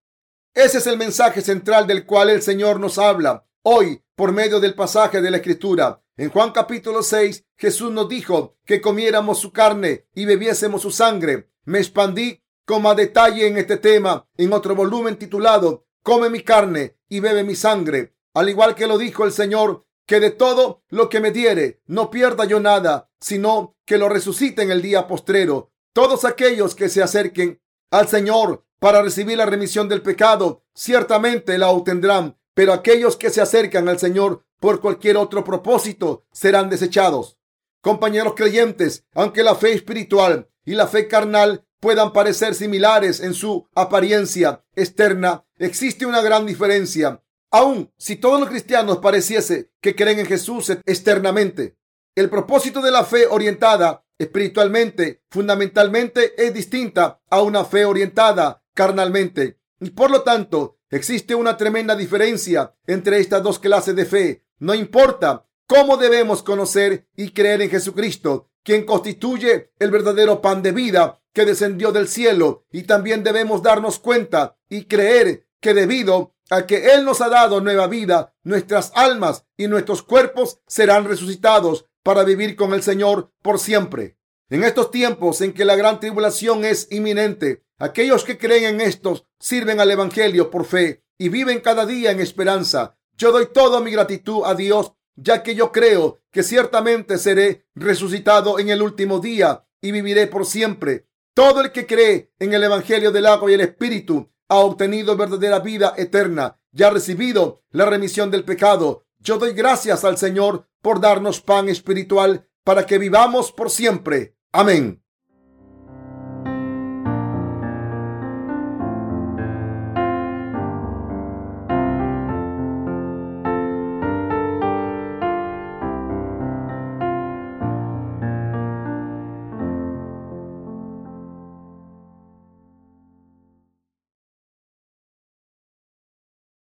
Ese 0.53 0.79
es 0.79 0.87
el 0.87 0.97
mensaje 0.97 1.41
central 1.41 1.87
del 1.87 2.05
cual 2.05 2.29
el 2.29 2.41
Señor 2.41 2.79
nos 2.79 2.97
habla 2.97 3.45
hoy 3.64 4.01
por 4.16 4.32
medio 4.32 4.59
del 4.59 4.74
pasaje 4.74 5.22
de 5.22 5.32
la 5.32 5.38
Escritura. 5.38 6.01
En 6.18 6.30
Juan 6.30 6.51
capítulo 6.51 7.03
6, 7.03 7.45
Jesús 7.57 7.91
nos 7.91 8.09
dijo 8.09 8.57
que 8.66 8.82
comiéramos 8.82 9.39
su 9.39 9.51
carne 9.51 10.07
y 10.14 10.26
bebiésemos 10.26 10.82
su 10.82 10.91
sangre. 10.91 11.49
Me 11.66 11.80
expandí 11.80 12.43
con 12.66 12.82
más 12.82 12.95
detalle 12.95 13.47
en 13.47 13.57
este 13.57 13.78
tema 13.78 14.28
en 14.38 14.53
otro 14.53 14.76
volumen 14.76 15.18
titulado 15.18 15.86
Come 16.03 16.30
mi 16.30 16.41
carne 16.41 16.97
y 17.09 17.20
bebe 17.20 17.43
mi 17.43 17.55
sangre, 17.55 18.16
al 18.34 18.49
igual 18.49 18.76
que 18.76 18.88
lo 18.88 18.97
dijo 18.97 19.26
el 19.26 19.32
Señor, 19.32 19.86
que 20.07 20.20
de 20.20 20.32
todo 20.32 20.84
lo 20.89 21.09
que 21.09 21.20
me 21.20 21.32
diere 21.32 21.82
no 21.86 22.09
pierda 22.09 22.45
yo 22.45 22.59
nada, 22.59 23.12
sino 23.20 23.76
que 23.86 23.97
lo 23.97 24.09
resucite 24.09 24.64
en 24.64 24.72
el 24.72 24.82
día 24.82 25.07
postrero. 25.07 25.72
Todos 25.93 26.26
aquellos 26.26 26.74
que 26.74 26.89
se 26.89 27.03
acerquen 27.03 27.62
al 27.91 28.07
Señor 28.07 28.66
para 28.80 29.01
recibir 29.03 29.38
la 29.38 29.45
remisión 29.45 29.88
del 29.88 30.01
pecado, 30.01 30.64
ciertamente 30.74 31.57
la 31.59 31.70
obtendrán, 31.70 32.38
pero 32.53 32.73
aquellos 32.73 33.17
que 33.17 33.29
se 33.29 33.41
acercan 33.41 33.87
al 33.89 33.99
Señor 33.99 34.43
por 34.59 34.81
cualquier 34.81 35.17
otro 35.17 35.43
propósito 35.43 36.25
serán 36.31 36.69
desechados. 36.69 37.37
Compañeros 37.81 38.33
creyentes, 38.35 39.05
aunque 39.13 39.43
la 39.43 39.55
fe 39.55 39.73
espiritual 39.73 40.49
y 40.63 40.75
la 40.75 40.87
fe 40.87 41.07
carnal 41.07 41.65
puedan 41.79 42.13
parecer 42.13 42.53
similares 42.53 43.19
en 43.19 43.33
su 43.33 43.67
apariencia 43.73 44.63
externa, 44.75 45.45
existe 45.57 46.05
una 46.05 46.21
gran 46.21 46.45
diferencia. 46.45 47.23
Aun 47.49 47.91
si 47.97 48.15
todos 48.15 48.39
los 48.39 48.49
cristianos 48.49 48.99
pareciese 48.99 49.71
que 49.81 49.95
creen 49.95 50.19
en 50.19 50.25
Jesús 50.27 50.69
externamente, 50.85 51.75
el 52.15 52.29
propósito 52.29 52.81
de 52.81 52.91
la 52.91 53.03
fe 53.03 53.25
orientada 53.25 54.05
espiritualmente, 54.17 55.23
fundamentalmente, 55.31 56.33
es 56.37 56.53
distinta 56.53 57.19
a 57.29 57.41
una 57.41 57.65
fe 57.65 57.85
orientada 57.85 58.63
carnalmente. 58.75 59.59
Y 59.79 59.89
por 59.89 60.11
lo 60.11 60.21
tanto, 60.21 60.77
existe 60.91 61.33
una 61.33 61.57
tremenda 61.57 61.95
diferencia 61.95 62.75
entre 62.85 63.19
estas 63.19 63.41
dos 63.41 63.57
clases 63.57 63.95
de 63.95 64.05
fe. 64.05 64.45
No 64.59 64.75
importa 64.75 65.47
cómo 65.65 65.97
debemos 65.97 66.43
conocer 66.43 67.07
y 67.15 67.31
creer 67.31 67.61
en 67.61 67.69
Jesucristo, 67.69 68.51
quien 68.63 68.85
constituye 68.85 69.71
el 69.79 69.89
verdadero 69.89 70.41
pan 70.41 70.61
de 70.61 70.71
vida 70.71 71.21
que 71.33 71.45
descendió 71.45 71.91
del 71.91 72.07
cielo 72.07 72.65
y 72.71 72.83
también 72.83 73.23
debemos 73.23 73.63
darnos 73.63 73.97
cuenta 73.97 74.57
y 74.69 74.85
creer 74.85 75.47
que 75.59 75.73
debido 75.73 76.35
a 76.49 76.65
que 76.65 76.93
Él 76.93 77.05
nos 77.05 77.21
ha 77.21 77.29
dado 77.29 77.61
nueva 77.61 77.87
vida, 77.87 78.35
nuestras 78.43 78.91
almas 78.93 79.45
y 79.55 79.67
nuestros 79.67 80.03
cuerpos 80.03 80.59
serán 80.67 81.05
resucitados 81.05 81.85
para 82.03 82.23
vivir 82.23 82.55
con 82.55 82.73
el 82.73 82.83
Señor 82.83 83.31
por 83.41 83.59
siempre. 83.59 84.17
En 84.51 84.65
estos 84.65 84.91
tiempos 84.91 85.39
en 85.39 85.53
que 85.53 85.63
la 85.63 85.77
gran 85.77 86.01
tribulación 86.01 86.65
es 86.65 86.89
inminente, 86.91 87.63
aquellos 87.79 88.25
que 88.25 88.37
creen 88.37 88.65
en 88.65 88.81
estos 88.81 89.25
sirven 89.39 89.79
al 89.79 89.89
Evangelio 89.89 90.51
por 90.51 90.65
fe 90.65 91.05
y 91.17 91.29
viven 91.29 91.61
cada 91.61 91.85
día 91.85 92.11
en 92.11 92.19
esperanza. 92.19 92.97
Yo 93.15 93.31
doy 93.31 93.47
toda 93.53 93.79
mi 93.79 93.91
gratitud 93.91 94.41
a 94.43 94.53
Dios, 94.53 94.91
ya 95.15 95.41
que 95.41 95.55
yo 95.55 95.71
creo 95.71 96.19
que 96.31 96.43
ciertamente 96.43 97.17
seré 97.17 97.65
resucitado 97.75 98.59
en 98.59 98.67
el 98.67 98.81
último 98.81 99.19
día 99.19 99.65
y 99.79 99.93
viviré 99.93 100.27
por 100.27 100.45
siempre. 100.45 101.07
Todo 101.33 101.61
el 101.61 101.71
que 101.71 101.87
cree 101.87 102.33
en 102.37 102.53
el 102.53 102.65
Evangelio 102.65 103.13
del 103.13 103.27
agua 103.27 103.49
y 103.49 103.53
el 103.53 103.61
Espíritu 103.61 104.33
ha 104.49 104.57
obtenido 104.57 105.15
verdadera 105.15 105.59
vida 105.59 105.93
eterna 105.95 106.59
y 106.73 106.83
ha 106.83 106.89
recibido 106.89 107.63
la 107.69 107.85
remisión 107.85 108.29
del 108.29 108.43
pecado. 108.43 109.05
Yo 109.19 109.37
doy 109.37 109.53
gracias 109.53 110.03
al 110.03 110.17
Señor 110.17 110.67
por 110.81 110.99
darnos 110.99 111.39
pan 111.39 111.69
espiritual 111.69 112.49
para 112.65 112.85
que 112.85 112.97
vivamos 112.97 113.53
por 113.53 113.69
siempre. 113.69 114.35
Amén. 114.53 115.01